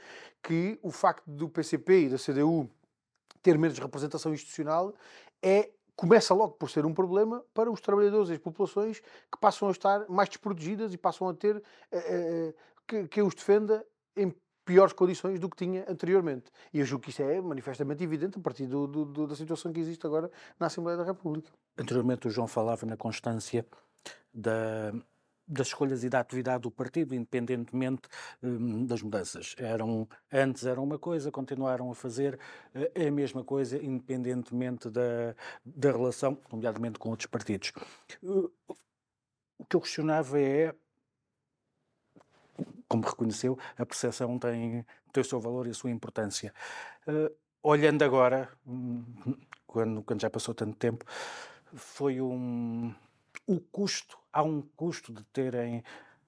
que 0.43 0.79
o 0.83 0.91
facto 0.91 1.25
do 1.27 1.49
PCP 1.49 2.07
e 2.07 2.09
da 2.09 2.19
CDU 2.19 2.71
ter 3.43 3.59
menos 3.59 3.79
representação 3.79 4.33
institucional 4.33 4.95
é 5.43 5.71
começa 6.01 6.33
logo 6.33 6.55
por 6.55 6.71
ser 6.71 6.87
um 6.87 6.95
problema 6.95 7.45
para 7.53 7.71
os 7.71 7.79
trabalhadores 7.79 8.31
e 8.31 8.33
as 8.33 8.39
populações 8.39 9.01
que 9.01 9.39
passam 9.39 9.69
a 9.69 9.71
estar 9.71 10.09
mais 10.09 10.31
desprotegidas 10.31 10.95
e 10.95 10.97
passam 10.97 11.29
a 11.29 11.35
ter 11.35 11.57
uh, 11.57 11.61
uh, 11.61 12.55
que, 12.89 13.07
que 13.07 13.23
os 13.23 13.35
defenda 13.35 13.85
em 14.17 14.35
piores 14.71 14.93
condições 14.93 15.41
do 15.41 15.51
que 15.51 15.57
tinha 15.57 15.85
anteriormente. 15.89 16.45
E 16.73 16.79
eu 16.79 16.87
julgo 16.87 17.03
que 17.03 17.11
isso 17.11 17.23
é 17.23 17.41
manifestamente 17.41 18.05
evidente 18.05 18.39
a 18.39 18.41
partir 18.41 18.67
do, 18.69 18.87
do, 18.87 19.27
da 19.27 19.35
situação 19.35 19.73
que 19.73 19.81
existe 19.81 20.07
agora 20.07 20.31
na 20.61 20.67
Assembleia 20.67 20.97
da 20.97 21.03
República. 21.03 21.51
Anteriormente 21.77 22.29
o 22.29 22.31
João 22.31 22.47
falava 22.47 22.87
na 22.87 22.97
constância 22.97 23.67
da, 24.33 24.93
das 25.45 25.67
escolhas 25.67 26.05
e 26.05 26.09
da 26.09 26.21
atividade 26.21 26.63
do 26.63 26.71
partido, 26.71 27.17
independentemente 27.17 28.03
hum, 28.41 28.87
das 28.87 29.03
mudanças. 29.03 29.57
Eram, 29.59 30.09
antes 30.33 30.65
eram 30.65 30.85
uma 30.85 31.01
coisa, 31.01 31.33
continuaram 31.33 31.91
a 31.91 31.95
fazer 31.97 32.39
uh, 32.73 33.09
a 33.09 33.11
mesma 33.11 33.43
coisa, 33.43 33.77
independentemente 33.77 34.89
da, 34.89 35.35
da 35.65 35.91
relação, 35.91 36.39
nomeadamente 36.53 36.97
com 36.97 37.11
outros 37.11 37.27
partidos. 37.27 37.73
Uh, 38.23 38.49
o 39.59 39.65
que 39.65 39.75
eu 39.75 39.81
questionava 39.81 40.41
é 40.41 40.73
como 42.89 43.07
reconheceu, 43.07 43.59
a 43.79 43.87
percepção 43.87 44.39
tem, 44.39 44.85
tem 45.13 45.21
o 45.21 45.25
seu 45.25 45.41
valor 45.41 45.67
e 45.67 45.71
a 45.71 45.75
sua 45.75 45.91
importância. 45.91 46.53
Uh, 47.07 47.33
olhando 47.63 48.03
agora, 48.03 48.49
quando, 49.67 50.03
quando 50.03 50.21
já 50.21 50.29
passou 50.29 50.55
tanto 50.55 50.77
tempo, 50.77 51.05
foi 51.75 52.21
um. 52.21 52.95
O 53.47 53.61
custo, 53.61 54.19
há 54.33 54.43
um 54.43 54.61
custo 54.77 55.13
de 55.13 55.23
terem, 55.25 55.85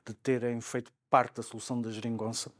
de 0.07 0.15
terem 0.15 0.61
feito 0.61 0.93
parte 1.11 1.37
da 1.37 1.43
solução 1.43 1.81
da 1.81 1.91
geringonça. 1.91 2.51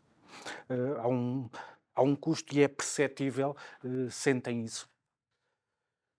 Uh, 0.69 1.01
há, 1.01 1.09
um, 1.09 1.51
há 1.95 2.03
um 2.03 2.17
custo 2.17 2.55
e 2.55 2.63
é 2.63 2.69
perceptível, 2.69 3.57
uh, 3.85 4.11
sentem 4.11 4.65
isso. 4.65 4.91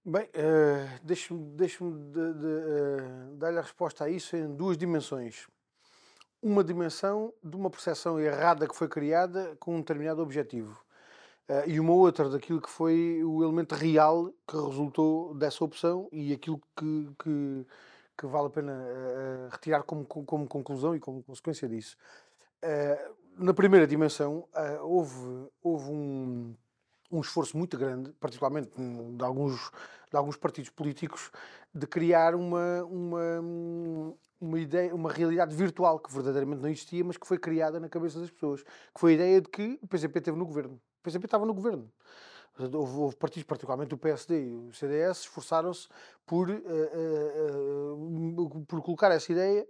Bem, 0.06 0.24
uh, 0.24 1.00
deixe-me 1.04 1.40
deixe 1.56 1.84
de, 1.84 2.34
de, 2.34 2.46
uh, 2.46 3.36
dar-lhe 3.38 3.60
a 3.60 3.62
resposta 3.62 4.04
a 4.04 4.10
isso 4.10 4.36
em 4.36 4.54
duas 4.54 4.78
dimensões 4.78 5.48
uma 6.44 6.62
dimensão 6.62 7.34
de 7.42 7.56
uma 7.56 7.70
percepção 7.70 8.20
errada 8.20 8.68
que 8.68 8.76
foi 8.76 8.90
criada 8.90 9.56
com 9.62 9.76
um 9.76 9.80
determinado 9.80 10.22
objetivo. 10.22 10.78
Uh, 11.48 11.68
e 11.68 11.80
uma 11.80 11.94
outra 11.94 12.30
daquilo 12.30 12.62
que 12.62 12.70
foi 12.70 13.24
o 13.24 13.44
elemento 13.44 13.76
real 13.76 14.30
que 14.48 14.56
resultou 14.56 15.34
dessa 15.34 15.64
opção 15.64 16.10
e 16.12 16.34
aquilo 16.34 16.62
que, 16.76 17.10
que, 17.22 17.66
que 18.18 18.26
vale 18.28 18.48
a 18.48 18.50
pena 18.50 18.74
uh, 18.74 19.50
retirar 19.52 19.84
como, 19.84 20.06
como 20.06 20.48
conclusão 20.48 20.96
e 20.96 21.00
como 21.00 21.24
consequência 21.24 21.68
disso. 21.68 21.96
Uh, 22.62 23.16
na 23.38 23.54
primeira 23.54 23.88
dimensão, 23.88 24.48
houve, 24.84 25.50
houve 25.64 25.90
um, 25.90 26.54
um 27.12 27.20
esforço 27.20 27.58
muito 27.58 27.78
grande, 27.80 28.12
particularmente 28.20 28.70
de 28.78 29.24
alguns, 29.24 29.72
de 30.12 30.16
alguns 30.16 30.38
partidos 30.38 30.70
políticos, 30.70 31.32
de 31.74 31.88
criar 31.88 32.36
uma, 32.36 32.84
uma, 32.84 33.42
uma 34.44 34.60
ideia, 34.60 34.94
uma 34.94 35.12
realidade 35.12 35.56
virtual 35.56 36.00
que 36.00 36.14
verdadeiramente 36.14 36.62
não 36.62 36.70
existia, 36.70 37.04
mas 37.04 37.18
que 37.18 37.26
foi 37.26 37.38
criada 37.38 37.80
na 37.80 37.88
cabeça 37.88 38.20
das 38.20 38.30
pessoas, 38.30 38.62
que 38.62 39.00
foi 39.00 39.12
a 39.12 39.16
ideia 39.16 39.42
de 39.42 39.50
que 39.50 39.80
o 39.82 39.88
PCP 39.88 40.20
esteve 40.20 40.38
no 40.38 40.46
governo. 40.46 40.74
O 40.74 41.04
PCP 41.04 41.26
estava 41.26 41.46
no 41.46 41.54
governo. 41.54 41.90
Houve, 42.58 42.98
houve, 42.98 43.16
partidos, 43.16 43.48
particularmente 43.48 43.96
o 43.96 43.98
PSD 43.98 44.50
e 44.50 44.54
o 44.54 44.72
CDS, 44.74 45.22
esforçaram-se 45.22 45.88
por, 46.26 46.50
uh, 46.50 46.54
uh, 47.96 48.66
por 48.68 48.82
colocar 48.84 49.12
essa 49.12 49.32
ideia, 49.32 49.68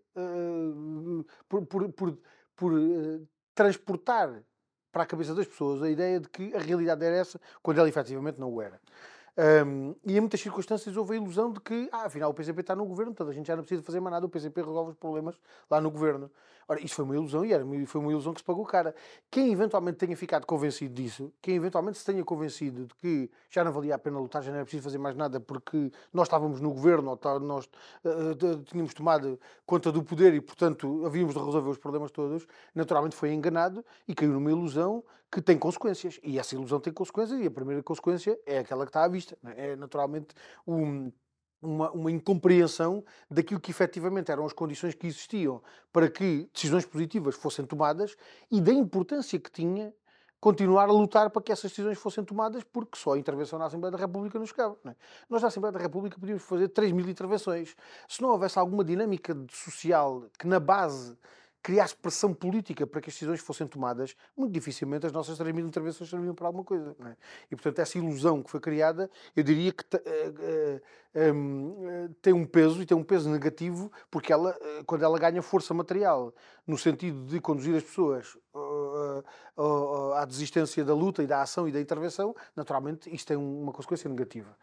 por, 1.48 1.66
por, 1.66 1.94
por, 1.94 2.18
por 2.56 2.74
transportar 3.56 4.44
para 4.92 5.04
a 5.04 5.06
cabeça 5.06 5.34
das 5.34 5.48
pessoas 5.48 5.82
a 5.82 5.90
ideia 5.90 6.20
de 6.20 6.28
que 6.30 6.54
a 6.54 6.60
realidade 6.60 7.06
era 7.06 7.16
essa, 7.16 7.40
quando 7.62 7.78
ela 7.80 7.88
efetivamente 7.88 8.38
não 8.38 8.52
o 8.52 8.62
era. 8.62 8.80
Um, 9.36 9.96
e 10.06 10.16
em 10.16 10.20
muitas 10.20 10.40
circunstâncias 10.40 10.96
houve 10.96 11.14
a 11.14 11.16
ilusão 11.16 11.52
de 11.52 11.60
que, 11.60 11.90
ah, 11.92 12.06
afinal, 12.06 12.30
o 12.30 12.34
PCP 12.34 12.62
está 12.62 12.76
no 12.76 12.86
governo, 12.86 13.16
toda 13.16 13.32
a 13.32 13.34
gente 13.34 13.48
já 13.48 13.56
não 13.56 13.64
precisa 13.64 13.82
fazer 13.82 14.00
mais 14.00 14.14
nada, 14.14 14.26
o 14.26 14.30
PCP 14.30 14.62
resolve 14.62 14.92
os 14.92 14.98
problemas 14.98 15.36
lá 15.70 15.82
no 15.82 15.90
governo. 15.90 16.30
Ora, 16.68 16.82
isso 16.82 16.96
foi 16.96 17.06
uma 17.06 17.16
ilusão 17.16 17.46
e 17.46 17.54
era, 17.54 17.66
foi 17.86 18.02
uma 18.02 18.12
ilusão 18.12 18.34
que 18.34 18.40
se 18.40 18.46
pagou 18.46 18.66
cara. 18.66 18.96
Quem 19.30 19.52
eventualmente 19.52 19.98
tenha 19.98 20.16
ficado 20.16 20.46
convencido 20.46 20.94
disso, 20.94 21.32
quem 21.42 21.56
eventualmente 21.56 21.98
se 21.98 22.06
tenha 22.06 22.24
convencido 22.24 22.86
de 22.86 22.96
que 22.96 23.32
já 23.50 23.64
não 23.64 23.72
valia 23.72 23.96
a 23.96 24.00
pena 24.00 24.20
lutar, 24.20 24.42
já 24.42 24.52
não 24.52 24.58
era 24.58 24.66
preciso 24.66 24.84
fazer 24.84 24.98
mais 24.98 25.16
nada 25.16 25.40
porque 25.40 25.92
nós 26.12 26.28
estávamos 26.28 26.60
no 26.60 26.72
governo, 26.72 27.18
ou 27.24 27.40
nós 27.40 27.66
uh, 27.66 28.64
tínhamos 28.66 28.94
tomado 28.94 29.40
conta 29.66 29.92
do 29.92 30.04
poder 30.04 30.34
e, 30.34 30.42
portanto, 30.42 31.06
havíamos 31.06 31.34
de 31.34 31.40
resolver 31.40 31.70
os 31.70 31.78
problemas 31.78 32.12
todos, 32.12 32.48
naturalmente 32.74 33.16
foi 33.16 33.32
enganado 33.34 33.84
e 34.08 34.14
caiu 34.14 34.34
numa 34.34 34.52
ilusão 34.52 35.04
que 35.34 35.42
tem 35.42 35.58
consequências. 35.58 36.20
E 36.24 36.38
essa 36.38 36.54
ilusão 36.54 36.80
tem 36.80 36.94
consequências 36.94 37.40
e 37.40 37.48
a 37.48 37.52
primeira 37.52 37.82
consequência 37.82 38.40
é 38.46 38.60
aquela 38.60 38.86
que 38.86 38.90
está 38.90 39.04
à 39.04 39.08
vista. 39.08 39.38
É? 39.44 39.72
é 39.72 39.76
naturalmente 39.76 40.36
um 40.68 41.12
uma, 41.64 41.92
uma, 41.92 42.12
incompreensão 42.12 43.04
daquilo 43.30 43.60
que 43.60 43.72
efetivamente 43.72 44.32
eram 44.32 44.46
as 44.46 44.54
condições 44.54 44.94
que 44.94 45.08
existiam 45.08 45.62
para 45.92 46.10
que 46.10 46.50
decisões 46.54 46.86
positivas 46.86 47.36
fossem 47.36 47.66
tomadas 47.66 48.16
e 48.52 48.62
da 48.62 48.72
importância 48.72 49.40
que 49.40 49.52
tinha 49.52 49.94
continuar 50.44 50.90
a 50.90 50.92
lutar 50.92 51.30
para 51.30 51.42
que 51.42 51.54
essas 51.54 51.72
decisões 51.72 51.98
fossem 51.98 52.22
tomadas, 52.22 52.66
porque 52.66 52.98
só 52.98 53.14
a 53.14 53.18
intervenção 53.18 53.58
na 53.58 53.68
Assembleia 53.68 53.94
da 53.94 53.98
República 53.98 54.38
nos 54.38 54.52
cabe. 54.52 54.76
É? 54.86 54.94
Nós, 55.30 55.42
na 55.42 55.48
Assembleia 55.48 55.72
da 55.72 55.80
República, 55.80 56.20
podíamos 56.20 56.44
fazer 56.44 56.68
3 56.68 56.92
mil 56.92 57.08
intervenções. 57.08 57.74
Se 58.10 58.22
não 58.22 58.28
houvesse 58.28 58.60
alguma 58.60 58.84
dinâmica 58.84 59.34
social 59.50 60.26
que, 60.38 60.46
na 60.46 60.60
base, 60.60 61.18
criasse 61.64 61.96
pressão 61.96 62.34
política 62.34 62.86
para 62.86 63.00
que 63.00 63.10
as 63.10 63.16
decisões 63.16 63.40
fossem 63.40 63.66
tomadas, 63.66 64.16
muito 64.36 64.52
dificilmente 64.52 65.06
as 65.06 65.14
nossas 65.14 65.38
3 65.38 65.56
mil 65.56 65.66
intervenções 65.66 66.10
serviam 66.10 66.36
para 66.36 66.46
alguma 66.46 66.66
coisa. 66.66 66.94
É? 67.06 67.16
E, 67.50 67.56
portanto, 67.56 67.80
essa 67.80 67.98
ilusão 67.98 68.44
que 68.44 68.52
foi 68.52 68.60
criada, 68.60 69.10
eu 69.34 69.44
diria 69.44 69.72
que 69.72 69.84
uh, 69.96 70.00
uh, 70.00 71.34
um, 71.34 72.14
tem 72.22 72.34
um 72.34 72.46
peso, 72.46 72.82
e 72.82 72.86
tem 72.86 72.98
um 72.98 73.04
peso 73.04 73.30
negativo, 73.30 73.90
porque 74.12 74.34
ela, 74.34 74.54
quando 74.86 75.04
ela 75.04 75.18
ganha 75.18 75.42
força 75.42 75.74
material, 75.74 76.34
no 76.68 76.78
sentido 76.78 77.26
de 77.26 77.40
conduzir 77.40 77.76
as 77.76 77.84
pessoas 77.84 78.38
à 80.16 80.26
desistência 80.26 80.84
da 80.84 80.94
luta 80.94 81.24
e 81.24 81.28
da 81.28 81.42
ação 81.42 81.68
e 81.68 81.72
da 81.72 81.80
intervenção, 81.80 82.36
naturalmente 82.56 83.14
isto 83.14 83.28
tem 83.28 83.38
uma 83.38 83.72
consequência 83.72 84.10
negativa. 84.10 84.56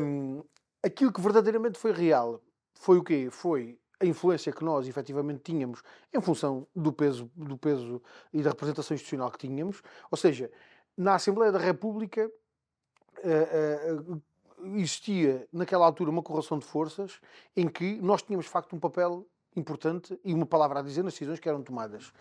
Um, 0.00 0.42
aquilo 0.82 1.12
que 1.12 1.20
verdadeiramente 1.20 1.78
foi 1.78 1.92
real 1.92 2.40
foi 2.74 2.98
o 2.98 3.04
quê? 3.04 3.28
Foi 3.30 3.78
a 3.98 4.06
influência 4.06 4.52
que 4.52 4.64
nós 4.64 4.86
efetivamente 4.86 5.40
tínhamos 5.40 5.82
em 6.12 6.20
função 6.20 6.66
do 6.74 6.92
peso, 6.92 7.30
do 7.34 7.56
peso 7.56 8.02
e 8.32 8.42
da 8.42 8.50
representação 8.50 8.94
institucional 8.94 9.30
que 9.30 9.38
tínhamos. 9.38 9.82
Ou 10.10 10.18
seja, 10.18 10.50
na 10.96 11.14
Assembleia 11.14 11.50
da 11.50 11.58
República 11.58 12.30
uh, 13.18 14.12
uh, 14.12 14.22
existia 14.74 15.46
naquela 15.52 15.86
altura 15.86 16.10
uma 16.10 16.22
correlação 16.22 16.58
de 16.58 16.64
forças 16.64 17.20
em 17.56 17.68
que 17.68 18.00
nós 18.00 18.22
tínhamos 18.22 18.46
de 18.46 18.52
facto 18.52 18.74
um 18.74 18.80
papel 18.80 19.26
importante 19.54 20.18
e 20.22 20.34
uma 20.34 20.46
palavra 20.46 20.80
a 20.80 20.82
dizer 20.82 21.02
nas 21.02 21.14
decisões 21.14 21.40
que 21.40 21.48
eram 21.48 21.62
tomadas. 21.62 22.12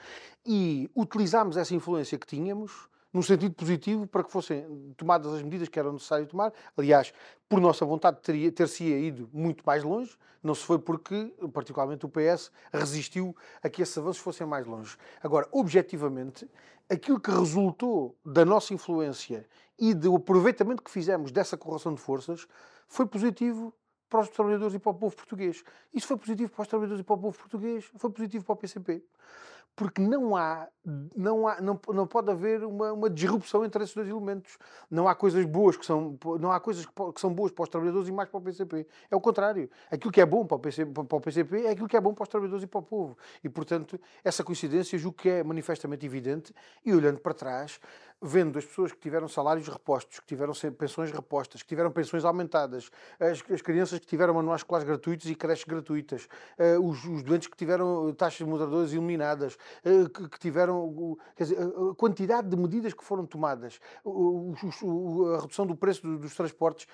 E 0.45 0.89
utilizámos 0.95 1.57
essa 1.57 1.76
influência 1.76 2.17
que 2.17 2.26
tínhamos 2.26 2.88
num 3.16 3.22
sentido 3.22 3.55
positivo 3.55 4.05
para 4.05 4.26
que 4.26 4.30
fossem 4.30 4.93
tomadas 4.97 5.34
as 5.34 5.41
medidas 5.41 5.70
que 5.70 5.80
eram 5.80 5.93
necessárias 5.93 6.28
tomar. 6.28 6.51
Aliás, 6.76 7.13
por 7.47 7.61
nossa 7.61 7.86
vontade, 7.86 8.20
teria, 8.22 8.51
ter-se 8.51 8.84
ido 8.84 9.30
muito 9.32 9.63
mais 9.66 9.86
longe, 9.86 10.18
não 10.43 10.53
se 10.53 10.66
foi 10.66 10.78
porque, 10.78 11.34
particularmente, 11.53 12.05
o 12.05 12.09
PS 12.09 12.51
resistiu 12.74 13.34
a 13.63 13.70
que 13.70 13.82
esses 13.82 13.97
avanços 13.97 14.22
fossem 14.22 14.45
mais 14.45 14.68
longe. 14.68 14.97
Agora, 15.24 15.47
objetivamente, 15.53 16.45
aquilo 16.89 17.18
que 17.18 17.32
resultou 17.32 18.18
da 18.26 18.43
nossa 18.43 18.74
influência 18.74 19.47
e 19.80 19.93
do 19.93 20.13
aproveitamento 20.13 20.84
que 20.84 20.91
fizemos 20.91 21.32
dessa 21.32 21.55
correlação 21.55 21.93
de 21.93 22.01
forças 22.01 22.45
foi 22.86 23.05
positivo 23.05 23.74
para 24.09 24.20
os 24.20 24.30
trabalhadores 24.30 24.76
e 24.76 24.80
para 24.80 24.91
o 24.91 24.93
povo 24.93 25.16
português. 25.16 25.63
Isso 25.93 26.05
foi 26.05 26.18
positivo 26.18 26.51
para 26.51 26.63
os 26.63 26.68
trabalhadores 26.68 26.99
e 26.99 27.03
para 27.05 27.16
o 27.16 27.18
povo 27.18 27.38
português, 27.38 27.89
foi 27.95 28.09
positivo 28.09 28.43
para 28.43 28.53
o 28.53 28.57
PCP 28.57 29.01
porque 29.76 30.01
não 30.01 30.36
há, 30.36 30.67
não, 31.15 31.47
há 31.47 31.59
não, 31.59 31.80
não 31.93 32.07
pode 32.07 32.32
haver 32.32 32.63
uma, 32.63 32.93
uma 32.93 33.09
disrupção 33.09 33.65
entre 33.65 33.84
esses 33.84 33.93
dois 33.93 34.07
elementos. 34.07 34.57
Não 34.89 35.07
há 35.07 35.13
coisas 35.13 35.43
boas 35.45 35.76
que 35.76 35.86
são, 35.86 36.17
não 36.39 36.51
há 36.51 36.59
coisas 36.59 36.86
que 36.86 37.19
são 37.19 37.34
boas 37.34 37.51
para 37.51 37.63
os 37.63 37.69
trabalhadores 37.69 38.07
e 38.07 38.11
mais 38.11 38.30
para 38.30 38.38
o 38.38 38.41
PCP. 38.41 38.88
É 39.11 39.15
o 39.15 39.19
contrário. 39.19 39.69
Aquilo 39.91 40.13
que 40.13 40.21
é 40.21 40.26
bom 40.26 40.45
para 40.45 40.55
o, 40.55 40.59
PCP, 40.59 40.91
para 41.03 41.17
o 41.17 41.21
PCP 41.21 41.65
é 41.65 41.71
aquilo 41.71 41.88
que 41.89 41.97
é 41.97 42.01
bom 42.01 42.13
para 42.13 42.23
os 42.23 42.30
trabalhadores 42.30 42.63
e 42.63 42.67
para 42.67 42.80
o 42.80 42.84
povo. 42.84 43.17
E, 43.43 43.49
portanto, 43.49 43.99
essa 44.23 44.43
coincidência 44.43 44.97
julgo 44.97 45.17
que 45.17 45.30
é 45.30 45.43
manifestamente 45.43 46.05
evidente 46.05 46.53
e, 46.86 46.93
olhando 46.93 47.19
para 47.19 47.34
trás, 47.34 47.80
vendo 48.22 48.57
as 48.57 48.66
pessoas 48.66 48.91
que 48.91 48.99
tiveram 48.99 49.28
salários 49.28 49.68
repostos, 49.68 50.20
que 50.20 50.26
tiveram 50.26 50.53
pensões 50.78 51.11
repostas, 51.11 51.61
que 51.61 51.68
tiveram 51.68 51.91
pensões 51.91 52.24
aumentadas, 52.26 52.89
as, 53.20 53.43
as 53.51 53.61
crianças 53.61 53.99
que 53.99 54.07
tiveram 54.07 54.34
manuais 54.34 54.61
escolares 54.61 54.88
gratuitos 54.88 55.30
e 55.30 55.36
creches 55.36 55.66
gratuitas, 55.66 56.28
uh, 56.57 56.80
os, 56.84 57.03
os, 57.05 57.24
doentes 57.24 57.47
que 57.47 57.57
tiveram 57.57 58.13
taxas 58.13 58.47
moderadoras 58.47 58.91
eliminadas, 58.91 59.57
uh, 59.86 60.09
que, 60.09 60.30
que, 60.30 60.39
tiveram 60.39 61.18
dizer, 61.38 61.57
a 61.59 61.95
quantidade 61.95 62.49
de 62.49 62.55
medidas 62.55 62.93
que 62.93 63.03
foram 63.03 63.26
tomadas, 63.26 63.80
a 64.05 65.41
redução 65.41 65.66
do 65.66 65.76
preço 65.76 66.01
dos, 66.01 66.20
dos 66.22 66.36
transportes, 66.36 66.88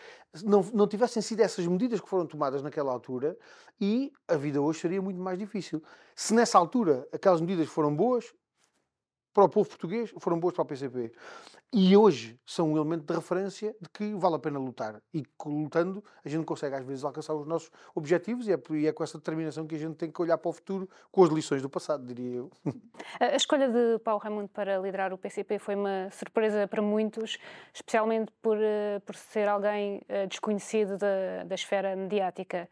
não, 0.43 0.61
não 0.73 0.87
tivessem 0.87 1.21
sido 1.21 1.41
essas 1.41 1.65
medidas 1.67 2.01
que 2.01 2.09
foram 2.09 2.25
tomadas 2.25 2.61
naquela 2.61 2.91
altura 2.91 3.37
e 3.79 4.11
a 4.27 4.35
vida 4.35 4.61
hoje 4.61 4.79
seria 4.79 5.01
muito 5.01 5.19
mais 5.19 5.37
difícil. 5.37 5.81
Se 6.15 6.33
nessa 6.33 6.57
altura 6.57 7.07
aquelas 7.11 7.41
medidas 7.41 7.67
foram 7.67 7.95
boas, 7.95 8.33
para 9.33 9.45
o 9.45 9.49
povo 9.49 9.67
português, 9.67 10.13
foram 10.19 10.39
boas 10.39 10.53
para 10.53 10.63
o 10.63 10.65
PCP. 10.65 11.11
E 11.73 11.95
hoje 11.95 12.37
são 12.45 12.73
um 12.73 12.75
elemento 12.75 13.05
de 13.05 13.13
referência 13.13 13.73
de 13.79 13.87
que 13.87 14.13
vale 14.15 14.35
a 14.35 14.39
pena 14.39 14.59
lutar. 14.59 15.01
E 15.13 15.23
lutando, 15.45 16.03
a 16.23 16.27
gente 16.27 16.43
consegue 16.43 16.75
às 16.75 16.85
vezes 16.85 17.01
alcançar 17.05 17.33
os 17.33 17.47
nossos 17.47 17.71
objetivos 17.95 18.45
e 18.45 18.51
é, 18.51 18.59
e 18.71 18.87
é 18.87 18.91
com 18.91 19.01
essa 19.01 19.17
determinação 19.17 19.65
que 19.65 19.75
a 19.75 19.77
gente 19.77 19.95
tem 19.95 20.11
que 20.11 20.21
olhar 20.21 20.37
para 20.37 20.49
o 20.49 20.51
futuro 20.51 20.89
com 21.09 21.23
as 21.23 21.29
lições 21.29 21.61
do 21.61 21.69
passado, 21.69 22.05
diria 22.05 22.39
eu. 22.39 22.51
A 23.21 23.37
escolha 23.37 23.69
de 23.69 23.99
Paulo 23.99 24.19
Raimundo 24.19 24.49
para 24.49 24.77
liderar 24.79 25.13
o 25.13 25.17
PCP 25.17 25.59
foi 25.59 25.75
uma 25.75 26.09
surpresa 26.11 26.67
para 26.67 26.81
muitos, 26.81 27.37
especialmente 27.73 28.33
por, 28.41 28.57
eh, 28.59 28.99
por 29.05 29.15
ser 29.15 29.47
alguém 29.47 30.01
eh, 30.09 30.27
desconhecido 30.27 30.97
da, 30.97 31.45
da 31.45 31.55
esfera 31.55 31.95
mediática. 31.95 32.67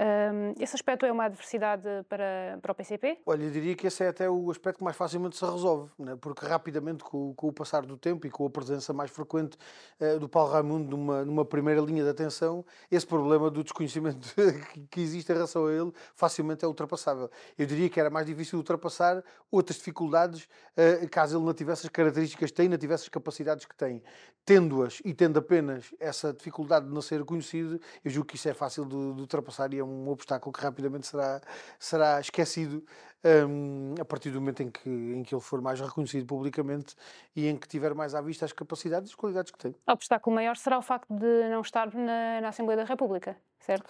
Um, 0.00 0.54
esse 0.58 0.74
aspecto 0.74 1.04
é 1.04 1.12
uma 1.12 1.24
adversidade 1.24 1.82
para, 2.08 2.58
para 2.62 2.72
o 2.72 2.74
PCP? 2.74 3.18
Olha, 3.26 3.44
eu 3.44 3.50
diria 3.50 3.74
que 3.74 3.86
esse 3.86 4.02
é 4.02 4.08
até 4.08 4.30
o 4.30 4.50
aspecto 4.50 4.78
que 4.78 4.84
mais 4.84 4.96
facilmente 4.96 5.36
se 5.36 5.44
resolve, 5.44 5.90
né? 5.98 6.16
porque 6.18 6.46
rapidamente, 6.46 7.04
com, 7.04 7.34
com, 7.34 7.48
o 7.48 7.52
passar 7.52 7.84
do 7.84 7.98
tempo 7.98 8.26
e 8.26 8.30
com 8.30 8.46
a 8.46 8.50
presença 8.50 8.94
mais 8.94 9.10
frequente 9.10 9.58
uh, 10.00 10.18
do 10.18 10.26
Paulo 10.26 10.52
Raimundo 10.52 10.96
numa, 10.96 11.22
numa 11.22 11.44
primeira 11.44 11.82
linha 11.82 12.02
de 12.02 12.08
atenção, 12.08 12.64
esse 12.90 13.06
problema 13.06 13.50
do 13.50 13.62
desconhecimento 13.62 14.34
que 14.90 15.02
existe 15.02 15.32
em 15.32 15.34
relação 15.34 15.66
a 15.66 15.72
ele 15.72 15.92
facilmente 16.14 16.64
é 16.64 16.68
ultrapassável. 16.68 17.30
Eu 17.58 17.66
diria 17.66 17.90
que 17.90 18.00
era 18.00 18.08
mais 18.08 18.24
difícil 18.24 18.58
ultrapassar 18.58 19.22
outras 19.50 19.76
dificuldades 19.76 20.44
uh, 20.44 21.06
caso 21.10 21.36
ele 21.36 21.44
não 21.44 21.52
tivesse 21.52 21.84
as 21.86 21.92
características 21.92 22.50
que 22.50 22.56
tem, 22.56 22.70
não 22.70 22.78
tivesse 22.78 23.02
as 23.02 23.08
capacidades 23.10 23.66
que 23.66 23.76
tem. 23.76 24.02
Tendo-as 24.46 25.02
e 25.04 25.12
tendo 25.12 25.38
apenas 25.38 25.94
essa 26.00 26.32
dificuldade 26.32 26.86
de 26.86 26.94
não 26.94 27.02
ser 27.02 27.22
conhecido, 27.22 27.78
eu 28.02 28.10
julgo 28.10 28.28
que 28.28 28.36
isso 28.36 28.48
é 28.48 28.54
fácil 28.54 28.86
de, 28.86 28.96
de 28.96 29.20
ultrapassar 29.20 29.74
e 29.74 29.78
é 29.78 29.84
um 29.84 29.89
um 29.90 30.08
obstáculo 30.08 30.52
que 30.52 30.60
rapidamente 30.60 31.06
será, 31.06 31.40
será 31.78 32.20
esquecido 32.20 32.84
um, 33.24 33.94
a 34.00 34.04
partir 34.04 34.30
do 34.30 34.40
momento 34.40 34.62
em 34.62 34.70
que, 34.70 34.88
em 34.88 35.22
que 35.22 35.34
ele 35.34 35.42
for 35.42 35.60
mais 35.60 35.80
reconhecido 35.80 36.26
publicamente 36.26 36.94
e 37.34 37.46
em 37.46 37.56
que 37.56 37.68
tiver 37.68 37.94
mais 37.94 38.14
à 38.14 38.20
vista 38.20 38.44
as 38.44 38.52
capacidades 38.52 39.10
e 39.10 39.12
as 39.12 39.16
qualidades 39.16 39.50
que 39.50 39.58
tem. 39.58 39.74
O 39.86 39.92
obstáculo 39.92 40.34
maior 40.34 40.56
será 40.56 40.78
o 40.78 40.82
facto 40.82 41.12
de 41.14 41.48
não 41.50 41.60
estar 41.60 41.94
na, 41.94 42.40
na 42.40 42.48
Assembleia 42.48 42.78
da 42.78 42.84
República, 42.84 43.36
certo? 43.58 43.84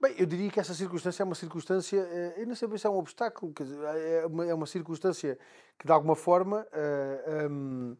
Bem, 0.00 0.14
eu 0.18 0.26
diria 0.26 0.50
que 0.50 0.58
essa 0.58 0.74
circunstância 0.74 1.22
é 1.22 1.26
uma 1.26 1.34
circunstância, 1.34 1.98
eh, 1.98 2.34
eu 2.38 2.46
não 2.46 2.54
sei 2.54 2.68
se 2.78 2.86
é 2.86 2.90
um 2.90 2.96
obstáculo, 2.96 3.52
é 3.60 4.26
uma, 4.26 4.46
é 4.46 4.54
uma 4.54 4.66
circunstância 4.66 5.38
que 5.78 5.86
de 5.86 5.92
alguma 5.92 6.16
forma. 6.16 6.66
Uh, 6.72 7.50
um, 7.50 7.96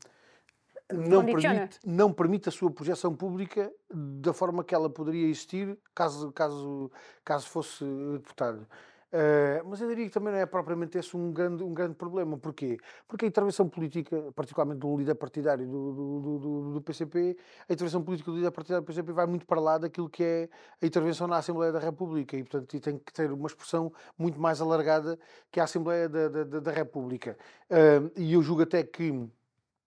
não 0.93 1.25
permite, 1.25 1.81
não 1.85 2.13
permite 2.13 2.49
a 2.49 2.53
sua 2.53 2.71
projeção 2.71 3.15
pública 3.15 3.73
da 3.93 4.33
forma 4.33 4.65
que 4.65 4.75
ela 4.75 4.91
poderia 4.91 5.27
existir 5.27 5.79
caso, 5.95 6.33
caso, 6.33 6.91
caso 7.25 7.49
fosse 7.49 7.85
deputado. 8.13 8.67
Uh, 9.13 9.67
mas 9.69 9.81
eu 9.81 9.89
diria 9.89 10.07
que 10.07 10.13
também 10.13 10.33
não 10.33 10.39
é 10.39 10.47
propriamente 10.47 10.97
esse 10.97 11.17
um 11.17 11.33
grande, 11.33 11.65
um 11.65 11.75
grande 11.75 11.95
problema. 11.97 12.39
Porquê? 12.39 12.79
Porque 13.09 13.25
a 13.25 13.29
intervenção 13.29 13.69
política, 13.69 14.31
particularmente 14.37 14.79
do 14.79 14.97
líder 14.97 15.17
partidário 15.17 15.67
do, 15.67 15.93
do, 15.93 16.39
do, 16.39 16.73
do, 16.75 16.81
PCP, 16.81 17.37
a 17.69 17.73
intervenção 17.73 18.03
política 18.05 18.31
do 18.31 18.37
líder 18.37 18.53
partidário 18.53 18.85
do 18.85 18.87
PCP 18.87 19.13
vai 19.13 19.27
muito 19.27 19.45
para 19.47 19.61
lá 19.61 19.79
daquilo 19.79 20.09
que 20.09 20.23
é 20.23 20.49
a 20.81 20.87
intervenção 20.87 21.27
na 21.27 21.39
Assembleia 21.39 21.73
da 21.73 21.81
República 21.81 22.37
e, 22.37 22.45
portanto, 22.45 22.79
tem 22.81 22.99
que 22.99 23.13
ter 23.13 23.33
uma 23.33 23.49
expressão 23.49 23.93
muito 24.17 24.41
mais 24.41 24.61
alargada 24.61 25.19
que 25.51 25.59
a 25.59 25.65
Assembleia 25.65 26.09
da, 26.09 26.29
da, 26.29 26.61
da 26.61 26.71
República. 26.71 27.37
Uh, 27.69 28.13
e 28.17 28.33
eu 28.33 28.43
julgo 28.43 28.63
até 28.63 28.85
que 28.85 29.29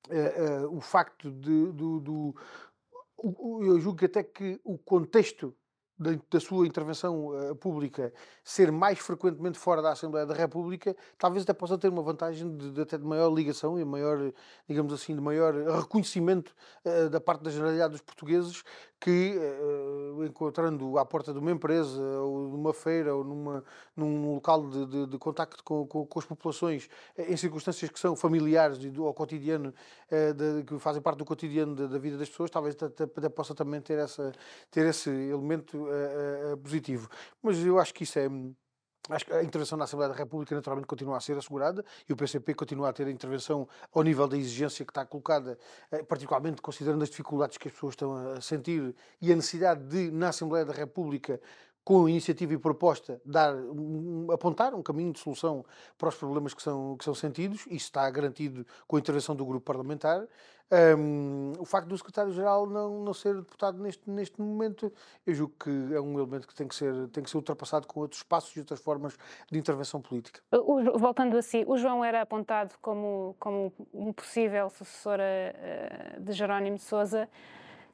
uh, 0.10 0.76
o 0.76 0.82
facto 0.82 1.32
de, 1.32 1.72
do, 1.72 2.00
do, 2.00 2.36
eu 3.64 3.80
julgo 3.80 4.04
até 4.06 4.24
que 4.24 4.60
o 4.64 4.78
contexto 4.78 5.56
da, 5.98 6.40
sua 6.40 6.66
intervenção 6.66 7.28
uh, 7.28 7.56
pública 7.56 8.12
ser 8.44 8.72
mais 8.72 9.00
frequentemente 9.00 9.60
fora 9.60 9.82
da 9.82 9.92
Assembleia 9.92 10.26
da 10.26 10.34
República, 10.34 10.96
talvez 11.18 11.44
até 11.44 11.54
possa 11.54 11.78
ter 11.78 11.90
uma 11.90 12.02
vantagem 12.02 12.58
de, 12.58 12.72
de 12.72 12.82
até 12.82 12.98
de 12.98 13.06
maior 13.06 13.34
ligação 13.34 13.80
e 13.80 13.86
maior, 13.86 14.32
digamos 14.68 14.92
assim, 14.92 15.16
de 15.16 15.22
maior 15.22 15.54
reconhecimento 15.54 16.54
uh, 16.84 17.10
da 17.10 17.22
parte 17.22 17.44
da 17.44 17.52
generalidade 17.52 17.92
dos 17.92 18.02
portuguses 18.02 18.64
que, 19.00 19.38
uh, 19.38 20.26
encontrando 20.26 20.98
à 20.98 21.06
porta 21.06 21.32
de 21.32 21.40
uma 21.40 21.52
empresa, 21.52 22.02
ou 22.02 22.48
numa 22.50 22.74
feira, 22.74 23.14
ou 23.14 23.24
numa, 23.24 23.64
num 23.96 24.34
local 24.34 24.68
de, 24.70 24.86
de, 24.86 25.08
de 25.08 25.18
contacto 25.18 25.64
com, 25.64 25.86
com, 25.86 26.06
com, 26.06 26.20
as 26.20 26.26
populações, 26.26 26.90
em 27.18 27.36
circunstâncias 27.36 27.92
que 27.92 28.00
são 28.00 28.16
familiares 28.16 28.82
e 28.82 28.90
do, 28.90 29.06
ao 29.06 29.14
cotidiano, 29.14 29.74
de, 30.10 30.64
que 30.64 30.80
fazem 30.80 31.02
parte 31.02 31.18
do 31.18 31.26
cotidiano 31.26 31.76
da, 31.76 31.88
da 31.88 31.98
vida 31.98 32.18
das 32.18 32.30
pessoas, 32.30 32.50
talvez 32.50 32.82
até, 32.82 33.04
até, 33.04 33.30
possa 33.30 33.54
também 33.54 33.82
ter, 33.82 34.00
essa, 34.00 34.32
ter 34.72 34.86
esse 34.86 35.10
elemento 35.10 35.83
uh, 35.86 36.58
positivo. 36.58 37.10
Mas 37.42 37.60
eu 37.66 37.80
acho 37.80 37.94
que 37.94 38.04
isso 38.04 38.20
é 38.20 38.28
Acho 39.10 39.26
que 39.26 39.34
a 39.34 39.44
intervenção 39.44 39.78
na 39.78 39.84
Assembleia 39.84 40.10
da 40.10 40.18
República 40.18 40.56
naturalmente 40.56 40.88
continua 40.88 41.18
a 41.18 41.20
ser 41.20 41.38
assegurada 41.38 41.84
e 42.08 42.14
o 42.14 42.16
PCP 42.16 42.54
continua 42.54 42.88
a 42.88 42.94
ter 42.94 43.06
a 43.06 43.12
intervenção 43.12 43.68
ao 43.92 44.02
nível 44.02 44.26
da 44.30 44.38
exigência 44.38 44.86
que 44.86 44.92
está 44.92 45.06
colocada, 45.06 45.60
eh, 45.92 46.04
particularmente 46.04 46.62
considerando 46.62 47.04
as 47.04 47.10
dificuldades 47.10 47.58
que 47.58 47.68
as 47.68 47.74
pessoas 47.74 47.94
estão 47.94 48.16
a 48.16 48.40
sentir 48.40 48.96
e 49.22 49.30
a 49.30 49.36
necessidade 49.36 49.84
de, 49.84 50.10
na 50.10 50.30
Assembleia 50.30 50.64
da 50.64 50.72
República, 50.72 51.42
com 51.84 52.08
iniciativa 52.08 52.54
e 52.54 52.58
proposta, 52.58 53.22
dar, 53.26 53.54
apontar 54.32 54.74
um 54.74 54.82
caminho 54.82 55.12
de 55.12 55.20
solução 55.20 55.66
para 55.98 56.10
os 56.10 56.16
problemas 56.16 56.54
que 56.54 56.62
são, 56.62 56.96
que 56.98 57.04
são 57.04 57.14
sentidos. 57.14 57.62
Isso 57.68 57.86
está 57.86 58.10
garantido 58.10 58.66
com 58.88 58.96
a 58.96 59.00
intervenção 59.00 59.36
do 59.36 59.46
grupo 59.46 59.66
parlamentar. 59.66 60.26
Um, 60.98 61.54
o 61.60 61.66
facto 61.66 61.88
do 61.88 61.96
secretário-geral 61.96 62.66
não, 62.66 63.04
não 63.04 63.14
ser 63.14 63.36
deputado 63.36 63.78
neste, 63.78 64.10
neste 64.10 64.42
momento, 64.42 64.92
eu 65.28 65.34
julgo 65.36 65.54
que 65.60 65.70
é 65.94 66.02
um 66.02 66.18
elemento 66.18 66.48
que 66.48 66.56
tem 66.56 66.68
que 66.68 66.74
ser, 66.74 67.10
tem 67.10 67.24
que 67.24 67.30
ser 67.30 67.38
ultrapassado 67.38 67.86
com 67.86 68.00
outros 68.00 68.24
passos 68.24 68.56
e 68.56 68.60
outras 68.60 68.80
formas 68.80 69.16
de 69.52 69.60
intervenção 69.60 70.02
política. 70.02 70.42
O, 70.52 70.98
voltando 70.98 71.38
a 71.38 71.42
si, 71.44 71.64
o 71.68 71.78
João 71.78 72.04
era 72.04 72.22
apontado 72.22 72.74
como, 72.82 73.36
como 73.40 73.72
um 73.94 74.12
possível 74.12 74.68
sucessor 74.70 75.20
uh, 75.20 76.22
de 76.22 76.32
Jerónimo 76.32 76.78
de 76.78 76.84
Sousa. 76.84 77.30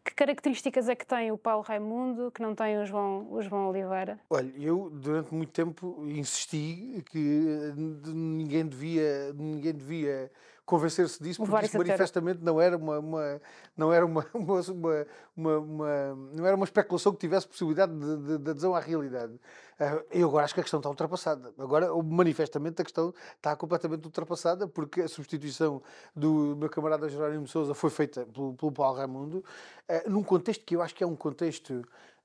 Que 0.10 0.16
características 0.16 0.90
é 0.90 0.96
que 0.96 1.06
tem 1.06 1.32
o 1.32 1.38
Paulo 1.38 1.62
Raimundo 1.62 2.32
que 2.32 2.42
não 2.42 2.56
tem 2.56 2.80
o 2.80 2.86
João, 2.86 3.32
o 3.32 3.40
João 3.44 3.70
Oliveira? 3.70 4.20
Olha, 4.28 4.52
eu 4.58 4.90
durante 4.92 5.32
muito 5.32 5.52
tempo 5.52 6.04
insisti 6.08 7.04
que 7.12 7.46
eh, 7.48 7.74
ninguém 7.76 8.66
devia, 8.66 9.32
ninguém 9.34 9.72
devia 9.72 10.32
convencer-se 10.70 11.22
disso, 11.22 11.44
porque 11.44 11.66
isso 11.66 11.78
manifestamente 11.80 12.44
não 12.44 12.62
era 12.62 12.78
uma, 12.78 13.00
uma 13.00 13.42
não 13.76 13.92
era 13.92 14.06
uma, 14.06 14.24
uma, 14.36 15.58
uma, 15.58 16.16
não 16.32 16.46
era 16.46 16.56
uma 16.56 16.64
especulação 16.64 17.12
que 17.12 17.18
tivesse 17.18 17.48
possibilidade 17.48 17.92
de, 17.92 18.18
de, 18.18 18.38
de 18.38 18.52
adesão 18.52 18.76
à 18.76 18.80
realidade. 18.80 19.34
Uh, 19.34 20.06
eu 20.12 20.28
agora 20.28 20.46
acho 20.46 20.54
que 20.54 20.60
a 20.60 20.64
questão 20.64 20.80
está 20.80 20.88
ultrapassada. 20.88 21.52
Agora, 21.58 21.92
manifestamente, 22.04 22.82
a 22.82 22.86
questão 22.86 23.12
está 23.36 23.56
completamente 23.56 24.06
ultrapassada, 24.06 24.68
porque 24.68 25.02
a 25.02 25.08
substituição 25.08 25.82
do 26.16 26.56
meu 26.56 26.70
camarada 26.70 27.10
Jerónimo 27.10 27.48
Souza 27.48 27.74
foi 27.74 27.90
feita 27.90 28.28
pelo, 28.28 28.54
pelo 28.54 28.72
Paulo 28.72 28.98
Raimundo, 28.98 29.38
uh, 29.38 30.10
num 30.10 30.22
contexto 30.22 30.64
que 30.64 30.76
eu 30.76 30.84
acho 30.84 30.94
que 30.94 31.04
é 31.04 31.08
um 31.08 31.16
contexto 31.16 31.82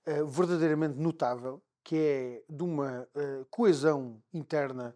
uh, 0.06 0.26
verdadeiramente 0.26 0.98
notável, 0.98 1.62
que 1.82 1.96
é 1.96 2.42
de 2.48 2.62
uma 2.62 3.06
coesão 3.50 4.16
interna 4.32 4.94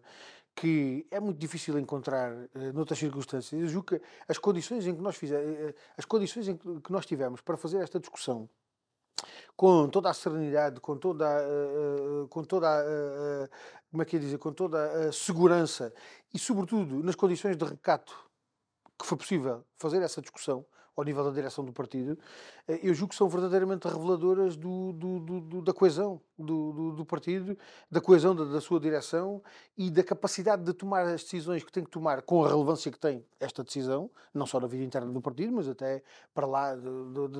que 0.59 1.07
é 1.09 1.21
muito 1.21 1.37
difícil 1.37 1.79
encontrar 1.79 2.33
uh, 2.33 2.73
noutras 2.73 2.99
circunstâncias. 2.99 3.61
Eu 3.61 3.67
julgo 3.67 3.87
que 3.87 4.01
as 4.27 4.37
condições 4.37 4.85
em 4.85 4.93
que 4.93 5.01
nós 5.01 5.15
fizemos, 5.15 5.45
uh, 5.45 5.73
as 5.97 6.03
condições 6.03 6.49
em 6.49 6.57
que 6.57 6.91
nós 6.91 7.05
tivemos 7.05 7.39
para 7.39 7.55
fazer 7.55 7.77
esta 7.77 7.97
discussão 7.97 8.49
com 9.55 9.87
toda 9.89 10.09
a 10.09 10.13
serenidade, 10.13 10.81
com 10.81 10.97
toda, 10.97 11.25
uh, 11.25 12.27
com 12.27 12.43
toda 12.43 12.67
a, 12.67 13.49
como 13.89 14.03
é 14.03 14.05
que 14.05 14.19
dizer, 14.19 14.37
com 14.37 14.51
toda 14.51 15.07
a 15.07 15.11
segurança 15.13 15.93
e 16.33 16.37
sobretudo 16.37 17.01
nas 17.03 17.15
condições 17.15 17.55
de 17.55 17.63
recato 17.63 18.13
que 18.97 19.05
foi 19.05 19.17
possível 19.17 19.63
fazer 19.77 20.01
essa 20.01 20.21
discussão, 20.21 20.65
ao 20.99 21.05
nível 21.05 21.23
da 21.23 21.31
direção 21.31 21.63
do 21.63 21.71
partido, 21.71 22.19
eh, 22.67 22.79
eu 22.83 22.93
julgo 22.93 23.11
que 23.11 23.15
são 23.15 23.29
verdadeiramente 23.29 23.87
reveladoras 23.87 24.57
do, 24.57 24.91
do, 24.91 25.19
do, 25.39 25.61
da 25.61 25.73
coesão 25.73 26.21
do, 26.43 27.05
partido, 27.05 27.57
da 27.91 27.99
coesão 27.99 28.35
da, 28.35 28.45
da, 28.45 28.61
sua 28.61 28.79
direção 28.79 29.41
e 29.77 29.89
da 29.91 30.03
capacidade 30.03 30.63
de 30.63 30.73
tomar 30.73 31.01
as 31.01 31.23
decisões 31.23 31.63
que 31.63 31.71
tem 31.71 31.83
que 31.83 31.89
tomar 31.89 32.21
com 32.21 32.43
a 32.43 32.47
relevância 32.47 32.91
que 32.91 32.99
tem 32.99 33.25
esta 33.39 33.63
decisão, 33.63 34.09
não 34.33 34.45
só 34.45 34.59
na 34.59 34.67
vida 34.67 34.83
interna 34.83 35.11
do 35.11 35.21
partido, 35.21 35.53
mas 35.53 35.67
até 35.67 36.01
para 36.33 36.45
lá 36.45 36.75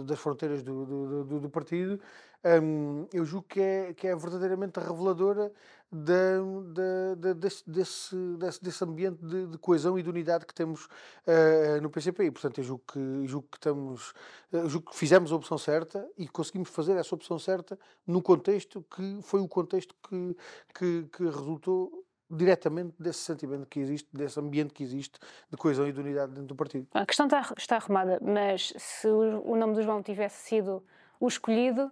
das 0.06 0.20
fronteiras 0.20 0.64
do, 0.64 1.50
partido. 1.52 2.00
Um, 2.44 3.06
eu 3.12 3.26
julgo 3.26 3.48
que 3.50 3.60
é, 3.60 3.94
que 3.94 4.08
é 4.08 4.16
verdadeiramente 4.16 4.80
reveladora 4.80 5.52
desse, 5.92 7.64
desse, 7.68 8.16
desse, 8.62 8.84
ambiente 8.84 9.26
de, 9.26 9.48
de, 9.48 9.58
coesão 9.58 9.98
e 9.98 10.04
de 10.04 10.10
unidade 10.10 10.46
que 10.46 10.54
temos 10.54 10.86
uh, 10.86 11.82
no 11.82 11.90
PCP. 11.90 12.26
E, 12.26 12.32
portanto, 12.32 12.60
eu 12.60 12.64
julgo 12.64 12.84
que, 12.88 13.28
julgo 13.28 13.48
que 13.52 13.58
estamos, 13.58 14.14
uh, 14.54 14.70
julgo 14.70 14.92
que 14.92 14.96
fizemos 14.96 15.32
a 15.32 15.36
opção 15.36 15.58
certa 15.58 16.08
e 16.18 16.28
conseguimos 16.28 16.70
fazer 16.70 16.96
essa 16.96 17.14
opção 17.14 17.40
certa 17.40 17.78
num 18.06 18.22
contexto 18.22 18.86
que 18.90 19.20
foi 19.22 19.42
o 19.42 19.48
contexto 19.48 19.96
que, 20.08 20.36
que, 20.74 21.04
que 21.12 21.24
resultou 21.24 22.06
diretamente 22.32 22.94
desse 23.00 23.20
sentimento 23.20 23.66
que 23.66 23.80
existe, 23.80 24.08
desse 24.14 24.40
ambiente 24.40 24.74
que 24.74 24.84
existe 24.84 25.20
de 25.50 25.58
coesão 25.58 25.88
e 25.88 25.92
de 25.92 26.00
unidade 26.00 26.32
dentro 26.32 26.48
do 26.48 26.56
partido. 26.56 26.88
A 26.94 27.06
questão 27.06 27.26
está, 27.26 27.54
está 27.58 27.78
arrumada, 27.78 28.20
mas 28.22 28.72
se 28.78 29.08
o 29.08 29.56
nome 29.56 29.74
do 29.74 29.82
João 29.82 30.04
tivesse 30.04 30.48
sido 30.48 30.84
o 31.20 31.28
escolhido, 31.28 31.92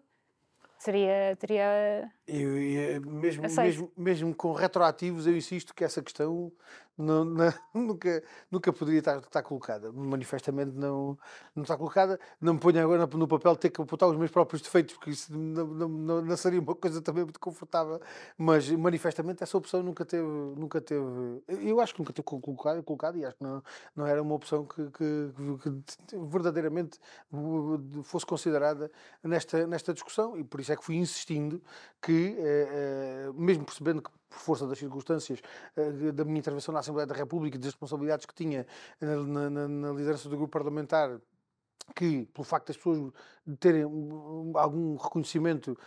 Seria. 0.78 1.36
Teria... 1.38 2.12
Eu, 2.28 2.61
eu, 2.61 3.01
mesmo, 3.01 3.43
mesmo, 3.43 3.91
mesmo 3.95 4.36
com 4.36 4.51
retroativos, 4.51 5.25
eu 5.25 5.36
insisto 5.36 5.73
que 5.73 5.84
essa 5.84 6.01
questão 6.01 6.51
não, 6.97 7.23
não, 7.23 7.53
nunca, 7.73 8.23
nunca 8.49 8.73
poderia 8.73 8.99
estar, 8.99 9.19
estar 9.19 9.43
colocada. 9.43 9.91
Manifestamente 9.91 10.71
não, 10.71 11.17
não 11.55 11.63
está 11.63 11.78
colocada. 11.78 12.19
Não 12.41 12.55
me 12.55 12.59
ponho 12.59 12.82
agora 12.82 13.05
no 13.05 13.28
papel 13.28 13.53
de 13.53 13.59
ter 13.59 13.69
que 13.69 13.80
apontar 13.80 14.09
os 14.09 14.17
meus 14.17 14.32
próprios 14.32 14.61
defeitos, 14.61 14.95
porque 14.95 15.11
isso 15.11 15.38
não, 15.38 15.67
não, 15.67 16.21
não, 16.21 16.38
seria 16.38 16.59
uma 16.59 16.73
coisa 16.73 17.01
também 17.01 17.23
muito 17.23 17.39
confortável. 17.39 18.01
Mas 18.38 18.69
manifestamente 18.71 19.43
essa 19.43 19.57
opção 19.57 19.84
nunca 19.84 20.03
teve. 20.03 20.25
Nunca 20.25 20.82
teve 20.82 21.05
eu 21.47 21.80
acho 21.80 21.93
que 21.93 21.99
nunca 21.99 22.13
teve 22.13 22.25
colocado, 22.25 22.82
colocado 22.84 23.17
e 23.17 23.25
acho 23.25 23.38
que 23.38 23.43
não, 23.43 23.63
não 23.95 24.07
era 24.07 24.21
uma 24.21 24.34
opção 24.34 24.65
que, 24.65 24.89
que, 24.91 25.32
que 26.07 26.17
verdadeiramente 26.28 26.99
fosse 28.03 28.25
considerada 28.25 28.91
nesta, 29.23 29.67
nesta 29.67 29.93
discussão. 29.93 30.38
E 30.38 30.43
por 30.43 30.59
isso 30.59 30.71
é 30.71 30.75
que 30.75 30.84
fui 30.84 30.95
insistindo 30.95 31.61
que, 32.01 32.16
eh, 32.18 32.68
eh, 32.70 33.32
mesmo 33.34 33.65
percebendo 33.65 34.01
que 34.01 34.09
por 34.30 34.39
força 34.39 34.68
das 34.68 34.78
circunstâncias 34.78 35.39
uh, 35.78 36.11
da 36.11 36.26
minha 36.26 36.39
intervenção 36.39 36.74
na 36.74 36.82
Assembleia 36.82 37.07
da 37.07 37.15
República 37.15 37.55
e 37.55 37.59
das 37.59 37.68
responsabilidades 37.68 38.26
que 38.26 38.34
tinha 38.34 38.68
na, 38.99 39.49
na, 39.49 39.68
na 39.68 39.91
liderança 39.91 40.28
do 40.28 40.36
grupo 40.36 40.51
parlamentar, 40.51 41.18
que, 41.95 42.25
pelo 42.33 42.43
facto 42.43 42.67
das 42.67 42.77
pessoas 42.77 43.11
terem 43.59 43.83
algum 44.55 44.95
reconhecimento 44.97 45.77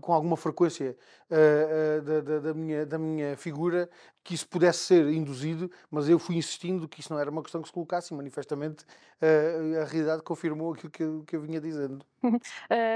com 0.00 0.12
alguma 0.12 0.36
frequência 0.36 0.96
uh, 1.30 1.98
uh, 1.98 2.02
da, 2.02 2.20
da, 2.20 2.38
da, 2.40 2.54
minha, 2.54 2.86
da 2.86 2.98
minha 2.98 3.36
figura, 3.36 3.88
que 4.24 4.34
isso 4.34 4.48
pudesse 4.48 4.78
ser 4.80 5.08
induzido, 5.08 5.70
mas 5.90 6.08
eu 6.08 6.18
fui 6.18 6.36
insistindo 6.36 6.88
que 6.88 7.00
isso 7.00 7.12
não 7.12 7.20
era 7.20 7.30
uma 7.30 7.42
questão 7.42 7.60
que 7.60 7.68
se 7.68 7.74
colocasse 7.74 8.14
e 8.14 8.16
manifestamente 8.16 8.84
uh, 9.20 9.82
a 9.82 9.84
realidade 9.84 10.22
confirmou 10.22 10.72
aquilo 10.72 10.90
que 10.90 11.02
eu, 11.02 11.24
que 11.26 11.36
eu 11.36 11.42
vinha 11.42 11.60
dizendo. 11.60 12.04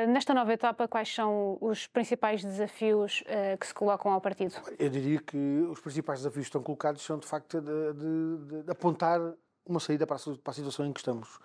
nesta 0.08 0.32
nova 0.32 0.52
etapa, 0.52 0.88
quais 0.88 1.12
são 1.12 1.58
os 1.60 1.86
principais 1.86 2.44
desafios 2.44 3.24
que 3.58 3.66
se 3.66 3.74
colocam 3.74 4.12
ao 4.12 4.20
partido? 4.20 4.54
Eu 4.78 4.88
diria 4.88 5.20
que 5.20 5.36
os 5.68 5.80
principais 5.80 6.20
desafios 6.20 6.44
que 6.44 6.48
estão 6.48 6.62
colocados 6.62 7.02
são, 7.02 7.18
de 7.18 7.26
facto, 7.26 7.60
de, 7.60 7.92
de, 7.92 8.62
de 8.62 8.70
apontar 8.70 9.20
uma 9.66 9.80
saída 9.80 10.06
para 10.06 10.16
a, 10.16 10.20
para 10.20 10.50
a 10.52 10.54
situação 10.54 10.86
em 10.86 10.92
que 10.92 11.00
estamos. 11.00 11.40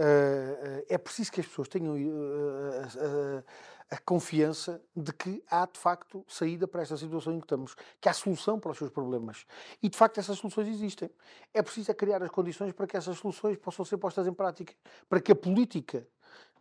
Uh, 0.00 0.82
é 0.88 0.96
preciso 0.96 1.30
que 1.30 1.42
as 1.42 1.46
pessoas 1.46 1.68
tenham 1.68 1.94
uh, 1.94 3.44
a 3.90 3.98
confiança 3.98 4.80
de 4.96 5.12
que 5.12 5.44
há 5.50 5.66
de 5.66 5.78
facto 5.78 6.24
saída 6.26 6.66
para 6.66 6.80
esta 6.80 6.96
situação 6.96 7.34
em 7.34 7.38
que 7.38 7.44
estamos, 7.44 7.74
que 8.00 8.08
há 8.08 8.12
solução 8.14 8.58
para 8.58 8.70
os 8.70 8.78
seus 8.78 8.88
problemas. 8.88 9.44
E 9.82 9.90
de 9.90 9.98
facto 9.98 10.16
essas 10.16 10.38
soluções 10.38 10.68
existem. 10.68 11.10
É 11.52 11.60
preciso 11.60 11.90
é 11.90 11.94
criar 11.94 12.22
as 12.22 12.30
condições 12.30 12.72
para 12.72 12.86
que 12.86 12.96
essas 12.96 13.18
soluções 13.18 13.58
possam 13.58 13.84
ser 13.84 13.98
postas 13.98 14.26
em 14.26 14.32
prática, 14.32 14.72
para 15.06 15.20
que 15.20 15.32
a 15.32 15.36
política 15.36 16.08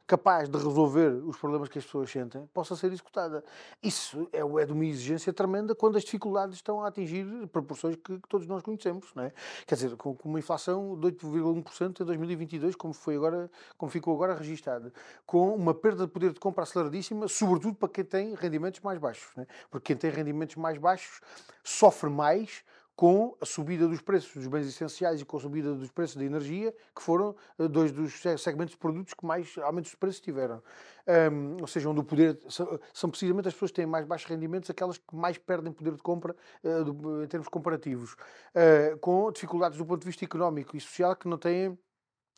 capaz 0.10 0.50
de 0.50 0.58
resolver 0.58 1.10
os 1.24 1.38
problemas 1.38 1.70
que 1.70 1.78
as 1.78 1.86
pessoas 1.86 2.10
sentem, 2.10 2.44
possa 2.52 2.76
ser 2.76 2.88
executada. 2.88 3.44
Isso 3.82 4.28
é, 4.34 4.40
é 4.40 4.66
de 4.66 4.74
uma 4.74 4.84
exigência 4.84 5.32
tremenda 5.32 5.76
quando 5.76 5.98
as 5.98 6.04
dificuldades 6.04 6.56
estão 6.56 6.84
a 6.84 6.88
atingir 6.88 7.28
proporções 7.50 7.96
que, 7.96 8.18
que 8.18 8.28
todos 8.28 8.48
nós 8.48 8.64
conhecemos, 8.64 9.14
não 9.14 9.26
é? 9.26 9.32
Quer 9.68 9.76
dizer, 9.76 9.96
com, 9.98 10.16
com 10.16 10.28
uma 10.28 10.40
inflação 10.40 11.00
de 11.00 11.10
8,1% 11.10 12.02
em 12.02 12.06
2022, 12.06 12.76
como 12.76 12.92
foi 12.92 13.18
agora, 13.18 13.52
como 13.78 13.92
ficou 13.92 14.16
agora 14.16 14.34
registado, 14.34 14.92
com 15.28 15.54
uma 15.54 15.76
perda 15.76 16.08
de 16.08 16.12
poder 16.12 16.34
de 16.34 16.40
compra 16.40 16.64
aceleradíssima, 16.64 17.28
sobretudo 17.28 17.76
para 17.76 17.90
quem 17.90 18.04
tem 18.04 18.34
rendimentos 18.34 18.80
mais 18.80 18.98
baixos, 18.98 19.38
é? 19.38 19.46
porque 19.70 19.94
quem 19.94 19.96
tem 19.96 20.10
rendimentos 20.10 20.56
mais 20.56 20.80
baixos 20.80 21.22
sofre 21.64 22.10
mais 22.10 22.64
com 23.00 23.34
a 23.40 23.46
subida 23.46 23.88
dos 23.88 24.02
preços 24.02 24.34
dos 24.34 24.48
bens 24.48 24.68
essenciais 24.68 25.22
e 25.22 25.24
com 25.24 25.38
a 25.38 25.40
subida 25.40 25.74
dos 25.74 25.90
preços 25.90 26.18
da 26.18 26.26
energia, 26.26 26.76
que 26.94 27.02
foram 27.02 27.34
uh, 27.58 27.70
dois 27.70 27.94
dos 27.94 28.22
segmentos 28.38 28.72
de 28.72 28.78
produtos 28.78 29.14
que 29.14 29.26
mais 29.26 29.58
aumentos 29.60 29.92
de 29.92 29.96
preços 29.96 30.20
tiveram. 30.20 30.62
Um, 31.08 31.62
ou 31.62 31.68
seja, 31.68 31.90
onde 31.90 32.02
o 32.02 32.04
poder. 32.04 32.38
São, 32.50 33.10
precisamente 33.10 33.48
as 33.48 33.54
pessoas 33.54 33.72
que 33.72 33.76
têm 33.76 33.86
mais 33.86 34.06
baixos 34.06 34.28
rendimentos 34.28 34.70
aquelas 34.70 34.98
que 34.98 35.16
mais 35.16 35.38
perdem 35.38 35.72
poder 35.72 35.94
de 35.94 36.02
compra 36.02 36.36
uh, 36.62 36.84
do, 36.84 37.24
em 37.24 37.28
termos 37.28 37.48
comparativos, 37.48 38.16
uh, 38.16 38.98
com 39.00 39.32
dificuldades 39.32 39.78
do 39.78 39.86
ponto 39.86 40.02
de 40.02 40.06
vista 40.06 40.26
económico 40.26 40.76
e 40.76 40.82
social 40.82 41.16
que 41.16 41.26
não 41.26 41.38
têm 41.38 41.80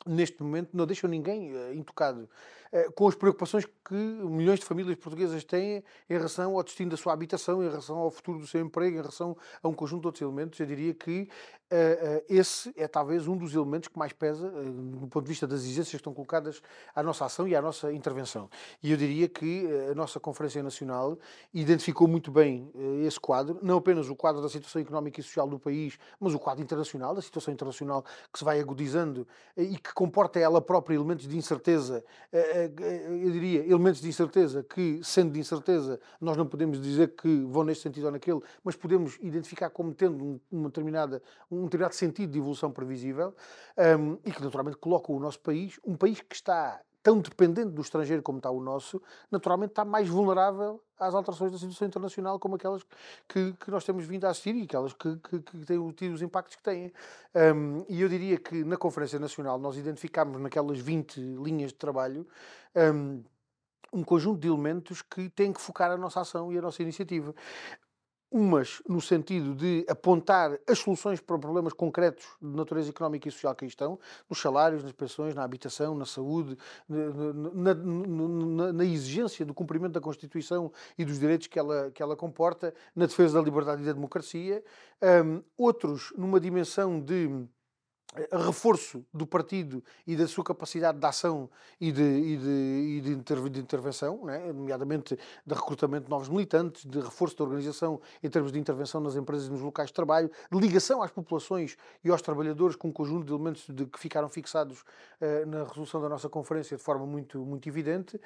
neste 0.06 0.42
momento 0.42 0.70
não 0.76 0.86
deixam 0.86 1.08
ninguém 1.08 1.52
uh, 1.52 1.74
intocado. 1.74 2.28
Uh, 2.72 2.90
com 2.92 3.06
as 3.06 3.14
preocupações 3.14 3.66
que 3.66 3.94
milhões 3.94 4.60
de 4.60 4.64
famílias 4.64 4.96
portuguesas 4.96 5.44
têm 5.44 5.84
em 6.08 6.14
relação 6.14 6.56
ao 6.56 6.62
destino 6.62 6.90
da 6.90 6.96
sua 6.96 7.12
habitação, 7.12 7.62
em 7.62 7.68
relação 7.68 7.98
ao 7.98 8.10
futuro 8.10 8.38
do 8.38 8.46
seu 8.46 8.60
emprego, 8.60 8.96
em 8.96 9.00
relação 9.00 9.36
a 9.62 9.68
um 9.68 9.74
conjunto 9.74 10.00
de 10.02 10.06
outros 10.06 10.22
elementos, 10.22 10.58
eu 10.58 10.66
diria 10.66 10.94
que 10.94 11.28
uh, 11.70 12.24
esse 12.28 12.72
é 12.76 12.88
talvez 12.88 13.28
um 13.28 13.36
dos 13.36 13.54
elementos 13.54 13.88
que 13.88 13.98
mais 13.98 14.12
pesa 14.12 14.50
do 14.50 15.06
ponto 15.08 15.22
de 15.22 15.28
vista 15.28 15.46
das 15.46 15.60
exigências 15.60 15.90
que 15.90 15.96
estão 15.96 16.14
colocadas 16.14 16.62
à 16.94 17.02
nossa 17.02 17.26
ação 17.26 17.46
e 17.46 17.54
à 17.54 17.60
nossa 17.60 17.92
intervenção. 17.92 18.48
E 18.82 18.90
eu 18.90 18.96
diria 18.96 19.28
que 19.28 19.66
a 19.90 19.94
nossa 19.94 20.18
Conferência 20.18 20.62
Nacional 20.62 21.18
identificou 21.52 22.08
muito 22.08 22.30
bem 22.30 22.70
esse 23.04 23.20
quadro, 23.20 23.58
não 23.62 23.78
apenas 23.78 24.08
o 24.08 24.16
quadro 24.16 24.40
da 24.40 24.48
situação 24.48 24.80
económica 24.80 25.20
e 25.20 25.22
social 25.22 25.48
do 25.48 25.58
país, 25.58 25.98
mas 26.18 26.34
o 26.34 26.38
quadro 26.38 26.62
internacional, 26.62 27.16
a 27.16 27.22
situação 27.22 27.52
internacional 27.52 28.04
que 28.32 28.38
se 28.38 28.44
vai 28.44 28.60
agudizando 28.60 29.26
e 29.56 29.76
que 29.76 29.92
comporta 29.92 30.38
ela 30.38 30.60
própria 30.60 30.94
elementos 30.94 31.26
de 31.26 31.36
incerteza, 31.36 32.04
eh, 32.32 32.61
eh, 32.61 32.61
eu 32.64 33.30
diria, 33.30 33.66
elementos 33.66 34.00
de 34.00 34.08
incerteza 34.08 34.62
que, 34.62 35.00
sendo 35.02 35.32
de 35.32 35.40
incerteza, 35.40 36.00
nós 36.20 36.36
não 36.36 36.46
podemos 36.46 36.80
dizer 36.80 37.14
que 37.14 37.44
vão 37.44 37.64
neste 37.64 37.82
sentido 37.82 38.06
ou 38.06 38.12
naquele, 38.12 38.40
mas 38.62 38.76
podemos 38.76 39.18
identificar 39.20 39.70
como 39.70 39.94
tendo 39.94 40.40
uma 40.50 40.68
determinada, 40.68 41.22
um 41.50 41.64
determinado 41.64 41.94
sentido 41.94 42.32
de 42.32 42.38
evolução 42.38 42.70
previsível 42.70 43.34
um, 43.98 44.18
e 44.24 44.32
que 44.32 44.42
naturalmente 44.42 44.76
coloca 44.76 45.12
o 45.12 45.18
nosso 45.18 45.40
país, 45.40 45.78
um 45.84 45.96
país 45.96 46.20
que 46.20 46.34
está 46.34 46.80
tão 47.02 47.18
dependente 47.18 47.70
do 47.70 47.82
estrangeiro 47.82 48.22
como 48.22 48.38
está 48.38 48.50
o 48.50 48.60
nosso, 48.60 49.02
naturalmente 49.30 49.70
está 49.70 49.84
mais 49.84 50.08
vulnerável 50.08 50.80
às 50.98 51.14
alterações 51.14 51.50
da 51.50 51.58
situação 51.58 51.88
internacional 51.88 52.38
como 52.38 52.54
aquelas 52.54 52.82
que, 53.28 53.52
que 53.54 53.70
nós 53.70 53.84
temos 53.84 54.04
vindo 54.04 54.24
a 54.24 54.30
assistir 54.30 54.54
e 54.54 54.62
aquelas 54.62 54.92
que, 54.92 55.16
que, 55.16 55.40
que 55.40 55.66
têm 55.66 55.90
tido 55.90 56.14
os 56.14 56.22
impactos 56.22 56.56
que 56.56 56.62
têm. 56.62 56.92
Um, 57.34 57.84
e 57.88 58.00
eu 58.00 58.08
diria 58.08 58.38
que 58.38 58.62
na 58.64 58.76
Conferência 58.76 59.18
Nacional 59.18 59.58
nós 59.58 59.76
identificámos 59.76 60.40
naquelas 60.40 60.78
20 60.78 61.18
linhas 61.42 61.72
de 61.72 61.78
trabalho 61.78 62.26
um, 62.94 63.22
um 63.92 64.04
conjunto 64.04 64.40
de 64.40 64.48
elementos 64.48 65.02
que 65.02 65.28
têm 65.28 65.52
que 65.52 65.60
focar 65.60 65.90
a 65.90 65.96
nossa 65.96 66.20
ação 66.20 66.52
e 66.52 66.58
a 66.58 66.62
nossa 66.62 66.82
iniciativa 66.82 67.34
umas 68.32 68.82
no 68.88 69.00
sentido 69.00 69.54
de 69.54 69.84
apontar 69.88 70.58
as 70.66 70.78
soluções 70.78 71.20
para 71.20 71.38
problemas 71.38 71.74
concretos 71.74 72.24
de 72.40 72.56
natureza 72.56 72.90
económica 72.90 73.28
e 73.28 73.30
social 73.30 73.54
que 73.54 73.64
aí 73.64 73.68
estão, 73.68 73.98
nos 74.28 74.40
salários, 74.40 74.82
nas 74.82 74.92
pensões, 74.92 75.34
na 75.34 75.44
habitação, 75.44 75.94
na 75.94 76.06
saúde, 76.06 76.56
na, 76.88 77.74
na, 77.74 78.72
na, 78.72 78.84
exigência 78.84 79.44
do 79.44 79.52
cumprimento 79.52 79.92
da 79.92 80.00
Constituição 80.00 80.72
e 80.98 81.04
dos 81.04 81.18
direitos 81.18 81.46
que 81.46 81.58
ela, 81.58 81.90
que 81.90 82.02
ela 82.02 82.16
comporta, 82.16 82.74
na 82.96 83.06
defesa 83.06 83.38
da 83.38 83.44
liberdade 83.44 83.82
e 83.82 83.84
da 83.84 83.92
democracia. 83.92 84.64
Um, 85.02 85.42
outros 85.56 86.12
numa 86.16 86.40
dimensão 86.40 87.00
de 87.00 87.28
reforço 88.30 89.04
do 89.12 89.26
partido 89.26 89.82
e 90.06 90.14
da 90.14 90.26
sua 90.26 90.44
capacidade 90.44 90.98
de 90.98 91.06
ação 91.06 91.48
e 91.80 91.90
de, 91.90 92.02
e 92.02 92.36
de, 92.36 92.50
e 92.50 93.00
de, 93.00 93.50
de 93.50 93.60
intervenção, 93.60 94.24
né? 94.24 94.52
nomeadamente 94.52 95.18
de 95.46 95.54
recrutamento 95.54 96.04
de 96.04 96.10
novos 96.10 96.28
militantes, 96.28 96.84
de 96.84 97.00
reforço 97.00 97.36
da 97.38 97.44
organização 97.44 98.00
em 98.22 98.28
termos 98.28 98.52
de 98.52 98.58
intervenção 98.58 99.00
nas 99.00 99.16
empresas 99.16 99.48
e 99.48 99.50
nos 99.50 99.62
locais 99.62 99.88
de 99.88 99.94
trabalho, 99.94 100.30
de 100.50 100.58
ligação 100.58 101.02
às 101.02 101.10
populações 101.10 101.76
e 102.04 102.10
aos 102.10 102.20
trabalhadores 102.20 102.76
com 102.76 102.88
um 102.88 102.92
conjunto 102.92 103.24
de 103.24 103.32
elementos 103.32 103.66
de, 103.66 103.86
que 103.86 103.98
ficaram 103.98 104.28
fixados 104.28 104.80
uh, 104.80 105.46
na 105.46 105.64
resolução 105.64 106.00
da 106.00 106.08
nossa 106.08 106.28
conferência 106.28 106.76
de 106.76 106.82
forma 106.82 107.06
muito, 107.06 107.38
muito 107.38 107.66
evidente 107.66 108.20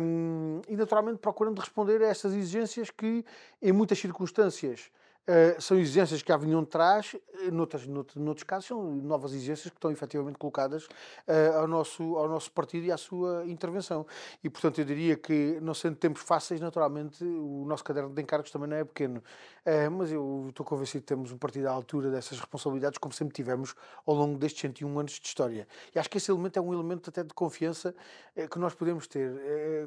um, 0.00 0.62
e 0.66 0.74
naturalmente 0.74 1.18
procurando 1.18 1.58
responder 1.58 2.02
a 2.02 2.06
estas 2.06 2.32
exigências 2.32 2.90
que 2.90 3.24
em 3.60 3.72
muitas 3.72 3.98
circunstâncias 3.98 4.90
Uh, 5.22 5.60
são 5.62 5.78
exigências 5.78 6.20
que 6.20 6.28
já 6.28 6.36
vinham 6.36 6.64
de 6.64 6.68
trás, 6.68 7.14
eh, 7.44 7.48
noutras, 7.48 7.86
noutros, 7.86 8.16
noutros 8.16 8.42
casos 8.42 8.66
são 8.66 8.82
novas 8.96 9.32
exigências 9.32 9.70
que 9.70 9.76
estão 9.76 9.92
efetivamente 9.92 10.36
colocadas 10.36 10.86
uh, 10.86 11.58
ao, 11.60 11.68
nosso, 11.68 12.02
ao 12.16 12.28
nosso 12.28 12.50
partido 12.50 12.86
e 12.86 12.90
à 12.90 12.96
sua 12.96 13.46
intervenção. 13.46 14.04
E, 14.42 14.50
portanto, 14.50 14.80
eu 14.80 14.84
diria 14.84 15.16
que, 15.16 15.60
não 15.62 15.74
sendo 15.74 15.94
tempos 15.94 16.22
fáceis, 16.22 16.60
naturalmente, 16.60 17.22
o 17.22 17.64
nosso 17.68 17.84
caderno 17.84 18.12
de 18.12 18.20
encargos 18.20 18.50
também 18.50 18.68
não 18.68 18.76
é 18.76 18.84
pequeno. 18.84 19.22
Uh, 19.64 19.88
mas 19.92 20.10
eu 20.10 20.46
estou 20.48 20.66
convencido 20.66 21.02
que 21.02 21.06
temos 21.06 21.30
um 21.30 21.38
partido 21.38 21.68
à 21.68 21.70
altura 21.70 22.10
dessas 22.10 22.40
responsabilidades, 22.40 22.98
como 22.98 23.14
sempre 23.14 23.32
tivemos 23.32 23.76
ao 24.04 24.16
longo 24.16 24.36
destes 24.36 24.60
101 24.62 24.98
anos 24.98 25.12
de 25.12 25.26
história. 25.28 25.68
E 25.94 26.00
acho 26.00 26.10
que 26.10 26.18
esse 26.18 26.32
elemento 26.32 26.58
é 26.58 26.62
um 26.62 26.72
elemento 26.72 27.10
até 27.10 27.22
de 27.22 27.32
confiança 27.32 27.94
que 28.50 28.58
nós 28.58 28.74
podemos 28.74 29.06
ter. 29.06 29.30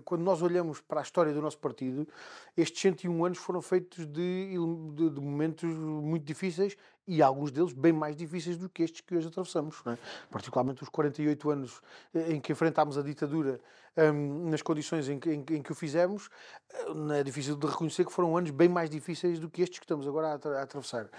quando 0.06 0.22
nós 0.22 0.42
olhamos 0.42 0.80
para 0.80 1.02
a 1.02 1.04
história 1.04 1.34
do 1.34 1.42
nosso 1.42 1.58
partido, 1.58 2.08
estes 2.56 2.80
101 2.82 3.26
anos 3.26 3.38
foram 3.38 3.62
feitos 3.62 4.06
de, 4.06 4.56
de, 4.94 5.10
de 5.10 5.25
momentos 5.26 5.70
muito 5.74 6.24
difíceis 6.24 6.78
e 7.08 7.22
alguns 7.22 7.52
deles 7.52 7.74
bem 7.74 7.94
mais 7.94 8.16
difíceis 8.16 8.58
do 8.58 8.70
que 8.70 8.84
estes 8.84 9.02
que 9.02 9.16
hoje 9.16 9.28
atravessamos. 9.28 9.82
É? 9.86 9.98
Particularmente 10.30 10.84
os 10.84 10.90
48 10.90 11.50
anos 11.50 11.82
eh, 12.14 12.34
em 12.34 12.40
que 12.40 12.52
enfrentámos 12.52 12.98
a 12.98 13.02
ditadura 13.02 13.60
um, 13.98 14.50
nas 14.50 14.62
condições 14.62 15.10
em 15.10 15.20
que, 15.20 15.30
em, 15.30 15.46
em 15.52 15.62
que, 15.62 15.72
o 15.72 15.76
fizemos, 15.76 16.30
eh, 16.74 17.20
é 17.20 17.24
difícil 17.24 17.56
de 17.56 17.68
reconhecer 17.68 18.06
que 18.06 18.12
foram 18.12 18.36
anos 18.36 18.52
bem 18.52 18.68
mais 18.68 18.90
difíceis 18.90 19.40
do 19.40 19.50
que 19.50 19.62
estes 19.62 19.80
que 19.80 19.86
estamos 19.86 20.08
agora 20.08 20.28
a, 20.28 20.60
a 20.60 20.62
atravessar. 20.64 21.10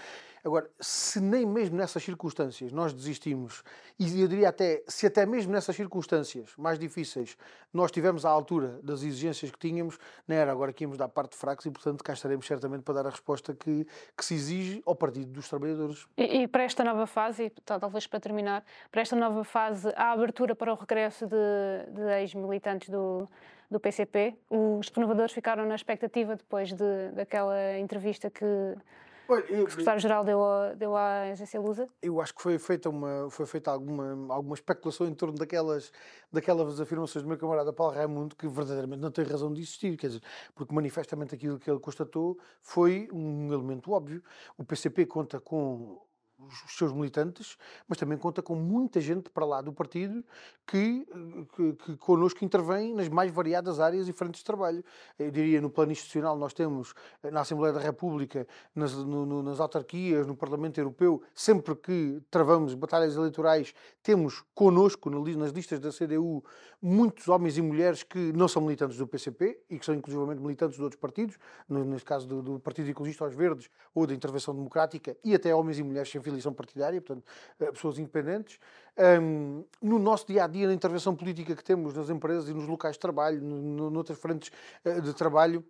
Agora, 0.43 0.69
se 0.79 1.19
nem 1.19 1.45
mesmo 1.45 1.75
nessas 1.75 2.01
circunstâncias 2.01 2.71
nós 2.71 2.93
desistimos, 2.93 3.63
e 3.99 4.21
eu 4.21 4.27
diria 4.29 4.49
até, 4.49 4.81
se 4.87 5.05
até 5.05 5.25
mesmo 5.25 5.51
nessas 5.51 5.75
circunstâncias 5.75 6.53
mais 6.57 6.79
difíceis 6.79 7.37
nós 7.73 7.87
estivermos 7.87 8.25
à 8.25 8.29
altura 8.29 8.79
das 8.81 9.03
exigências 9.03 9.51
que 9.51 9.59
tínhamos, 9.59 9.99
não 10.27 10.35
era 10.35 10.51
agora 10.51 10.71
que 10.71 10.83
íamos 10.83 10.97
dar 10.97 11.09
parte 11.09 11.31
de 11.31 11.37
fracos 11.37 11.65
e, 11.65 11.71
portanto, 11.71 12.01
cá 12.03 12.13
estaremos 12.13 12.47
certamente 12.47 12.83
para 12.83 12.93
dar 12.95 13.07
a 13.07 13.09
resposta 13.09 13.53
que, 13.53 13.85
que 14.15 14.25
se 14.25 14.35
exige 14.35 14.81
ao 14.85 14.95
Partido 14.95 15.31
dos 15.31 15.49
Trabalhadores. 15.49 16.07
E, 16.17 16.43
e 16.43 16.47
para 16.47 16.63
esta 16.63 16.83
nova 16.83 17.05
fase, 17.05 17.45
e 17.45 17.49
talvez 17.49 18.07
para 18.07 18.19
terminar, 18.19 18.63
para 18.89 19.01
esta 19.01 19.15
nova 19.15 19.43
fase, 19.43 19.91
há 19.95 20.11
abertura 20.11 20.55
para 20.55 20.71
o 20.71 20.75
regresso 20.75 21.27
de, 21.27 21.91
de 21.91 22.09
ex-militantes 22.67 22.89
do, 22.89 23.27
do 23.71 23.79
PCP. 23.79 24.35
Os 24.49 24.89
renovadores 24.89 25.31
ficaram 25.31 25.65
na 25.65 25.75
expectativa 25.75 26.35
depois 26.35 26.73
de, 26.73 27.11
daquela 27.13 27.77
entrevista 27.79 28.29
que 28.29 28.45
Olha, 29.29 29.43
eu, 29.49 29.65
o 29.65 29.69
secretário-geral 29.69 30.23
deu, 30.23 30.39
deu 30.77 30.95
à 30.95 31.23
agência 31.23 31.59
Lusa? 31.59 31.89
Eu 32.01 32.21
acho 32.21 32.33
que 32.33 32.41
foi 32.41 32.57
feita, 32.57 32.89
uma, 32.89 33.29
foi 33.29 33.45
feita 33.45 33.69
alguma, 33.69 34.33
alguma 34.33 34.55
especulação 34.55 35.05
em 35.05 35.13
torno 35.13 35.37
daquelas, 35.37 35.91
daquelas 36.31 36.79
afirmações 36.79 37.23
do 37.23 37.27
meu 37.27 37.37
camarada 37.37 37.73
Paulo 37.73 37.93
Raimundo 37.93 38.37
que 38.37 38.47
verdadeiramente 38.47 39.01
não 39.01 39.11
tem 39.11 39.25
razão 39.25 39.51
de 39.51 39.59
existir, 39.59 39.97
quer 39.97 40.07
dizer, 40.07 40.21
porque 40.55 40.73
manifestamente 40.73 41.35
aquilo 41.35 41.59
que 41.59 41.69
ele 41.69 41.79
constatou 41.79 42.37
foi 42.61 43.09
um 43.11 43.51
elemento 43.51 43.91
óbvio. 43.91 44.23
O 44.57 44.63
PCP 44.63 45.05
conta 45.05 45.41
com 45.41 45.99
os 46.39 46.77
seus 46.77 46.93
militantes, 46.93 47.57
mas 47.87 47.97
também 47.97 48.17
conta 48.17 48.41
com 48.41 48.55
muita 48.55 49.01
gente 49.01 49.29
para 49.29 49.45
lá 49.45 49.61
do 49.61 49.73
partido 49.73 50.23
que, 50.67 51.07
que, 51.55 51.73
que 51.73 51.97
connosco 51.97 52.45
intervém 52.45 52.93
nas 52.93 53.09
mais 53.09 53.31
variadas 53.31 53.79
áreas 53.79 54.07
e 54.07 54.13
frentes 54.13 54.39
de 54.39 54.45
trabalho. 54.45 54.83
Eu 55.17 55.31
diria, 55.31 55.59
no 55.59 55.69
plano 55.69 55.91
institucional 55.91 56.37
nós 56.37 56.53
temos 56.53 56.93
eh, 57.23 57.31
na 57.31 57.41
Assembleia 57.41 57.73
da 57.73 57.79
República, 57.79 58.47
nas, 58.75 58.93
no, 58.93 59.25
no, 59.25 59.41
nas 59.41 59.59
autarquias, 59.59 60.27
no 60.27 60.35
Parlamento 60.35 60.77
Europeu, 60.77 61.21
sempre 61.33 61.75
que 61.75 62.21
travamos 62.29 62.75
batalhas 62.75 63.15
eleitorais, 63.15 63.73
temos 64.03 64.43
connosco 64.53 65.09
nas 65.09 65.51
listas 65.51 65.79
da 65.79 65.91
CDU 65.91 66.43
muitos 66.81 67.27
homens 67.27 67.57
e 67.57 67.61
mulheres 67.61 68.03
que 68.03 68.31
não 68.33 68.47
são 68.47 68.61
militantes 68.61 68.97
do 68.97 69.07
PCP 69.07 69.59
e 69.69 69.79
que 69.79 69.85
são 69.85 69.95
inclusivamente 69.95 70.41
militantes 70.41 70.77
de 70.77 70.83
outros 70.83 70.99
partidos, 70.99 71.37
neste 71.67 72.05
caso 72.05 72.27
do, 72.27 72.41
do 72.41 72.59
Partido 72.59 72.89
Ecologista 72.89 73.25
aos 73.25 73.33
Verdes 73.33 73.69
ou 73.95 74.05
da 74.05 74.13
Intervenção 74.13 74.53
Democrática, 74.53 75.17
e 75.23 75.33
até 75.33 75.53
homens 75.55 75.79
e 75.79 75.83
mulheres 75.83 76.11
sem 76.11 76.21
filiação 76.27 76.53
partidária, 76.53 77.01
portanto, 77.01 77.25
eh, 77.59 77.71
pessoas 77.71 77.97
independentes. 77.97 78.59
Um, 79.21 79.63
no 79.81 79.99
nosso 79.99 80.25
dia 80.27 80.43
a 80.43 80.47
dia, 80.47 80.67
na 80.67 80.73
intervenção 80.73 81.15
política 81.15 81.55
que 81.55 81.63
temos 81.63 81.93
nas 81.93 82.09
empresas 82.09 82.49
e 82.49 82.53
nos 82.53 82.67
locais 82.67 82.95
de 82.95 82.99
trabalho, 82.99 83.41
noutras 83.41 84.17
frentes 84.17 84.51
uh, 84.83 85.01
de 85.01 85.13
trabalho, 85.13 85.63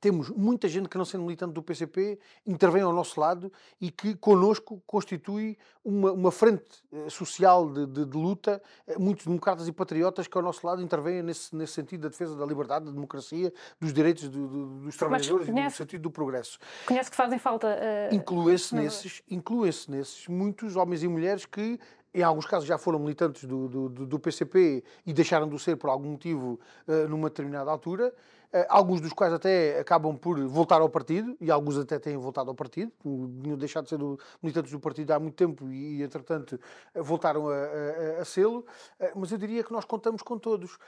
temos 0.00 0.30
muita 0.30 0.66
gente 0.66 0.88
que 0.88 0.96
não 0.96 1.04
sendo 1.04 1.24
militante 1.24 1.52
do 1.52 1.62
PCP 1.62 2.18
intervém 2.46 2.82
ao 2.82 2.92
nosso 2.92 3.20
lado 3.20 3.52
e 3.80 3.90
que 3.90 4.14
connosco 4.16 4.82
constitui 4.86 5.58
uma, 5.84 6.12
uma 6.12 6.32
frente 6.32 6.64
eh, 6.92 7.10
social 7.10 7.70
de, 7.70 7.86
de, 7.86 8.04
de, 8.06 8.16
luta, 8.16 8.62
eh, 8.86 8.98
muitos 8.98 9.26
democratas 9.26 9.68
e 9.68 9.72
patriotas 9.72 10.26
que 10.26 10.36
ao 10.36 10.42
nosso 10.42 10.66
lado 10.66 10.82
intervêm 10.82 11.22
nesse, 11.22 11.54
nesse 11.54 11.74
sentido 11.74 12.02
da 12.02 12.08
defesa 12.08 12.34
da 12.34 12.46
liberdade, 12.46 12.86
da 12.86 12.90
democracia, 12.90 13.52
dos 13.78 13.92
direitos 13.92 14.28
do, 14.28 14.48
do, 14.48 14.66
dos 14.80 14.96
trabalhadores 14.96 15.46
conhece, 15.46 15.60
e 15.60 15.64
no 15.64 15.70
sentido 15.70 16.02
do 16.02 16.10
progresso. 16.10 16.58
Conhece 16.86 17.10
que 17.10 17.16
fazem 17.16 17.38
falta... 17.38 17.68
Uh, 17.68 18.14
Inclui-se 18.14 18.74
nesses, 18.74 19.22
inclui 19.30 19.70
nesses 19.88 20.26
muitos 20.28 20.76
homens 20.76 21.02
e 21.02 21.08
mulheres 21.08 21.44
que 21.44 21.78
em 22.12 22.22
alguns 22.22 22.46
casos 22.46 22.66
já 22.66 22.76
foram 22.76 22.98
militantes 22.98 23.44
do, 23.44 23.68
do, 23.68 23.88
do 24.06 24.18
PCP 24.18 24.82
e 25.06 25.12
deixaram 25.12 25.48
de 25.48 25.58
ser 25.58 25.76
por 25.76 25.90
algum 25.90 26.10
motivo 26.10 26.58
uh, 26.86 27.08
numa 27.08 27.28
determinada 27.28 27.70
altura. 27.70 28.12
Uh, 28.52 28.66
alguns 28.68 29.00
dos 29.00 29.12
quais 29.12 29.32
até 29.32 29.78
acabam 29.78 30.16
por 30.16 30.38
voltar 30.46 30.80
ao 30.80 30.88
partido, 30.88 31.36
e 31.40 31.50
alguns 31.50 31.78
até 31.78 31.98
têm 31.98 32.16
voltado 32.16 32.50
ao 32.50 32.54
partido, 32.54 32.92
tinham 33.00 33.56
deixado 33.56 33.84
de 33.84 33.90
ser 33.90 33.98
militantes 34.42 34.72
do 34.72 34.80
partido 34.80 35.12
há 35.12 35.20
muito 35.20 35.36
tempo 35.36 35.70
e, 35.70 36.02
entretanto, 36.02 36.58
voltaram 36.94 37.48
a, 37.48 37.54
a, 37.54 38.22
a 38.22 38.24
sê-lo. 38.24 38.66
Uh, 38.98 39.12
mas 39.14 39.30
eu 39.30 39.38
diria 39.38 39.62
que 39.62 39.72
nós 39.72 39.84
contamos 39.84 40.22
com 40.22 40.38
todos, 40.38 40.78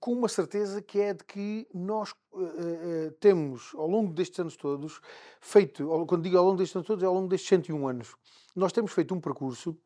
com 0.00 0.12
uma 0.12 0.28
certeza 0.28 0.80
que 0.80 1.00
é 1.00 1.14
de 1.14 1.24
que 1.24 1.66
nós 1.72 2.14
temos, 3.20 3.72
ao 3.74 3.86
longo 3.86 4.12
destes 4.12 4.38
anos 4.38 4.56
todos, 4.56 5.00
feito, 5.40 5.88
quando 6.06 6.22
digo 6.22 6.36
ao 6.36 6.44
longo 6.44 6.56
destes 6.56 6.76
anos 6.76 6.86
todos, 6.86 7.02
é 7.02 7.06
ao 7.06 7.14
longo 7.14 7.28
destes 7.28 7.48
101 7.48 7.88
anos, 7.88 8.14
nós 8.54 8.72
temos 8.72 8.92
feito 8.92 9.14
um 9.14 9.20
percurso 9.20 9.76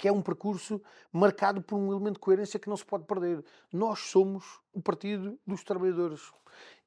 que 0.00 0.08
é 0.08 0.12
um 0.12 0.22
percurso 0.22 0.80
marcado 1.12 1.60
por 1.60 1.76
um 1.76 1.92
elemento 1.92 2.14
de 2.14 2.20
coerência 2.20 2.58
que 2.58 2.70
não 2.70 2.76
se 2.76 2.84
pode 2.86 3.04
perder. 3.04 3.44
Nós 3.70 3.98
somos 3.98 4.58
o 4.72 4.80
Partido 4.80 5.38
dos 5.46 5.62
Trabalhadores. 5.62 6.22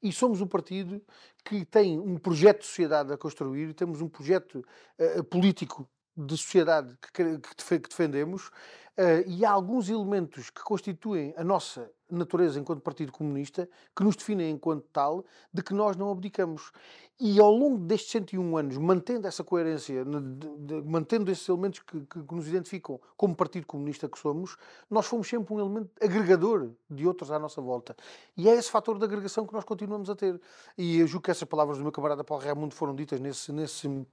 E 0.02 0.12
somos 0.12 0.42
o 0.42 0.48
partido 0.48 1.00
que 1.46 1.64
tem 1.64 2.00
um 2.00 2.18
projeto 2.18 2.62
de 2.62 2.66
sociedade 2.66 3.14
a 3.14 3.18
construir, 3.18 3.74
temos 3.76 4.02
um 4.02 4.10
projeto 4.10 4.66
uh, 5.00 5.24
político 5.26 5.88
de 6.18 6.36
sociedade 6.36 6.98
que, 7.14 7.40
que, 7.40 7.80
que 7.80 7.90
defendemos, 7.90 8.48
uh, 8.48 9.24
e 9.28 9.46
há 9.46 9.52
alguns 9.52 9.90
elementos 9.90 10.50
que 10.50 10.62
constituem 10.62 11.36
a 11.38 11.44
nossa 11.44 11.90
natureza 12.16 12.60
enquanto 12.60 12.82
Partido 12.82 13.12
Comunista, 13.12 13.70
que 13.96 14.04
nos 14.04 14.16
definem 14.16 14.52
enquanto 14.52 14.86
tal, 14.92 15.26
de 15.54 15.62
que 15.62 15.74
nós 15.74 15.96
não 15.96 16.12
abdicamos. 16.12 16.72
E 17.20 17.40
ao 17.40 17.52
longo 17.52 17.78
destes 17.78 18.12
101 18.12 18.58
anos, 18.58 18.78
mantendo 18.78 19.28
essa 19.28 19.44
coerência, 19.44 20.04
de, 20.04 20.58
de, 20.58 20.82
mantendo 20.82 21.32
esses 21.32 21.48
elementos 21.48 21.80
que, 21.80 22.02
que, 22.02 22.24
que, 22.24 22.36
nos 22.36 22.48
identificam 22.48 23.00
como 23.16 23.36
Partido 23.36 23.68
Comunista 23.68 24.10
que 24.10 24.18
somos, 24.18 24.58
nós 24.90 25.06
fomos 25.06 25.28
sempre 25.28 25.54
um 25.54 25.60
elemento 25.60 25.90
agregador 26.02 26.72
de 26.90 27.08
outros 27.08 27.32
à 27.32 27.38
nossa 27.38 27.62
volta. 27.62 27.96
E 28.36 28.50
é 28.50 28.56
esse 28.56 28.70
fator 28.70 28.98
de 28.98 29.06
agregação 29.06 29.46
que 29.46 29.54
nós 29.54 29.64
continuamos 29.64 30.10
a 30.10 30.16
ter. 30.16 30.40
E 30.78 31.00
eu 31.00 31.08
julgo 31.08 31.24
que 31.24 31.32
essas 31.32 31.48
palavras 31.48 31.78
do 31.78 31.84
meu 31.84 31.92
camarada 31.92 32.24
Paulo 32.24 32.44
Raimundo 32.44 32.74
foram 32.74 32.96
ditas 32.96 33.20
nesse, 33.20 33.52
nesse, 33.52 34.06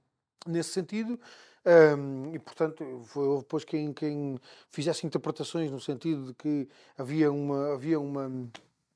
nesse 0.45 0.69
sentido. 0.69 1.19
Um, 1.63 2.33
e, 2.33 2.39
portanto, 2.39 2.83
foi 3.05 3.37
depois 3.37 3.63
quem, 3.63 3.93
quem 3.93 4.39
fizesse 4.71 5.05
interpretações 5.05 5.69
no 5.69 5.79
sentido 5.79 6.27
de 6.27 6.33
que 6.33 6.67
havia 6.97 7.31
uma, 7.31 7.73
havia 7.73 7.99
uma, 7.99 8.31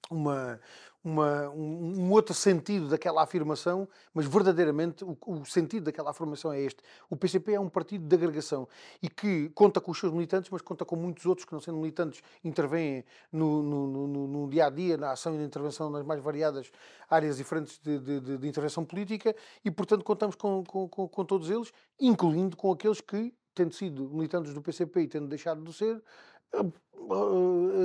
uma, 0.09 0.59
uma, 1.05 1.47
um, 1.51 1.99
um, 1.99 2.11
outro 2.11 2.33
sentido 2.33 2.87
daquela 2.87 3.21
afirmação, 3.21 3.87
mas 4.11 4.25
verdadeiramente 4.25 5.05
o, 5.05 5.15
o, 5.27 5.45
sentido 5.45 5.83
daquela 5.83 6.09
afirmação 6.09 6.51
é 6.51 6.59
este. 6.59 6.81
O 7.07 7.15
PCP 7.15 7.53
é 7.53 7.59
um 7.59 7.69
partido 7.69 8.07
de 8.07 8.15
agregação 8.15 8.67
e 9.03 9.07
que 9.07 9.49
conta 9.49 9.79
com 9.79 9.91
os 9.91 9.99
seus 9.99 10.11
militantes, 10.11 10.49
mas 10.49 10.63
conta 10.63 10.83
com 10.83 10.95
muitos 10.95 11.23
outros 11.27 11.45
que, 11.45 11.53
não 11.53 11.61
sendo 11.61 11.77
militantes, 11.77 12.23
intervêm 12.43 13.05
no, 13.31 13.61
no, 13.61 14.07
no, 14.07 14.27
no 14.27 14.49
dia 14.49 14.65
a 14.65 14.69
dia, 14.71 14.97
na 14.97 15.11
ação 15.11 15.35
e 15.35 15.37
na 15.37 15.43
intervenção 15.43 15.91
nas 15.91 16.03
mais 16.03 16.19
variadas 16.19 16.71
áreas 17.07 17.37
diferentes 17.37 17.77
de, 17.77 17.99
de, 17.99 18.19
de, 18.19 18.37
de 18.39 18.47
intervenção 18.47 18.83
política 18.83 19.35
e, 19.63 19.69
portanto, 19.69 20.03
contamos 20.03 20.35
com, 20.35 20.63
com, 20.63 20.89
com, 20.89 21.07
com 21.07 21.23
todos 21.23 21.51
eles, 21.51 21.71
incluindo 21.99 22.57
com 22.57 22.71
aqueles 22.71 22.99
que, 22.99 23.31
tendo 23.53 23.75
sido 23.75 24.09
militantes 24.09 24.55
do 24.55 24.61
PCP 24.61 25.01
e 25.01 25.07
tendo 25.07 25.27
deixado 25.27 25.63
de 25.63 25.71
ser, 25.71 26.01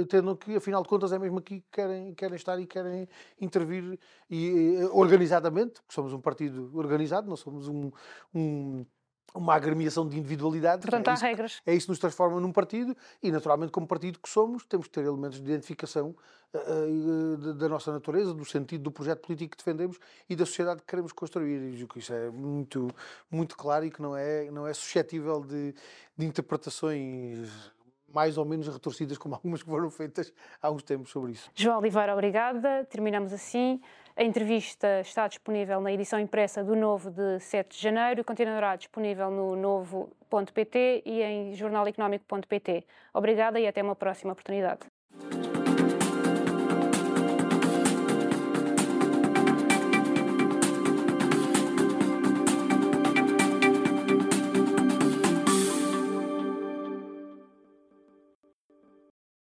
tendo 0.08 0.36
que, 0.36 0.56
afinal 0.56 0.82
de 0.82 0.88
contas, 0.88 1.12
é 1.12 1.18
mesmo 1.18 1.38
aqui 1.38 1.60
que 1.60 1.66
querem, 1.70 2.14
querem 2.14 2.36
estar 2.36 2.58
e 2.58 2.66
querem 2.66 3.08
intervir 3.40 3.98
e, 4.28 4.78
uh, 4.82 4.96
organizadamente, 4.96 5.80
porque 5.82 5.94
somos 5.94 6.12
um 6.12 6.20
partido 6.20 6.70
organizado, 6.74 7.28
não 7.28 7.36
somos 7.36 7.68
um, 7.68 7.90
um 8.34 8.84
uma 9.34 9.54
agremiação 9.54 10.08
de 10.08 10.18
individualidades. 10.18 10.84
Portanto, 10.84 11.08
é 11.08 11.10
há 11.10 11.14
isso, 11.14 11.24
regras. 11.24 11.62
É 11.66 11.74
isso 11.74 11.86
que 11.86 11.90
nos 11.90 11.98
transforma 11.98 12.40
num 12.40 12.52
partido 12.52 12.96
e, 13.22 13.30
naturalmente, 13.30 13.70
como 13.70 13.86
partido 13.86 14.18
que 14.18 14.28
somos, 14.28 14.64
temos 14.64 14.86
que 14.86 14.92
ter 14.92 15.04
elementos 15.04 15.40
de 15.40 15.48
identificação 15.48 16.16
uh, 16.52 16.58
uh, 16.58 17.54
da 17.54 17.68
nossa 17.68 17.92
natureza, 17.92 18.34
do 18.34 18.44
sentido 18.44 18.82
do 18.82 18.90
projeto 18.90 19.20
político 19.20 19.52
que 19.52 19.58
defendemos 19.58 19.98
e 20.28 20.34
da 20.34 20.44
sociedade 20.44 20.80
que 20.80 20.86
queremos 20.86 21.12
construir. 21.12 21.80
E 21.80 21.86
que 21.86 21.98
isso 21.98 22.12
é 22.12 22.30
muito, 22.30 22.88
muito 23.30 23.56
claro 23.56 23.84
e 23.84 23.90
que 23.90 24.02
não 24.02 24.16
é, 24.16 24.50
não 24.50 24.66
é 24.66 24.74
suscetível 24.74 25.40
de, 25.40 25.74
de 26.16 26.26
interpretações 26.26 27.48
mais 28.12 28.38
ou 28.38 28.44
menos 28.44 28.68
retorcidas, 28.68 29.18
como 29.18 29.34
algumas 29.36 29.62
que 29.62 29.68
foram 29.68 29.90
feitas 29.90 30.32
há 30.60 30.70
uns 30.70 30.82
tempos 30.82 31.10
sobre 31.10 31.32
isso. 31.32 31.50
João 31.54 31.78
Oliveira, 31.78 32.12
obrigada. 32.12 32.84
Terminamos 32.90 33.32
assim. 33.32 33.80
A 34.16 34.22
entrevista 34.22 35.00
está 35.00 35.26
disponível 35.28 35.80
na 35.80 35.92
edição 35.92 36.18
impressa 36.18 36.62
do 36.62 36.76
Novo 36.76 37.10
de 37.10 37.38
7 37.40 37.76
de 37.76 37.82
janeiro 37.82 38.20
e 38.20 38.24
continuará 38.24 38.76
disponível 38.76 39.30
no 39.30 39.56
novo.pt 39.56 41.02
e 41.06 41.22
em 41.22 41.54
jornaleconómico.pt. 41.54 42.84
Obrigada 43.14 43.58
e 43.58 43.66
até 43.66 43.82
uma 43.82 43.96
próxima 43.96 44.32
oportunidade. 44.32 44.80